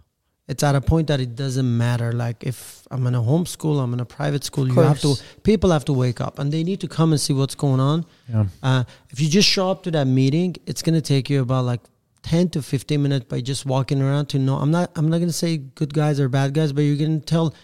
[0.52, 2.10] It's at a point that it doesn't matter.
[2.12, 2.58] Like if
[2.90, 4.66] I'm in a homeschool, I'm in a private school.
[4.66, 5.14] You have to
[5.50, 8.04] people have to wake up and they need to come and see what's going on.
[8.28, 11.64] yeah Uh, if you just show up to that meeting, it's gonna take you about
[11.72, 11.80] like
[12.22, 15.28] 10 to 15 minutes by just walking around to know i'm not i'm not going
[15.34, 17.54] to say good guys or bad guys but you're going to tell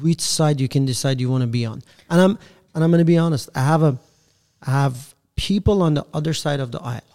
[0.00, 2.38] which side you can decide you want to be on and i'm
[2.74, 3.98] and i'm going to be honest i have a
[4.66, 5.11] i have
[5.48, 7.12] people on the other side of the aisle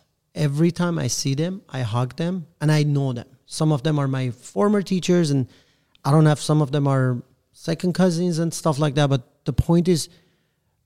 [0.47, 3.97] every time i see them i hug them and i know them some of them
[4.01, 5.47] are my former teachers and
[6.03, 7.07] i don't have some of them are
[7.53, 10.09] second cousins and stuff like that but the point is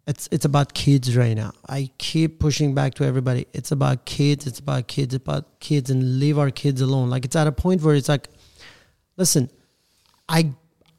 [0.07, 1.51] it's it's about kids right now.
[1.69, 3.45] I keep pushing back to everybody.
[3.53, 4.47] It's about kids.
[4.47, 5.13] It's about kids.
[5.13, 7.09] It's about kids, and leave our kids alone.
[7.09, 8.27] Like it's at a point where it's like,
[9.15, 9.49] listen,
[10.27, 10.51] I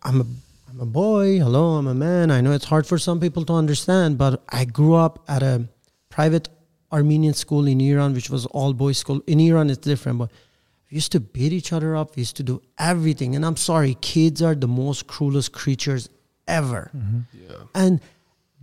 [0.03, 0.27] I'm a
[0.71, 1.39] I'm a boy.
[1.39, 2.31] Hello, I'm a man.
[2.31, 5.69] I know it's hard for some people to understand, but I grew up at a
[6.13, 6.49] private
[6.93, 9.21] Armenian school in Iran, which was all boys school.
[9.27, 10.31] In Iran, it's different, but
[10.89, 12.17] we used to beat each other up.
[12.17, 13.35] We used to do everything.
[13.35, 16.11] And I'm sorry, kids are the most cruelest creatures
[16.47, 16.91] ever.
[16.95, 17.21] Mm-hmm.
[17.45, 17.57] Yeah.
[17.75, 18.01] And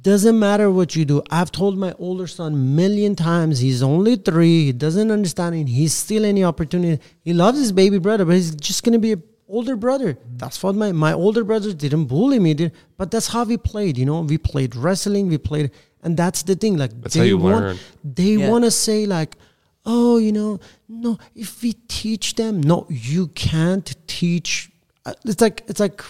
[0.01, 1.21] doesn't matter what you do.
[1.29, 3.59] I've told my older son million times.
[3.59, 4.65] He's only three.
[4.65, 5.67] He doesn't understand it.
[5.67, 7.01] He's still any opportunity.
[7.21, 10.13] He loves his baby brother, but he's just gonna be an older brother.
[10.13, 10.37] Mm-hmm.
[10.37, 13.97] That's what my my older brothers didn't bully me, did, but that's how we played.
[13.97, 15.27] You know, we played wrestling.
[15.27, 15.71] We played,
[16.03, 16.77] and that's the thing.
[16.77, 17.77] Like That's how you want, learn.
[18.03, 18.49] They Yeah.
[18.49, 19.37] want to say like,
[19.85, 21.17] oh, you know, no.
[21.35, 24.69] If we teach them, no, you can't teach.
[25.05, 26.01] uh, It's like it's like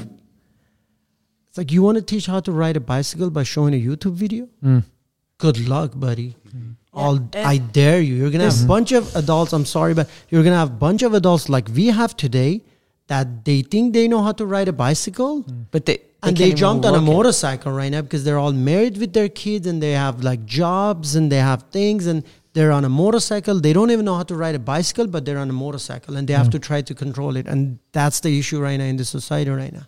[1.49, 4.13] it's like you want to teach how to ride a bicycle by showing a YouTube
[4.13, 4.47] video.
[5.37, 6.35] Good luck, buddy.
[6.93, 8.15] I'll, I dare you.
[8.15, 9.53] You're gonna have a bunch of adults.
[9.53, 12.63] I'm sorry, but you're gonna have a bunch of adults like we have today
[13.09, 15.65] that they think they know how to ride a bicycle, mm.
[15.71, 18.53] But they, and they jumped on a look at- motorcycle right now because they're all
[18.53, 22.23] married with their kids and they have like jobs and they have things and
[22.53, 23.59] they're on a motorcycle.
[23.59, 26.27] They don't even know how to ride a bicycle, but they're on a motorcycle and
[26.27, 26.51] they have mm.
[26.51, 27.47] to try to control it.
[27.47, 29.87] And that's the issue right now in the society right now.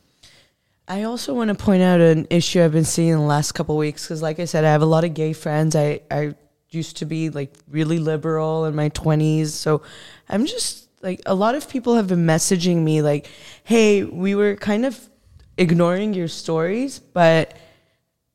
[0.88, 3.76] I also want to point out an issue I've been seeing in the last couple
[3.76, 5.76] of weeks because, like I said, I have a lot of gay friends.
[5.76, 6.34] I I
[6.69, 9.84] used to be like really liberal in my twenties, so
[10.27, 13.28] I'm just like a lot of people have been messaging me like,
[13.64, 15.10] "Hey, we were kind of
[15.57, 17.56] ignoring your stories, but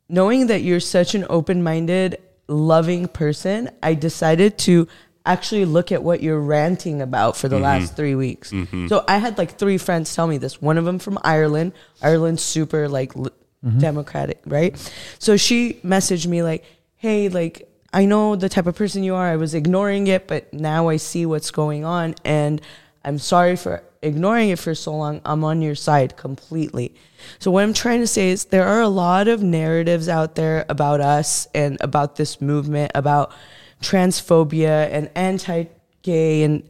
[0.08, 2.18] knowing that you're such an open-minded,
[2.48, 4.88] loving person, I decided to."
[5.24, 7.96] Actually, look at what you're ranting about for the last mm-hmm.
[7.96, 8.52] three weeks.
[8.52, 8.86] Mm-hmm.
[8.86, 10.62] So I had like three friends tell me this.
[10.62, 11.72] One of them from Ireland.
[12.00, 13.30] Ireland's super like li-
[13.64, 13.80] mm-hmm.
[13.80, 14.78] democratic, right?
[15.18, 16.64] So she messaged me like,
[16.94, 19.26] "Hey, like I know the type of person you are.
[19.26, 22.60] I was ignoring it, but now I see what's going on, and
[23.02, 25.22] I'm sorry for ignoring it for so long.
[25.24, 26.94] I'm on your side completely."
[27.38, 30.66] So what I'm trying to say is there are a lot of narratives out there
[30.68, 33.32] about us and about this movement about
[33.80, 36.68] transphobia and anti-gay and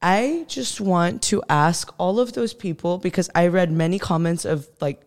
[0.00, 4.68] I just want to ask all of those people because I read many comments of
[4.80, 5.02] like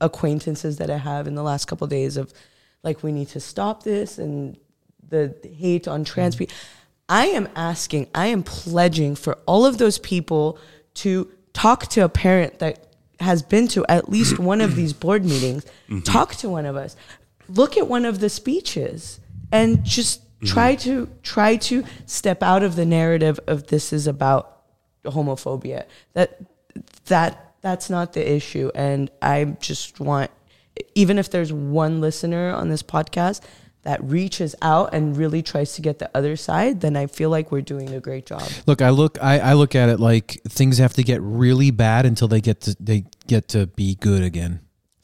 [0.00, 2.32] acquaintances that I have in the last couple of days of
[2.82, 4.56] like we need to stop this and
[5.08, 6.44] the hate on trans mm-hmm.
[6.44, 6.56] people.
[7.08, 10.58] I am asking, I am pledging for all of those people
[10.94, 12.86] to talk to a parent that
[13.20, 15.64] has been to at least one of these board meetings.
[15.64, 16.00] Mm-hmm.
[16.00, 16.96] Talk to one of us.
[17.48, 20.46] Look at one of the speeches and just mm-hmm.
[20.46, 24.62] try to try to step out of the narrative of this is about
[25.04, 25.84] homophobia.
[26.14, 26.40] That
[27.06, 30.30] that that's not the issue and I just want
[30.94, 33.40] even if there's one listener on this podcast
[33.82, 37.50] that reaches out and really tries to get the other side, then I feel like
[37.50, 38.48] we're doing a great job.
[38.66, 42.06] Look, I look, I, I look at it like things have to get really bad
[42.06, 44.60] until they get to they get to be good again.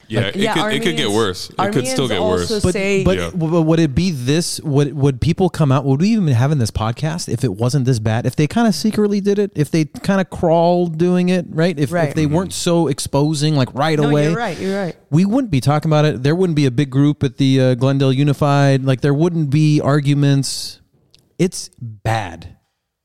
[0.09, 1.49] Yeah, Like- it, Yeah, could, it could get worse.
[1.51, 2.63] It could still get Armenians worse.
[2.63, 3.29] But say but, Yeah.
[3.29, 4.59] w- would it be this?
[4.61, 5.85] Would would people come out?
[5.85, 8.25] Would we even be having this podcast if it wasn't this bad?
[8.25, 9.51] If they kind of secretly did it?
[9.55, 11.45] If they kind of crawled doing it?
[11.49, 11.77] Right?
[11.79, 12.09] If, Right.
[12.09, 14.25] if they weren't so exposing like right no, away?
[14.29, 14.59] you're right.
[14.59, 14.95] You're right.
[15.11, 16.23] we wouldn't be talking about it.
[16.23, 18.83] There wouldn't be a big group at the uh, Glendale Unified.
[18.83, 20.81] Like there wouldn't be arguments.
[21.37, 22.57] It's bad.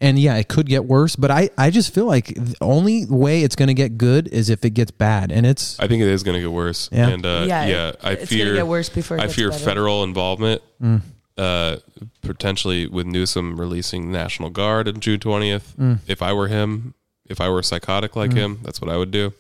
[0.05, 3.43] And yeah, it could get worse, but I, I just feel like the only way
[3.43, 5.33] it's going to get good is if it gets bad.
[5.33, 6.89] And it's I think it is going to get worse.
[6.93, 7.09] Yeah.
[7.09, 9.35] And uh, Yeah, yeah, it- I it's fear gonna get worse before it I gets
[9.37, 9.65] fear better.
[9.65, 10.63] federal involvement.
[10.83, 11.01] Mm.
[11.37, 11.77] Uh,
[12.23, 15.75] potentially with Newsom releasing National Guard on June twentieth.
[15.79, 15.99] Mm.
[16.07, 16.95] If I were him,
[17.27, 19.33] if I were psychotic like him, that's what I would do.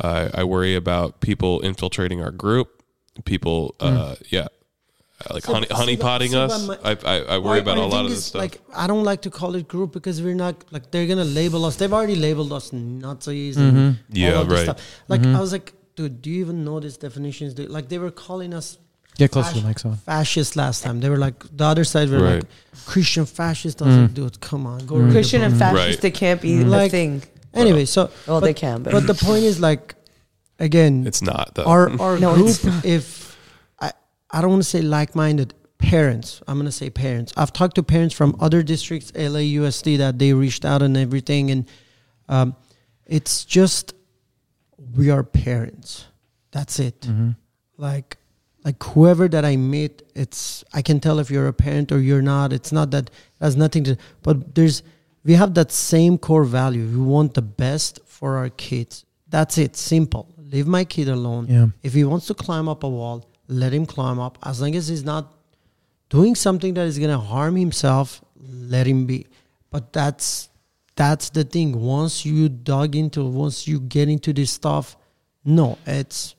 [0.00, 2.82] Uh, I worry about people infiltrating our group.
[3.24, 4.46] People, uh, yeah,
[5.26, 6.66] uh, like So- honey, honey that- potting so us.
[6.68, 8.40] that I, I, I worry Or- about or a lot of this is, stuff.
[8.42, 11.64] Like I don't like to call it group because we're not like they're gonna label
[11.64, 11.76] us.
[11.76, 13.76] They've already labeled us Nazis Mm-hmm.
[13.76, 14.76] and Yeah, all of this right.
[14.76, 15.02] stuff.
[15.08, 17.54] Like I was like, dude, do you even know these definitions?
[17.54, 17.70] Dude?
[17.70, 18.78] Like they were calling us
[19.16, 19.78] get close to Fasc- the mic.
[19.80, 21.00] So fascist last time.
[21.00, 22.34] They were like the other side were Right.
[22.36, 22.44] like
[22.86, 23.82] Christian fascist.
[23.82, 26.00] I was like, dude, come on, go read the Christian and fascist, Right.
[26.00, 27.22] they can't be Like- a thing.
[27.54, 29.96] Anyway, so Well, but, they can, but, but the point is like,
[30.60, 31.64] again, it's not though.
[31.64, 33.27] our our No, group it's if
[34.30, 36.42] I don't want to say like minded parents.
[36.46, 37.32] I'm gonna say parents.
[37.36, 41.50] I've talked to parents from other districts, LA USD, that they reached out and everything,
[41.50, 41.68] and
[42.28, 42.56] um,
[43.06, 43.94] it's just
[44.94, 46.06] we are parents.
[46.50, 47.00] That's it.
[47.02, 47.30] Mm-hmm.
[47.76, 48.18] Like
[48.64, 52.22] like whoever that I meet, it's I can tell if you're a parent or you're
[52.22, 52.52] not.
[52.52, 53.10] It's not that it
[53.40, 53.96] has nothing to.
[54.22, 54.82] But there's
[55.24, 56.86] we have that same core value.
[56.86, 59.04] We want the best for our kids.
[59.28, 59.76] That's it.
[59.76, 60.28] Simple.
[60.38, 61.46] Leave my kid alone.
[61.48, 61.66] Yeah.
[61.82, 64.38] If he wants to climb up a wall, let him climb up.
[64.44, 65.32] As long as he's not
[66.10, 69.26] doing something that is gonna harm himself, let him be.
[69.70, 70.48] But that's
[70.96, 71.80] that's the thing.
[71.80, 74.96] Once you dug into, once you get into this stuff,
[75.44, 76.34] no, it's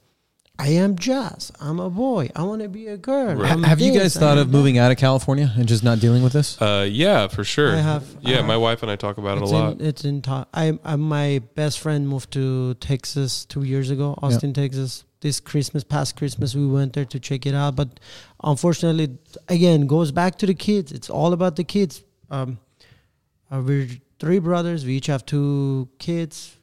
[0.62, 1.54] I am jazz.
[1.62, 2.30] I'm a boy.
[2.36, 3.34] I want to be a girl.
[3.36, 3.50] Right.
[3.50, 4.58] I'm Have you guys thought of that.
[4.58, 6.62] moving out of California and just not dealing with this?
[6.62, 7.72] Uh, yeah, for sure.
[7.74, 9.80] I have- Yeah, I my wife and I talk about it a lot.
[9.80, 10.50] in, it's in talk.
[10.54, 15.06] I, I my best friend moved to Texas two years ago, Austin, Texas.
[15.22, 17.76] This Christmas, past Christmas, we went there to check it out.
[17.76, 18.00] But
[18.44, 19.18] unfortunately,
[19.50, 20.92] again, goes back to the kids.
[20.94, 22.04] It's all about the kids.
[22.32, 22.58] Um,
[23.52, 23.88] uh, we're
[24.20, 24.86] three brothers.
[24.86, 26.56] We each have two kids.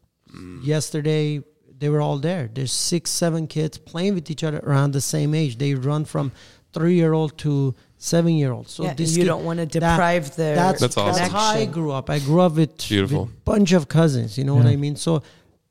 [0.63, 1.43] Yesterday,
[1.79, 2.49] they were all there.
[2.53, 5.57] There's six, seven kids playing with each other around the same age.
[5.59, 6.33] They run from
[6.73, 8.69] three year old to seven year old.
[8.69, 11.21] So yeah, this you kid- don't want to that- deprive their that's, That's awesome.
[11.21, 12.11] that's how I grew up.
[12.11, 13.25] I grew up with Beautiful.
[13.27, 14.37] with bunch of cousins.
[14.37, 14.97] You know what I mean?
[14.97, 15.23] So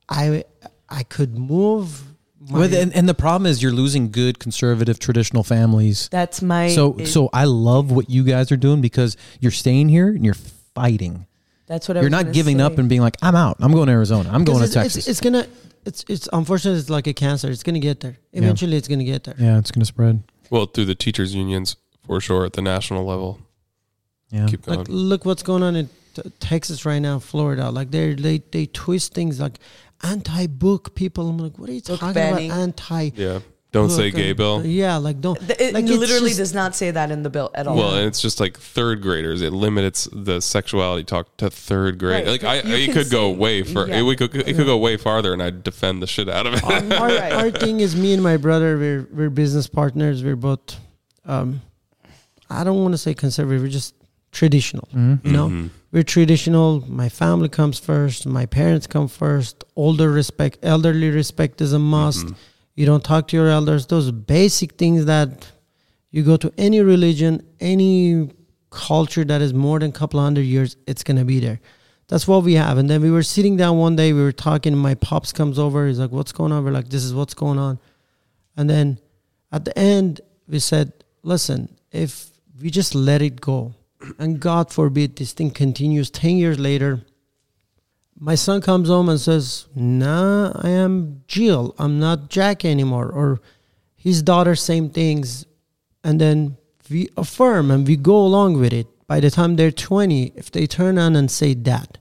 [0.10, 0.44] I
[0.90, 2.04] I could move.
[2.50, 6.10] My, Well, and, and the problem is you're losing good conservative traditional families.
[6.12, 9.90] That's my So it- so I love what you guys are doing because you're staying
[9.90, 10.34] here and you're
[10.76, 11.26] fighting.
[11.68, 13.58] that's what I You're was not gonna giving up and being like, I'm out.
[13.60, 14.30] I'm going to Arizona.
[14.32, 14.98] I'm going to it's, Texas.
[14.98, 15.48] It's, it's gonna.
[15.86, 17.50] It's it's unfortunately it's like a cancer.
[17.50, 18.18] It's gonna get there.
[18.32, 18.42] Yeah.
[18.42, 19.36] Eventually, it's gonna get there.
[19.38, 20.24] yeah, it's going to spread.
[20.50, 23.40] well, through the teachers unions for sure at the national level.
[24.32, 24.48] Yeah.
[24.48, 24.80] Keep going.
[24.80, 27.70] Like look what's going on in t- Texas right now, Florida.
[27.70, 29.60] Like they they they twist things like
[30.04, 31.30] anti-book people.
[31.30, 32.52] I'm like, what are you Book talking banning.
[32.52, 32.60] about?
[32.62, 33.12] Anti.
[33.16, 33.40] yeah.
[33.72, 34.66] Don't say gay and- bill.
[34.66, 35.38] Yeah, like don't.
[35.38, 37.76] Th- It like, literally just- does not say that in the bill at all.
[37.76, 39.42] Well, and it's just like third graders.
[39.42, 42.26] It limits the sexuality talk to third grade.
[42.26, 43.90] Right, Like I, you it can could go way far.
[43.90, 43.98] yeah.
[43.98, 46.54] It, would go, it could go way farther, and I'd defend the shit out of
[46.54, 46.64] it.
[46.64, 47.34] our, our, Right.
[47.34, 50.78] our thing is me and my brother we're we're business partners we're both
[51.26, 51.62] um
[52.50, 53.94] i don't want to say conservative we're just
[54.40, 55.16] traditional Mhm.
[55.26, 55.48] you know?
[55.50, 55.70] Mhm.
[55.94, 56.70] we're traditional.
[57.04, 58.20] My family comes first.
[58.40, 59.56] My parents come first.
[59.84, 62.26] Older respect elderly respect is a must.
[62.28, 62.36] Mhm.
[62.80, 63.82] you don't talk to your elders.
[63.96, 64.08] Those
[64.38, 65.30] basic things that
[66.14, 67.34] you go to any religion
[67.74, 67.94] any
[68.88, 71.60] culture that is more than a couple hundred years it's going to be there.
[72.10, 72.76] That's what we have.
[72.80, 75.80] And then we were sitting down one day we were talking my pops comes over
[75.88, 76.60] he's like what's going on?
[76.66, 77.80] We're like this is what's going on.
[78.58, 78.86] And then
[79.56, 80.12] at the end
[80.54, 80.88] we said
[81.34, 81.60] listen
[82.04, 82.12] if
[82.62, 83.60] we just let it go
[84.20, 87.02] and god forbid this thing continues 10 years later
[88.18, 91.76] my son comes home and says, Nah, I am Jill.
[91.78, 93.10] I'm not Jack anymore.
[93.12, 93.42] Or
[93.98, 95.46] his daughter, same things.
[96.02, 96.56] And then
[96.90, 98.88] we affirm and we go along with it.
[99.06, 101.98] By the time they're 20, if they turn on and say that,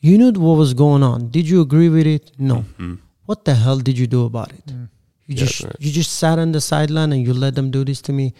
[0.00, 1.30] you knew what was going on.
[1.30, 2.32] Did you agree with it?
[2.38, 2.66] No.
[2.78, 2.98] Mhm.
[3.24, 4.70] What the hell did you do about it?
[4.70, 4.88] You
[5.28, 5.76] Yeah, just right.
[5.80, 8.34] you just sat on the sideline and you let them do this to me.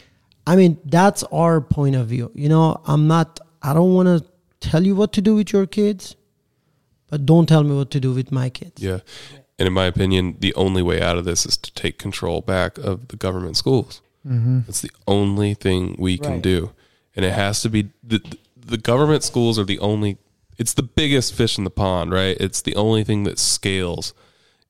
[0.46, 2.30] I mean, that's our point of view.
[2.34, 4.28] You know, I'm not I don't want to
[4.60, 6.16] tell you what to do with your kids,
[7.08, 8.82] but don't tell me what to do with my kids.
[8.82, 9.00] Yeah.
[9.58, 12.78] And in my opinion, the only way out of this is to take control back
[12.78, 14.00] of the government schools.
[14.26, 14.60] Mm-hmm.
[14.66, 16.72] That's the only thing we can do.
[17.14, 18.20] And it has to be the,
[18.56, 20.18] the government schools are the only,
[20.58, 22.36] it's the biggest fish in the pond, right?
[22.40, 24.14] It's the only thing that scales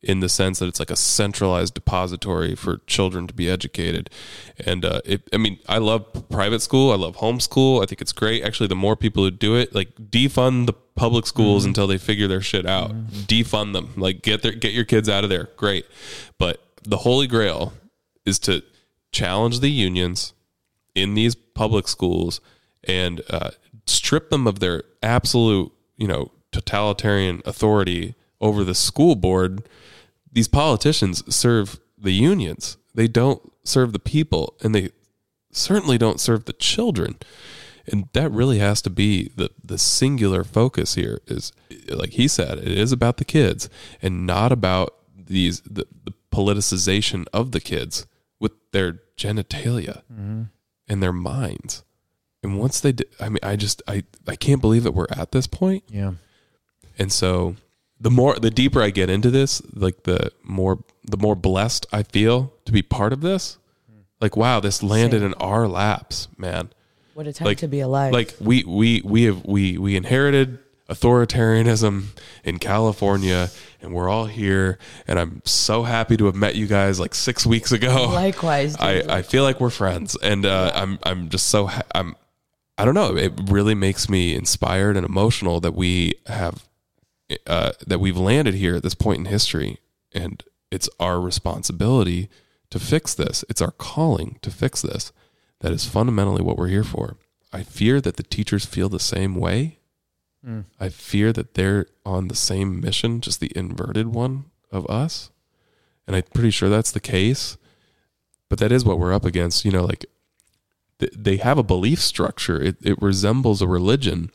[0.02, 4.10] in the sense that it's like a centralized depository for children to be educated.
[4.58, 6.90] And uh, it, I mean, I love private school.
[6.90, 7.82] I love homeschool.
[7.82, 8.42] I think it's great.
[8.42, 12.26] Actually, the more people who do it, like defund the public schools until they figure
[12.26, 12.90] their shit out.
[13.10, 13.92] Defund them.
[13.96, 15.50] Like get their get your kids out of there.
[15.56, 15.86] Great.
[16.38, 17.72] But the holy grail
[18.26, 18.62] is to
[19.12, 20.32] challenge the unions
[20.94, 22.40] in these public schools
[22.84, 23.50] and uh,
[23.86, 29.66] strip them of their absolute, you know, totalitarian authority over the school board.
[30.31, 32.77] These politicians serve the unions.
[32.94, 34.90] They don't serve the people, and they
[35.52, 37.16] certainly don't serve the children.
[37.86, 41.20] And that really has to be the the singular focus here.
[41.27, 41.52] Is
[41.89, 43.69] like he said, it is about the kids
[44.02, 48.06] and not about these the, the politicization of the kids
[48.40, 50.02] with their genitalia
[50.89, 51.85] and their minds.
[52.43, 55.31] And once they, di- I mean, I just, I, I can't believe that we're at
[55.31, 55.85] this point.
[55.89, 56.14] Yeah.
[56.98, 57.55] And so,
[58.02, 62.02] the more, the deeper I get into this, like the more, the more blessed I
[62.02, 63.58] feel to be part of this.
[64.20, 65.28] Like, wow, this landed Same.
[65.28, 66.70] in our laps, man.
[67.14, 68.12] what a time like- to be alive.
[68.12, 70.58] Like we, we, we have, we, we inherited
[70.88, 72.06] authoritarianism
[72.44, 73.50] in California,
[73.80, 74.78] and we're all here.
[75.06, 78.08] And I'm so happy to have met you guys like six weeks ago.
[78.12, 82.16] Likewise, I, I feel like we're friends, and uh, I'm I'm just so ha- I'm
[82.78, 83.16] I don't know.
[83.16, 86.64] It really makes me inspired and emotional that we have
[87.46, 89.78] uh, that we've landed here at this point in history,
[90.12, 92.28] and it's our responsibility
[92.70, 93.44] to fix this.
[93.48, 95.12] It's our calling to fix this.
[95.60, 97.16] That is fundamentally what we're here for.
[97.52, 99.78] I fear that the teachers feel the same way.
[100.80, 105.30] I fear that they're on the same mission, just the inverted one of us.
[106.06, 107.56] And I'm pretty sure that's the case.
[108.48, 109.64] But that is what we're up against.
[109.64, 110.04] You know, like
[110.98, 114.30] th- they have a belief structure, it, it resembles a religion.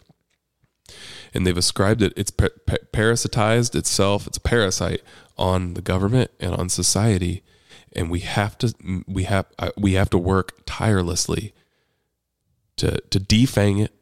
[1.34, 5.02] And they've ascribed it, it's pa- pa- parasitized itself, it's a parasite
[5.38, 7.44] on the government and on society.
[7.94, 8.74] And we have to,
[9.08, 11.54] we have, uh, we have to work tirelessly
[12.78, 13.94] to, to defang it,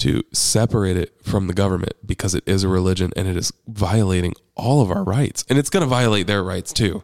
[0.00, 4.34] to separate it from the government because it is a religion and it is violating
[4.56, 7.02] all of our rights and it's going to violate their rights too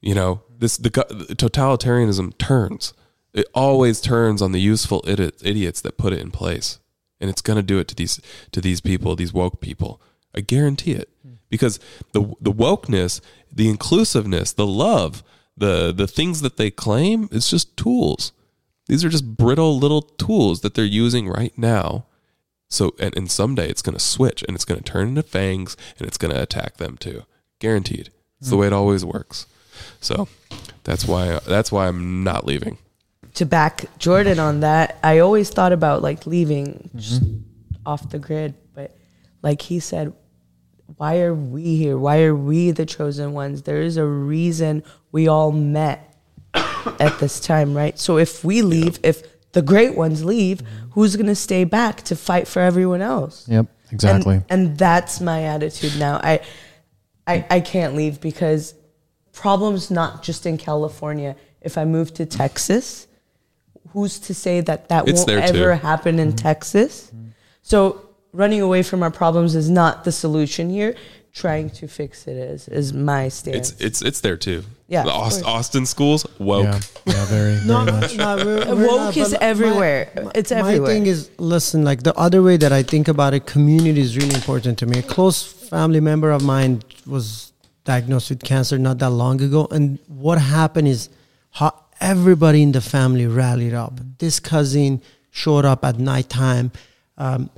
[0.00, 2.92] you know this the, the totalitarianism turns
[3.32, 6.80] it always turns on the useful idiots that put it in place
[7.20, 8.20] and it's going to do it to these
[8.52, 10.00] to these people these woke people
[10.34, 11.08] i guarantee it
[11.48, 11.78] because
[12.12, 13.20] the the wokeness
[13.52, 15.22] the inclusiveness the love
[15.56, 18.32] the the things that they claim it's just tools
[18.86, 22.06] these are just brittle little tools that they're using right now.
[22.68, 25.76] So, and, and someday it's going to switch and it's going to turn into fangs
[25.98, 27.24] and it's going to attack them too.
[27.58, 28.10] Guaranteed.
[28.40, 28.60] It's the mm.
[28.60, 29.46] way it always works.
[30.00, 30.28] So
[30.84, 32.78] that's why, that's why I'm not leaving.
[33.36, 36.98] To back Jordan on that, I always thought about like leaving mm-hmm.
[36.98, 37.22] just
[37.84, 38.96] off the grid, but
[39.42, 40.12] like he said,
[40.96, 41.98] why are we here?
[41.98, 43.62] Why are we the chosen ones?
[43.62, 44.82] There is a reason
[45.12, 46.14] we all met
[46.54, 47.98] at this time, right?
[47.98, 49.22] So if we leave, if
[49.52, 50.90] the great ones leave, mm-hmm.
[50.92, 53.46] who's going to stay back to fight for everyone else?
[53.48, 54.36] Yep, exactly.
[54.36, 56.20] And, and that's my attitude now.
[56.22, 56.40] I,
[57.26, 58.74] I, I can't leave because
[59.32, 61.36] problems not just in California.
[61.60, 63.05] If I move to Texas,
[63.92, 65.58] who's to say that that It's won't there too.
[65.58, 66.36] ever happen in mm-hmm.
[66.36, 67.10] Texas?
[67.14, 67.28] Mm-hmm.
[67.62, 68.00] So
[68.32, 70.94] running away from our problems is not the solution here.
[71.32, 73.72] Trying to fix it is is my stance.
[73.72, 74.62] It's, it's, it's there too.
[74.88, 76.64] Yeah, The Aust- Austin schools, woke.
[76.64, 78.16] yeah, yeah, very, very No, much.
[78.16, 80.30] no, we're, we're woke not, is but everywhere.
[80.34, 80.80] It's everywhere.
[80.80, 84.16] My thing is, listen, like the other way that I think about it, community is
[84.16, 85.00] really important to me.
[85.00, 87.52] A close family member of mine was
[87.84, 91.10] diagnosed with cancer not that long ago, and what happened is,
[91.50, 94.00] how everybody in the family rallied up.
[94.18, 96.72] This cousin showed up at nighttime.
[97.18, 97.50] Um,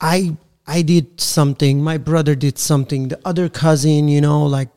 [0.00, 0.36] I
[0.66, 1.82] I did something.
[1.82, 3.08] My brother did something.
[3.08, 4.68] The other cousin, you know, like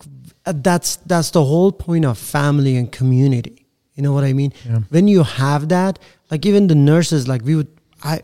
[0.46, 3.68] uh, that's that's the whole point of family and community.
[3.96, 4.54] You know what I mean?
[4.66, 4.80] Yeah.
[4.90, 6.00] When you have that,
[6.32, 7.68] like even the nurses, like we would,
[8.04, 8.22] I,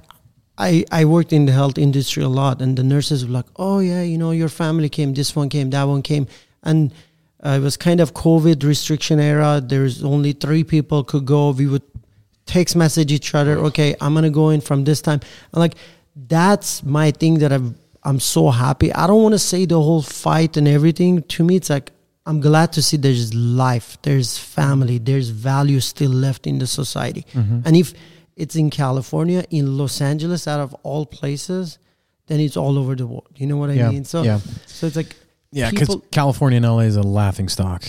[0.57, 3.79] I, I worked in the health industry a lot, and the nurses were like, "Oh
[3.79, 5.13] yeah, you know, your family came.
[5.13, 5.69] This one came.
[5.71, 6.27] That one came."
[6.63, 6.93] And
[7.47, 9.61] Uh, it was kind of COVID restriction era.
[9.65, 11.51] There's only three people could go.
[11.51, 11.83] We would
[12.45, 13.57] text message each other.
[13.69, 15.21] Okay, I'm gonna go in from this time.
[15.53, 15.75] And like
[16.15, 18.91] that's my thing that I'm I'm so happy.
[18.93, 21.23] I don't want to say the whole fight and everything.
[21.23, 21.91] To me, it's like
[22.25, 27.25] I'm glad to see there's life, there's family, there's value still left in the society.
[27.33, 27.61] Mm-hmm.
[27.65, 27.93] And if
[28.35, 31.79] it's in California, in Los Angeles, out of all places,
[32.27, 33.31] then it's all over the world.
[33.37, 34.03] You know what I Yeah, mean?
[34.03, 34.39] So yeah.
[34.65, 35.15] so it's like
[35.57, 37.83] Yeah, because California and LA is a laughing stock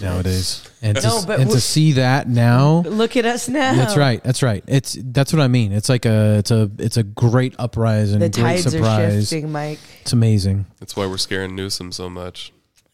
[0.00, 3.74] nowadays, and to, No, but and to see that now, Look at us now.
[3.74, 4.64] that's right, that's right.
[4.66, 5.72] It's that's what I mean.
[5.72, 9.28] It's like a it's a it's a great uprising, The great tides are surprise.
[9.28, 9.78] shifting, Mike.
[10.02, 10.66] It's amazing.
[10.78, 12.52] That's why we're scaring Newsom so much.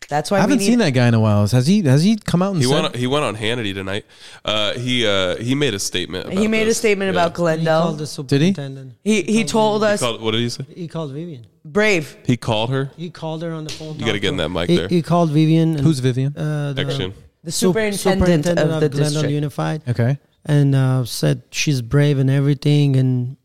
[0.09, 1.47] That's why I haven't we need, seen that guy in a while.
[1.49, 2.83] Has he has he come out and He said?
[2.83, 4.05] went, he went on Hannity tonight.
[4.45, 6.27] Uh, he, uh, he made a statement.
[6.27, 7.21] About He made a statement Yeah.
[7.21, 7.93] about he called Glendale.
[7.93, 8.47] the Did he?
[8.53, 8.93] superintendent.
[9.03, 10.65] He he told He us called, what did he say?
[10.75, 11.47] He called Vivian.
[11.65, 12.17] brave.
[12.25, 12.91] He called her.
[12.97, 13.99] He called her on the phone.
[13.99, 14.89] You got to get in that mic He, there.
[14.89, 15.71] he called Vivian.
[15.77, 16.37] And, Who's Vivian?
[16.37, 17.13] uh, the Action.
[17.43, 19.31] The sup- superintendent, of the Glendale district.
[19.31, 20.19] Unified, Okay.
[20.45, 23.37] and uh, said she's brave and everything, and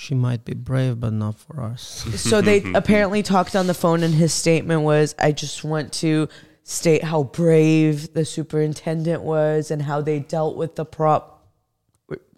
[0.00, 2.06] she might be brave, but not for us.
[2.16, 6.28] so they apparently talked on the phone, and his statement was, "I just want to
[6.64, 11.36] state how brave the superintendent was and how they dealt with the prop."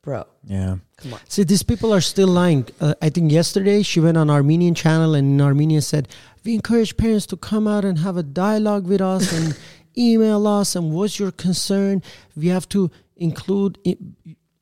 [0.02, 0.78] Bro, Yeah.
[0.96, 1.20] Come on.
[1.28, 2.66] See, these people are still lying.
[2.80, 6.08] Uh, I think yesterday she went on Armenian channel and in Armenia said,
[6.44, 9.56] "We encourage parents to come out and have a dialogue with us and
[9.96, 10.74] email us.
[10.74, 12.02] And what's your concern?
[12.34, 14.16] We have to include." In,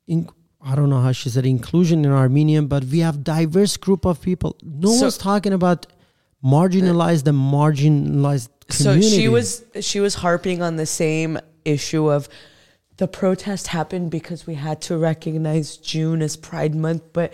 [0.05, 0.29] in,
[0.63, 4.21] I don't know how she said inclusion in Armenian, but we have diverse group of
[4.21, 4.55] people.
[4.63, 5.87] No So- one's talking about
[6.43, 9.09] marginalized and marginalized community.
[9.09, 12.29] So she was she was harping on the same issue of
[12.97, 17.33] the protest happened because we had to recognize June as Pride Month, but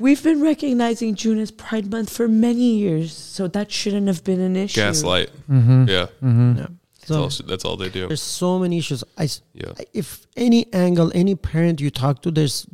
[0.00, 4.40] We've been recognizing June as Pride Month for many years, so that shouldn't have been
[4.40, 4.76] an issue.
[4.80, 5.30] Gaslight.
[5.50, 5.86] Mm-hmm.
[5.88, 6.06] Yeah.
[6.22, 6.58] Mm-hmm.
[6.58, 6.66] Yeah.
[7.08, 8.06] That's, So all, that's all they do.
[8.08, 9.02] there's so many issues.
[9.16, 9.72] I s- Yeah.
[9.92, 12.66] if any angle, any parent you talk to, there's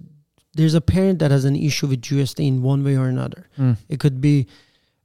[0.57, 3.49] there's a parent that has an issue with GST in one way or another.
[3.59, 3.77] Mm.
[3.89, 4.47] It could be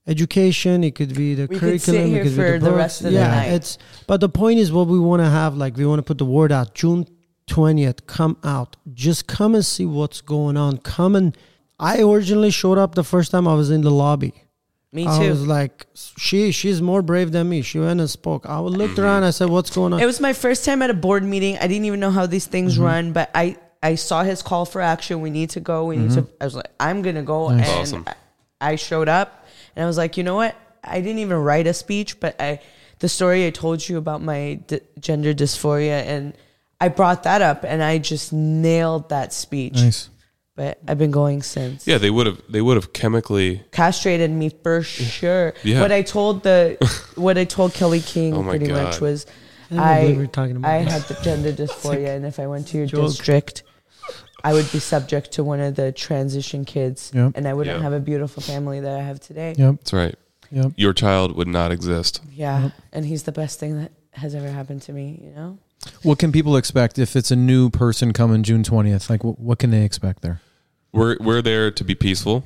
[0.08, 2.70] education, it could be the We could curriculum, sit it here could be for the,
[2.70, 3.52] the rest of the yeah, night.
[3.54, 3.78] it's
[4.08, 6.26] but the point is what we want to have like we want to put the
[6.26, 6.74] word out.
[6.76, 7.08] June
[7.48, 8.76] twentieth, come out.
[8.94, 10.78] Just come and see what's going on.
[10.80, 11.36] Come and
[11.80, 14.34] I originally showed up the first time I was in the lobby.
[14.92, 15.10] Me too.
[15.10, 15.30] I too.
[15.30, 17.62] was like, she she's more brave than me.
[17.62, 18.46] She went and spoke.
[18.48, 19.24] I looked around.
[19.24, 21.58] I said, "What's going on?" It was my first time at a board meeting.
[21.58, 22.84] I didn't even know how these things Mm-hmm.
[22.84, 25.22] run, but I I saw his call for action.
[25.22, 25.86] We need to go.
[25.86, 26.28] We need to.
[26.42, 27.68] I was like, I'm gonna go, Nice.
[27.70, 28.04] and Awesome.
[28.60, 29.46] I, I showed up,
[29.76, 30.56] and I was like, you know what?
[30.84, 32.60] I didn't even write a speech, but I
[32.98, 36.34] the story I told you about my d- gender dysphoria, and
[36.82, 39.76] I brought that up, and I just nailed that speech.
[39.76, 40.10] Nice.
[40.60, 41.88] But I've been going since.
[41.88, 45.54] Yeah, they would have they would have chemically castrated me for sure.
[45.64, 45.80] Yeah.
[45.80, 46.76] What I told the
[47.16, 49.26] what I told Kelly King Oh my pretty much was
[49.72, 50.70] I don't know what I we were talking about.
[50.70, 53.08] I had the gender dysphoria and if I went to your Joke.
[53.08, 53.64] district
[54.44, 57.32] I would be subject to one of the transition kids Yep.
[57.36, 57.82] and I wouldn't Yeah.
[57.84, 59.56] have a beautiful family that I have today.
[59.58, 59.76] Yep.
[59.78, 60.16] That's right.
[60.52, 60.74] Yep.
[60.76, 62.22] Your child would not exist.
[62.34, 62.64] Yeah.
[62.64, 62.72] Yep.
[62.92, 65.58] And he's the best thing that has ever happened to me, you know?
[66.04, 69.10] What can people expect if it's a new person coming June twentieth?
[69.10, 70.42] Like, what, what can they expect there?
[70.92, 72.44] We're we're there to be peaceful.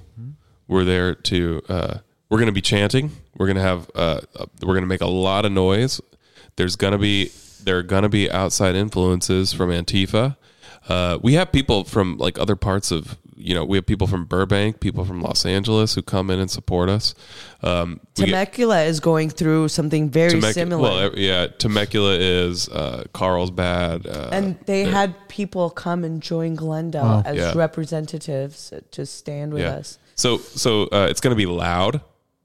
[0.67, 1.97] We're there to uh,
[2.29, 3.11] we're going to be chanting.
[3.37, 6.01] We're going to have uh, uh, we're going to make a lot of noise.
[6.55, 7.31] There's going to be
[7.63, 10.37] there are going to be outside influences from Antifa.
[10.87, 14.25] Uh, we have people from like other parts of you know we have people from
[14.25, 17.15] Burbank, people from Los Angeles who come in and support us.
[17.61, 20.81] Um, we get- Temecula is going through something very Temecula- similar.
[20.81, 27.03] Well, yeah, Temecula is uh, Carlsbad, uh, and they had people come and join Glendale
[27.03, 27.23] Wow.
[27.25, 27.53] as Yeah.
[27.55, 29.75] representatives to stand with Yeah.
[29.75, 29.97] us.
[30.15, 32.01] So so uh, it's going to be loud.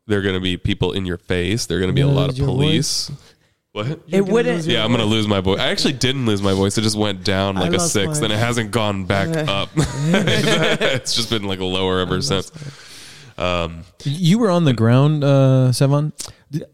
[0.06, 1.66] There are going to be people in your face.
[1.66, 3.10] There are going to be a lot of lose your police.
[3.78, 4.00] What?
[4.09, 4.64] It wouldn't.
[4.64, 5.60] Yeah, I'm going to lose my voice.
[5.60, 6.76] I actually didn't lose my voice.
[6.78, 8.24] It just went down like a lost six, mine.
[8.24, 9.68] and it hasn't gone back up.
[9.76, 12.50] it's just been like lower ever since.
[13.36, 16.12] Um, You were on the ground, uh, Sevan.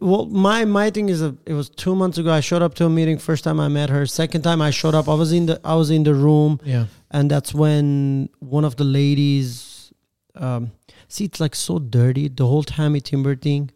[0.01, 2.31] Well, my my thing is, a, it was two months ago.
[2.33, 3.19] I showed up to a meeting.
[3.19, 4.07] First time I met her.
[4.07, 6.87] Second time I showed up, I was in the I was in the room, Yeah.
[7.11, 9.93] and that's when one of the ladies.
[10.37, 10.73] Um,
[11.09, 12.29] see, it's like so dirty.
[12.29, 13.71] The whole Tammy Timber thing.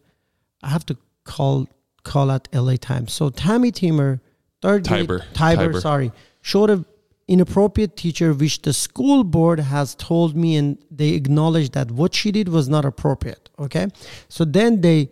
[0.62, 1.68] I have to call
[2.12, 2.76] call out L.A.
[2.78, 3.12] Times.
[3.12, 4.20] So Tammy Timber,
[4.62, 5.18] third grade- Tiber.
[5.34, 5.80] Tiber, Tiber.
[5.80, 6.12] sorry,
[6.42, 6.84] showed a
[7.28, 12.32] inappropriate teacher, which the school board has told me, and they acknowledged that what she
[12.32, 13.50] did was not appropriate.
[13.58, 13.86] Okay,
[14.28, 15.10] so then they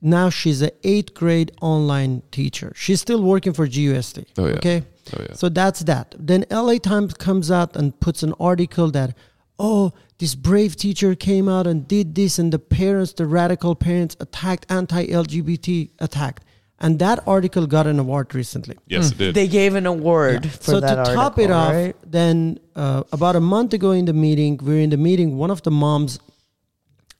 [0.00, 2.72] now she's an eighth grade online teacher.
[2.74, 4.24] She's still working for GUSD.
[4.38, 4.52] Oh, yeah.
[4.54, 4.82] Okay.
[5.16, 5.34] oh yeah.
[5.34, 6.14] So that's that.
[6.18, 9.16] Then LA Times comes out and puts an article that,
[9.58, 14.16] oh, this brave teacher came out and did this, and the parents, the radical parents,
[14.20, 16.44] attacked anti-LGBT attacked,
[16.78, 18.76] and that article got an award recently.
[18.86, 19.34] yes, it did.
[19.34, 20.50] They gave an award Yeah.
[20.64, 21.96] for so that to top it off, right?
[22.18, 25.28] then uh, about a month ago in the meeting, we we're in the meeting.
[25.44, 26.18] One of the moms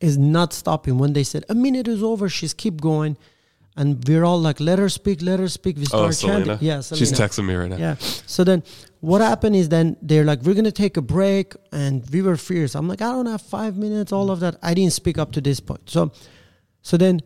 [0.09, 2.29] is not stopping when they said a minute is over.
[2.29, 3.17] She's keep going,
[3.81, 6.44] and we're all like, "Let her speak, let her speak." We oh, start Selena.
[6.44, 6.66] chanting.
[6.69, 7.77] Yeah, she's texting me right now.
[7.77, 7.97] Yeah.
[8.27, 8.62] So then
[9.01, 11.55] what happened is then they're like, we're going to take a break.
[11.73, 12.74] And we were fierce.
[12.74, 14.57] I'm like, I don't have five minutes, all of that.
[14.62, 15.89] I didn't speak up to this point.
[15.89, 16.12] So,
[16.82, 17.20] so then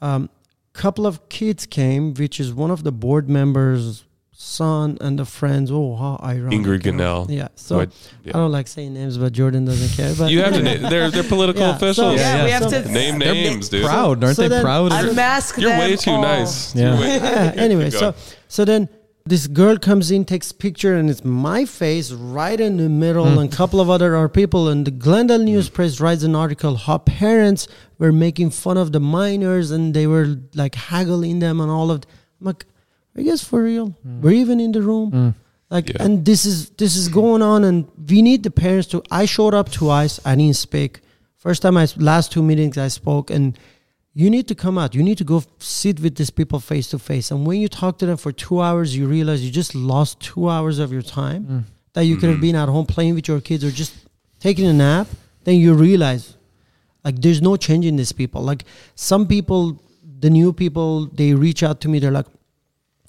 [0.00, 0.28] um,
[0.72, 5.70] couple of kids came, which is one of the board members' son and the friends.
[5.70, 6.58] Oh, how ironic.
[6.58, 7.24] Ingrid you know?
[7.28, 7.30] Gunnell.
[7.30, 7.48] Yeah.
[7.54, 7.90] So What-
[8.26, 10.14] I don't like saying names, but Jordan doesn't care.
[10.16, 10.62] But You have to.
[10.62, 12.14] na- They're they're political Yeah, so- officials.
[12.16, 13.84] Yeah, yeah, we have so- to Name names, dude.
[13.84, 14.92] Proud, aren't So they proud?
[14.92, 15.08] of it?
[15.10, 16.22] unmask You're them way too all.
[16.22, 16.74] nice.
[16.82, 16.98] Yeah.
[16.98, 18.14] Yeah, anyway, so
[18.48, 18.88] so then
[19.24, 23.38] this girl comes in, takes picture, and it's my face right in the middle, Hmm.
[23.38, 24.68] and a couple of other our people.
[24.68, 27.68] And the Glendale News Press writes an article how parents
[28.00, 32.00] were making fun of the minors and they were like haggling them and all of.
[32.00, 32.66] Th- I'm like,
[33.16, 33.94] are guess for real?
[34.04, 35.10] We're even in the room.
[35.12, 35.34] Mm.
[35.70, 36.02] Like, Yeah.
[36.04, 39.02] and this is this is going on, and we need the parents to.
[39.10, 40.20] I showed up twice.
[40.24, 41.00] I didn't speak.
[41.36, 43.58] First time I last two meetings I spoke, and
[44.14, 44.94] you need to come out.
[44.94, 47.30] You need to go f- sit with these people face to face.
[47.30, 50.48] And when you talk to them for two hours, you realize you just lost two
[50.50, 51.64] hours of your time Mm.
[51.94, 53.92] that you could have been at home playing with your kids or just
[54.40, 55.06] taking a nap.
[55.44, 56.36] Then you realize,
[57.04, 58.42] like, there's no change in these people.
[58.42, 58.64] Like,
[58.94, 59.80] some people,
[60.20, 61.98] the new people, they reach out to me.
[61.98, 62.26] They're like,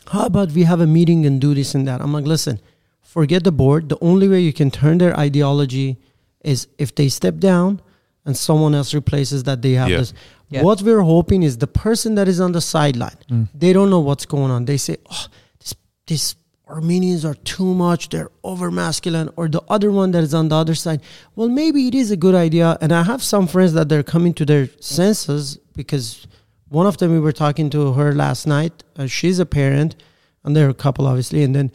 [0.07, 2.01] how about we have a meeting and do this and that?
[2.01, 2.59] I'm like, listen,
[3.01, 3.89] forget the board.
[3.89, 5.97] The only way you can turn their ideology
[6.43, 7.81] is if they step down
[8.25, 9.97] and someone else replaces that they have Yeah.
[9.97, 10.13] this.
[10.49, 10.63] Yeah.
[10.63, 13.47] What we're hoping is the person that is on the sideline, Mm.
[13.55, 14.65] they don't know what's going on.
[14.65, 15.25] They say, oh,
[15.59, 15.73] this,
[16.07, 16.35] this
[16.67, 20.55] Armenians are too much, they're over masculine, or the other one that is on the
[20.55, 21.01] other side.
[21.35, 22.77] Well, maybe it is a good idea.
[22.81, 26.25] And I have some friends that they're coming to their senses because
[26.73, 28.83] one of them we were talking to her last night.
[28.95, 29.95] Uh, she's a parent,
[30.43, 31.43] and they're a couple, obviously.
[31.43, 31.71] And then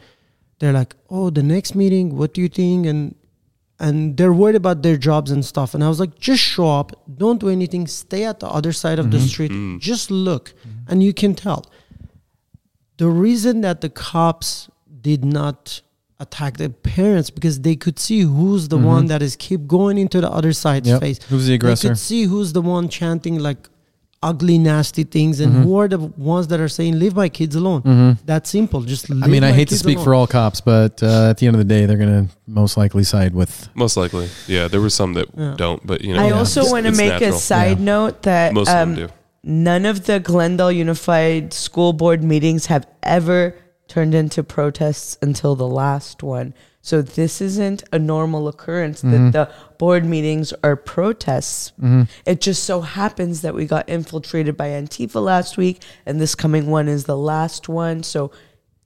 [0.59, 3.15] they're like, "Oh, the next meeting, what do you think?" And
[3.79, 5.73] and they're worried about their jobs and stuff.
[5.73, 8.99] And I was like, just show up, don't do anything, stay at the other side
[8.99, 9.27] of the mm-hmm.
[9.27, 9.77] street, mm-hmm.
[9.77, 10.91] just look, mm-hmm.
[10.91, 11.65] and you can tell.
[12.97, 14.69] The reason that the cops
[14.99, 15.81] did not
[16.19, 20.19] attack the parents because they could see who's the one that is keep going into
[20.19, 20.99] the other side's Yep.
[20.99, 21.19] face.
[21.29, 21.87] Who's the aggressor?
[21.87, 23.69] They could see who's the one chanting like
[24.21, 25.63] ugly, nasty things, and Mm-hmm.
[25.63, 28.81] who are the ones that are saying, "Leave my kids alone." That simple.
[28.81, 29.09] Just.
[29.11, 30.21] I mean, I hate to speak for all.
[30.21, 33.03] all cops, but uh, at the end of the day, they're going to most likely
[33.03, 33.69] side with.
[33.75, 34.67] Most likely, yeah.
[34.67, 35.55] There were some that Yeah.
[35.57, 36.21] don't, but you know.
[36.23, 36.37] I Yeah.
[36.39, 37.35] also want to make natural.
[37.35, 39.13] a side note that Most of um, them do.
[39.43, 43.55] none of the Glendale Unified School Board meetings have ever
[43.87, 46.53] turned into protests until the last one.
[46.89, 49.29] So this isn't a normal occurrence Mm-hmm.
[49.31, 51.71] that the board meetings are protests.
[52.25, 56.65] It just so happens that we got infiltrated by Antifa last week, and this coming
[56.67, 58.01] one is the last one.
[58.03, 58.31] So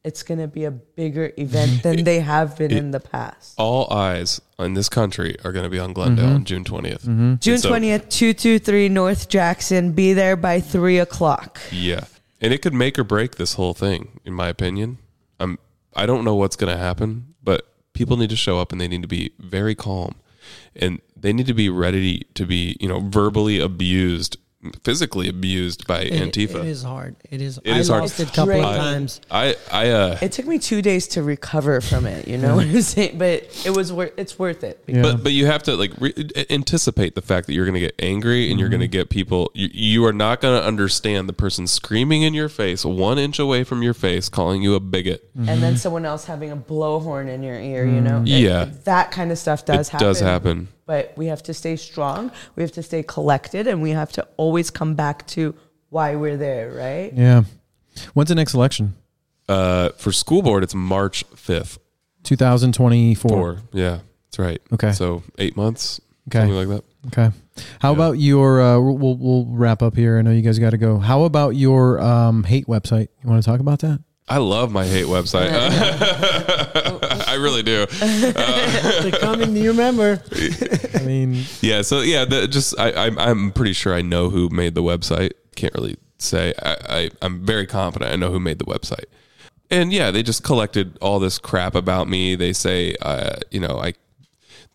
[0.04, 3.54] it's going to be a bigger event than they have been in the past.
[3.58, 6.36] All eyes in this country are going to be on Glendale Mm-hmm.
[6.36, 7.40] on June 20th.
[7.40, 9.94] June so- twentieth, two two three North Jackson.
[9.94, 11.62] Be there by three o'clock.
[11.72, 12.04] Yeah.
[12.42, 14.98] And it could make or break this whole thing, in my opinion.
[15.40, 15.58] I'm
[15.96, 19.02] I don't know what's gonna happen, but people need to show up and they need
[19.02, 20.16] to be very calm.
[20.76, 24.38] And they need to be ready to be, you know, verbally abused,
[24.84, 26.60] physically abused by It- Antifa.
[26.62, 27.16] It is hard.
[27.30, 27.60] It is.
[27.64, 28.02] It I is hard.
[28.02, 29.22] lost it a couple of times.
[29.32, 32.28] I I uh It took me two days to recover from it.
[32.28, 33.18] You know what I'm saying?
[33.18, 34.14] But it was worth.
[34.18, 34.84] It's worth it.
[34.88, 35.02] Yeah.
[35.02, 36.14] But but you have to like re-
[36.50, 39.52] anticipate the fact that you're going to get angry and you're going to get people.
[39.54, 43.40] You, you are not going to understand the person screaming in your face, one inch
[43.40, 45.30] away from your face, calling you a bigot.
[45.38, 47.86] And then someone else having a blowhorn in your ear.
[47.86, 48.22] You know.
[48.22, 48.70] It- Yeah.
[48.86, 50.08] that kind of stuff does it happen.
[50.08, 50.68] does happen.
[50.86, 52.32] But we have to stay strong.
[52.56, 55.56] We have to stay collected, and we have to always come back to
[55.90, 56.72] why we're there.
[56.72, 57.14] Right.
[57.14, 57.44] Yeah.
[58.14, 58.96] When's the next election?
[59.48, 61.78] Uh, for school board, it's March fifth.
[62.24, 63.30] 2024.
[63.30, 63.58] Four.
[63.74, 64.62] Yeah, that's right.
[64.74, 64.92] Okay.
[64.94, 66.00] So eight months,
[66.30, 66.40] Okay.
[66.40, 66.84] something like that.
[67.08, 67.36] Okay.
[67.80, 67.96] How Yeah.
[67.96, 68.62] about your?
[68.62, 70.18] Uh, we'll, we'll we'll wrap up here.
[70.18, 70.98] I know you guys got to go.
[71.00, 73.10] How about your um, hate website?
[73.24, 74.02] You want to talk about that?
[74.28, 75.50] I love my hate website.
[77.34, 77.88] I really do.
[78.00, 79.56] They're coming.
[79.56, 80.22] You remember?
[80.94, 81.82] I mean, Yeah.
[81.82, 85.32] So yeah, the, just I, I'm I'm pretty sure I know who made the website.
[85.56, 86.54] Can't really say.
[86.62, 89.06] I, I I'm very confident I know who made the website.
[89.72, 92.36] And yeah, they just collected all this crap about me.
[92.36, 93.94] They say, uh, you know, I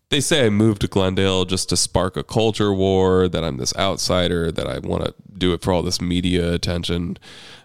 [0.09, 3.75] they say I moved to Glendale just to spark a culture war, that I'm this
[3.77, 7.17] outsider, that I want to do it for all this media attention.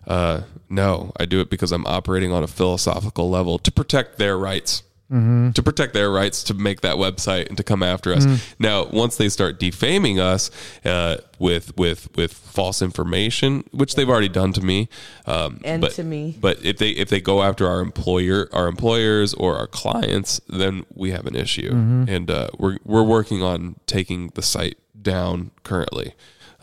[0.07, 4.37] Uh, no, I do it because I'm operating on a philosophical level to protect their
[4.37, 4.83] rights.
[5.11, 8.27] To protect their rights to make that website and to come after us.
[8.59, 10.51] Now, once they start defaming us
[10.85, 14.89] uh, with with with false information, which they've already done to me,
[15.27, 16.37] um, And but- to me.
[16.41, 20.85] but if they if they go after our employer, our employers or our clients, then
[20.95, 21.71] we have an issue,
[22.09, 26.15] and uh, we're we're working on taking the site down currently.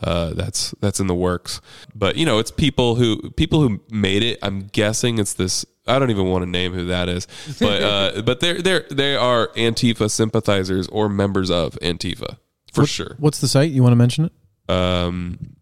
[0.02, 1.60] Uh, that's that's in the works,
[1.94, 4.38] but you know it's people who people who made it.
[4.42, 5.64] I'm guessing it's this.
[5.86, 7.26] I don't even want to name who that is,
[7.58, 12.38] but uh, but they're they're they are Antifa sympathizers or members of Antifa
[12.72, 13.16] for sure.
[13.18, 13.70] what's the site?
[13.72, 14.32] You want to mention it?
[14.72, 15.56] Um,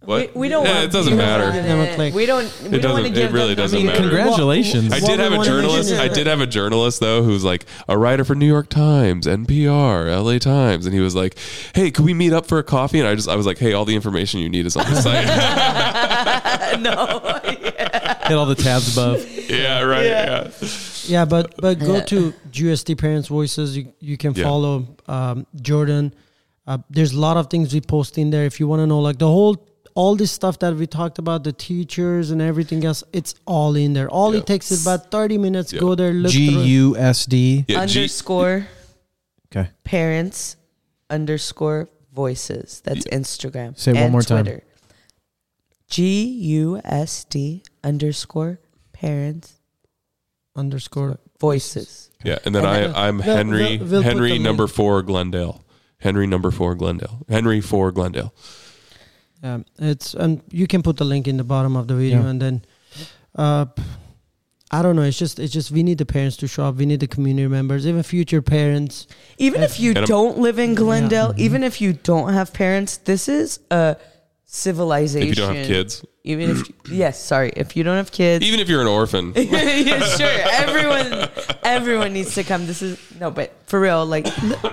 [0.00, 0.34] what?
[0.34, 0.64] We, we don't.
[0.66, 1.44] Yeah, want it doesn't matter.
[1.44, 2.14] want Give them a it.
[2.14, 2.44] We don't.
[2.70, 4.00] We It don't want to doesn't- give it really them- doesn't I mean, matter.
[4.00, 4.92] Congratulations.
[4.92, 5.92] I did have a journalist.
[5.94, 10.08] I did have a journalist though who's like a writer for New York Times, NPR,
[10.24, 11.38] LA Times, and he was like,
[11.74, 13.72] "Hey, could we meet up for a coffee?" And I just I was like, "Hey,
[13.72, 15.26] all the information you need is on the site."
[16.80, 17.20] no.
[18.26, 19.26] Hit all the tabs above.
[19.50, 20.06] yeah, right.
[20.06, 20.50] Yeah.
[21.06, 23.76] Yeah, but but go to GSD Parents Voices.
[23.76, 24.44] You you can Yeah.
[24.44, 26.14] follow um, Jordan.
[26.66, 28.46] Uh, there's a lot of things we post in there.
[28.46, 29.56] If you want to know, like the whole
[29.94, 33.92] all this stuff that we talked about, the teachers and everything else, it's all in
[33.92, 34.08] there.
[34.08, 34.40] All Yeah.
[34.40, 35.72] it takes is about 30 minutes.
[35.72, 35.80] Yeah.
[35.80, 36.62] Go there, look G through.
[36.62, 36.66] it.
[36.66, 37.64] U S D.
[37.68, 38.66] Yeah, G- underscore
[39.54, 39.68] Okay.
[39.84, 40.56] parents
[41.10, 42.80] underscore voices.
[42.84, 43.78] That's Instagram.
[43.78, 44.46] Say it one and more time.
[45.94, 46.06] Twitter.
[46.08, 46.24] G
[46.58, 48.58] U S D underscore
[48.92, 49.54] parents
[50.56, 51.18] underscore.
[51.40, 52.10] voices.
[52.24, 54.74] yeah, and then And then- I I'm they'll- Henry they'll- they'll Henry number link.
[54.74, 55.62] four Glendale.
[55.98, 57.18] Henry number four Glendale.
[57.28, 58.32] Henry four Glendale.
[59.42, 62.28] Um, it's and you can put the link in the bottom of the video, Yeah.
[62.30, 62.62] and then,
[63.34, 63.66] uh,
[64.70, 65.02] I don't know.
[65.02, 66.76] It's just it's just we need the parents to show up.
[66.76, 69.06] We need the community members, even future parents.
[69.36, 71.40] Even if you don't live in Glendale, Mm-hmm.
[71.46, 73.96] even if you don't have parents, this is a
[74.54, 75.28] civilization.
[75.28, 78.60] If you don't have kids, even if yes, sorry, if you don't have kids, even
[78.60, 80.28] if you're an orphan, yeah, sure.
[80.28, 81.28] Everyone,
[81.64, 82.66] everyone needs to come.
[82.66, 84.26] This is no, but for real, like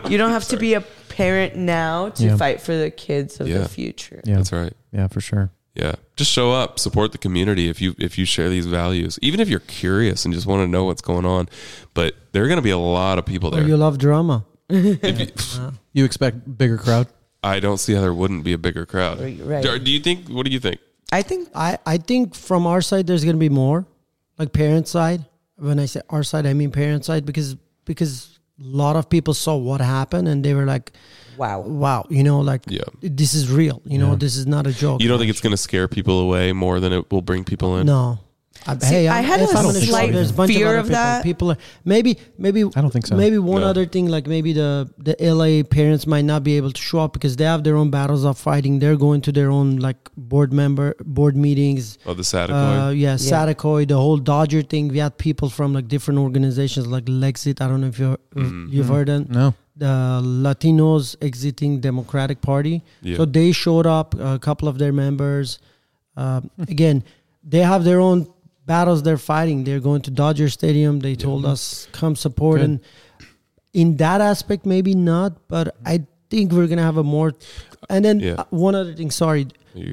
[0.10, 2.38] you don't have to be a parent now to Yeah.
[2.38, 3.60] fight for the kids of Yeah.
[3.60, 4.22] the future.
[4.24, 4.74] Yeah, that's right.
[4.92, 5.52] yeah, for sure.
[5.74, 9.18] Yeah, just show up, support the community if you if you share these values.
[9.22, 11.48] Even if you're curious and just want to know what's going on,
[11.94, 13.68] but there are going to be a lot of people Or there.
[13.68, 14.46] you love drama.
[14.70, 15.28] If you-
[15.62, 15.72] uh.
[15.94, 17.08] You expect bigger crowd?
[17.44, 19.20] I don't see how there wouldn't be a bigger crowd.
[19.20, 19.64] Right, right.
[19.64, 20.28] Do, do you think?
[20.30, 20.80] What do you think?
[21.12, 23.86] I think I, I think from our side there's gonna be more,
[24.38, 25.26] like parent side.
[25.58, 27.56] When I say our side, I mean parent side because
[27.86, 30.92] because a lot of people saw what happened and they were like,
[31.38, 31.60] wow.
[31.62, 32.84] wow, you know, like Yeah.
[33.02, 33.82] this is real.
[33.86, 34.16] You know, Yeah.
[34.18, 35.02] this is not a joke.
[35.02, 37.78] You don't think it's going to scare people away more than it will bring people
[37.78, 37.88] in?
[37.88, 38.20] No.
[38.68, 40.34] I, See, hey, I I'm- had if a I'm gonna show slight up, there's a
[40.34, 40.94] bunch fear other of people.
[40.96, 41.24] that.
[41.24, 43.16] People are maybe maybe I don't think so.
[43.16, 43.68] Maybe one No.
[43.68, 47.14] other thing, like maybe the the LA parents might not be able to show up
[47.14, 48.80] because they have their own battles of fighting.
[48.80, 51.98] They're going to their own like board member board meetings.
[52.06, 52.90] Oh, the Uh, Saticoy.
[52.90, 53.16] yeah, Yeah.
[53.16, 54.90] Saticoy, the whole Dodger thing.
[54.90, 57.62] We had people from like different organizations like Lexit.
[57.62, 58.72] I don't know if you Mhm.
[58.72, 59.26] you've heard them.
[59.30, 59.54] No.
[59.76, 62.84] The Latinos exiting Democratic Party.
[63.02, 63.18] yeah.
[63.18, 64.14] So they showed up.
[64.20, 65.58] A couple of their members.
[66.16, 67.04] Uh, again,
[67.44, 68.28] they have their own
[68.66, 69.64] battles they're fighting.
[69.64, 71.00] They're going to Dodger Stadium.
[71.00, 72.66] They told us come support, Good.
[72.70, 72.80] and
[73.74, 75.48] in that aspect, maybe not.
[75.48, 77.34] But I think we're gonna have a more.
[77.90, 78.34] And then Yeah.
[78.38, 79.12] uh, one other thing.
[79.12, 79.48] Sorry,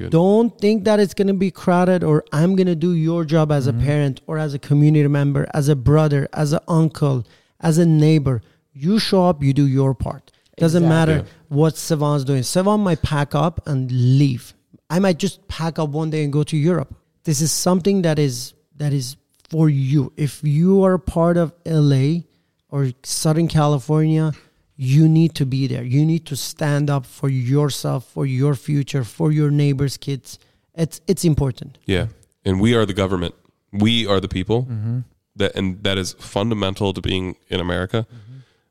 [0.09, 3.73] don't think that it's gonna be crowded, or I'm gonna do your job as a
[3.73, 7.25] parent, or as a community member, as a brother, as an uncle,
[7.59, 8.41] as a neighbor.
[8.73, 9.43] You show up.
[9.43, 10.31] You do your part.
[10.57, 11.15] Doesn't Exactly.
[11.15, 12.43] matter what Sevan's doing.
[12.43, 14.53] Savon might pack up and leave.
[14.89, 16.93] I might just pack up one day and go to Europe.
[17.23, 19.15] This is something that is that is
[19.49, 20.11] for you.
[20.17, 22.21] If you are a part of LA
[22.69, 24.31] or Southern California,
[24.75, 25.83] you need to be there.
[25.83, 30.39] You need to stand up for yourself, for your future, for your neighbors' kids.
[30.73, 31.77] It's it's important.
[31.85, 32.07] Yeah,
[32.45, 33.35] and we are the government.
[33.71, 34.63] We are the people.
[34.63, 34.99] Mm-hmm.
[35.35, 38.07] That and that is fundamental to being in America.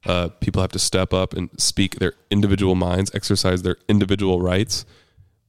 [0.06, 4.86] Uh, people have to step up and speak their individual minds, exercise their individual rights.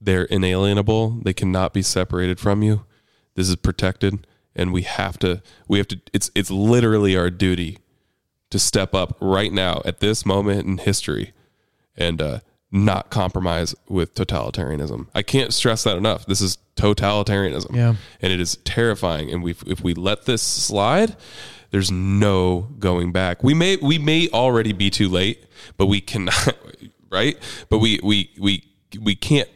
[0.00, 1.20] They're inalienable.
[1.22, 2.84] They cannot be separated from you.
[3.36, 5.42] This is protected, and we have to.
[5.68, 6.00] We have to.
[6.12, 7.78] It's it's literally our duty
[8.50, 11.32] to step up right now at this moment in history
[11.96, 12.40] and uh,
[12.72, 15.06] not compromise with totalitarianism.
[15.14, 16.26] I can't stress that enough.
[16.26, 17.94] This is totalitarianism, Yeah.
[18.20, 19.30] and it is terrifying.
[19.30, 21.16] And we, if we let this slide,
[21.70, 23.44] there's no going back.
[23.44, 25.44] We may, we may already be too late,
[25.76, 26.56] but we cannot,
[27.10, 27.36] right?
[27.68, 28.64] But we, we, we,
[29.00, 29.48] we can't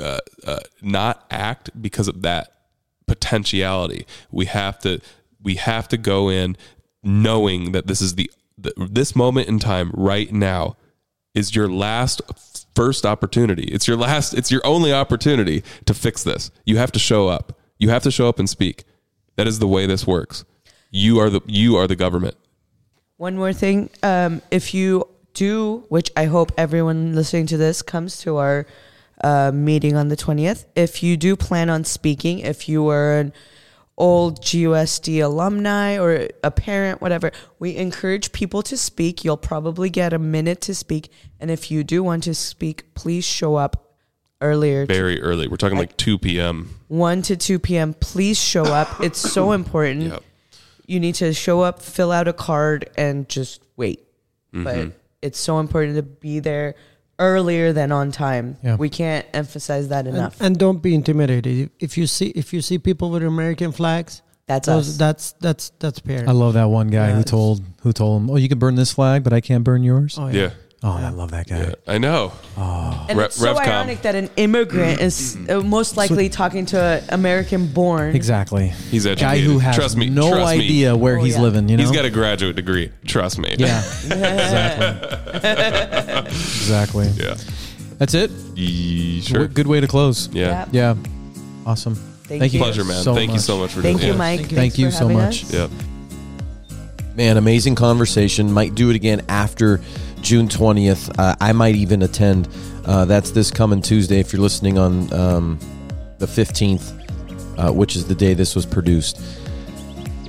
[0.00, 2.54] uh, uh, not act because of that
[3.10, 4.06] potentiality.
[4.30, 5.00] We have to,
[5.42, 6.56] we have to go in
[7.02, 10.76] knowing that this is the, the this moment in time right now
[11.34, 12.22] is your last
[12.76, 13.64] first opportunity.
[13.64, 16.52] It's your last it's your only opportunity to fix this.
[16.64, 17.58] You have to show up.
[17.78, 18.84] You have to show up and speak.
[19.34, 20.44] That is the way this works.
[20.92, 22.36] You are the you are the government.
[23.16, 23.90] One more thing.
[24.04, 28.66] Um, if you do, which I hope everyone listening to this comes to our
[29.22, 33.32] uh, meeting on the 20th, if you do plan on speaking, if you are an
[33.98, 39.24] old GUSD alumni or a parent, whatever, we encourage people to speak.
[39.24, 41.12] You'll probably get a minute to speak.
[41.38, 43.94] And if you do want to speak, please show up
[44.40, 44.86] earlier.
[44.86, 45.48] to Very early.
[45.48, 46.80] We're talking like 2 p.m.
[46.88, 47.94] 1 to 2 p.m.
[47.94, 49.00] Please show up.
[49.02, 50.22] It's so important Yep.
[50.86, 54.00] you need to show up, fill out a card, and just wait.
[54.54, 54.64] Mm-hmm.
[54.64, 56.74] But it's so important to be there
[57.20, 58.56] earlier than on time.
[58.64, 58.74] Yeah.
[58.76, 60.40] We can't emphasize that enough.
[60.40, 61.70] and don't be intimidated.
[61.78, 64.96] If you see if you see people with American flags, That's those, us.
[64.96, 66.28] that's that's that's parents.
[66.28, 68.74] I love that one guy Yeah, who told who told him, "Oh, you can burn
[68.74, 70.50] this flag, but I can't burn yours." Oh, Yeah.
[70.82, 71.58] Oh, I love that guy.
[71.58, 71.74] Yeah.
[71.86, 72.32] I know.
[72.56, 73.66] and Re- it's so Revcom.
[73.66, 78.16] ironic that an immigrant is uh, most likely talking to an American born.
[78.16, 78.68] Exactly.
[78.68, 79.44] He's educated.
[79.44, 80.08] Guy who has Trust me.
[80.08, 80.64] no trust me.
[80.64, 81.42] idea where Oh, he's yeah.
[81.42, 81.68] living.
[81.68, 82.90] You know, He's got a graduate degree.
[83.04, 83.54] Trust me.
[83.58, 87.08] yeah, exactly, exactly.
[87.08, 87.36] Yeah.
[87.98, 88.30] That's it.
[88.56, 89.46] Ye- Sure.
[89.48, 90.28] Good way to close.
[90.32, 90.66] Yeah.
[90.72, 90.94] Yeah,
[91.66, 91.94] awesome.
[91.94, 92.58] Thank, Thank you.
[92.60, 92.64] you.
[92.64, 93.02] Pleasure, man.
[93.02, 93.42] so Thank you much.
[93.42, 94.18] so much for Thank doing you, it.
[94.18, 94.38] Mike.
[94.40, 94.56] Thank you.
[94.56, 95.44] Thank Thanks you for so having much.
[95.44, 95.52] us.
[95.52, 95.70] Yep.
[97.16, 98.50] Man, amazing conversation.
[98.52, 99.80] Might do it again after
[100.22, 101.18] June 20th.
[101.18, 102.48] Uh, I might even attend.
[102.84, 105.58] Uh, that's this coming Tuesday if you're listening on um,
[106.18, 109.20] the 15th, uh, which is the day this was produced.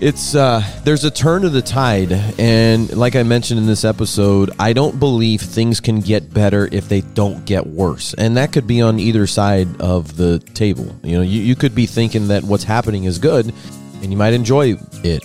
[0.02, 4.50] It's uh, there's a turn of the tide, and like I mentioned in this episode,
[4.58, 8.66] I don't believe things can get better if they don't get worse, and that could
[8.66, 10.96] be on either side of the table.
[11.04, 13.54] You know, you, you could be thinking that what's happening is good,
[14.02, 14.74] and you might enjoy
[15.04, 15.24] it,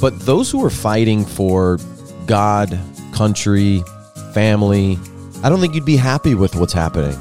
[0.00, 1.80] but those who are fighting for
[2.26, 2.78] God,
[3.20, 3.84] country,
[4.32, 4.98] family,
[5.42, 7.18] I don't think you'd be happy with what's happening.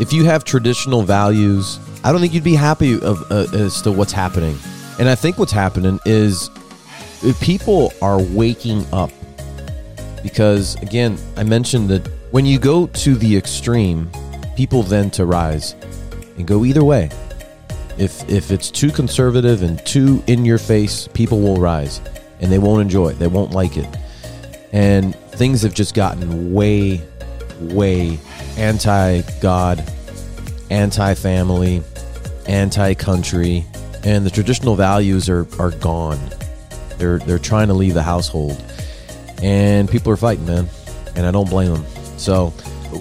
[0.00, 3.92] if you have traditional values, I don't think you'd be happy of uh, as to
[3.92, 4.56] what's happening.
[4.98, 6.48] And I think what's happening is
[7.22, 9.10] uh, people are waking up
[10.22, 14.10] because again, I mentioned that when you go to the extreme,
[14.56, 15.74] people then to rise
[16.38, 17.10] and go either way.
[17.98, 22.00] If if it's too conservative and too in your face, people will rise
[22.40, 23.18] and they won't enjoy it.
[23.18, 23.88] They won't like it.
[24.72, 27.02] And things have just gotten way
[27.60, 28.18] way
[28.56, 29.82] anti God,
[30.70, 31.82] anti family,
[32.46, 33.64] anti country,
[34.04, 36.18] and the traditional values are, are gone.
[36.98, 38.62] They're they're trying to leave the household.
[39.42, 40.66] And people are fighting, man.
[41.14, 41.84] And I don't blame them.
[42.16, 42.52] So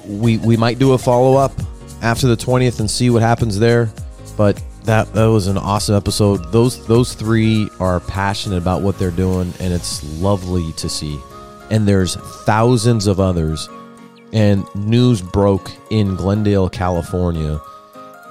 [0.06, 1.54] we we might do a follow up
[2.02, 3.90] after the 20th and see what happens there.
[4.38, 6.52] But that that was an awesome episode.
[6.52, 11.20] Those those three are passionate about what they're doing and it's lovely to see.
[11.70, 13.68] And there's thousands of others
[14.34, 17.60] and news broke in Glendale, California.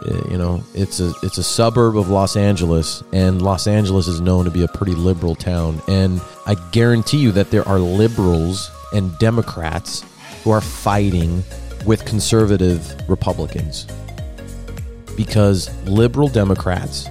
[0.07, 4.21] Uh, You know, it's a it's a suburb of Los Angeles, and Los Angeles is
[4.21, 5.81] known to be a pretty liberal town.
[5.89, 10.05] And I guarantee you that there are liberals and Democrats
[10.43, 11.43] who are fighting
[11.87, 13.87] with conservative Republicans
[15.17, 17.09] because liberal Democrats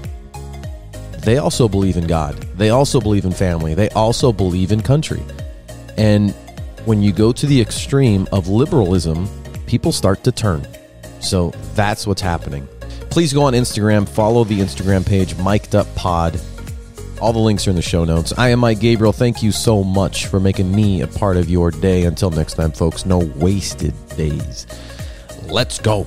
[1.23, 2.35] they also believe in God.
[2.57, 3.73] They also believe in family.
[3.75, 5.23] They also believe in country.
[5.97, 6.31] And
[6.85, 9.29] when you go to the extreme of liberalism,
[9.67, 10.67] people start to turn.
[11.19, 12.67] So that's what's happening.
[13.09, 16.39] Please go on Instagram, follow the Instagram page, Mic'd Up Pod.
[17.21, 18.33] All the links are in the show notes.
[18.37, 19.13] I am Mike Gabriel.
[19.13, 22.03] Thank you so much for making me a part of your day.
[22.03, 24.67] Until next time, folks, no wasted days.
[25.47, 26.05] Let's go.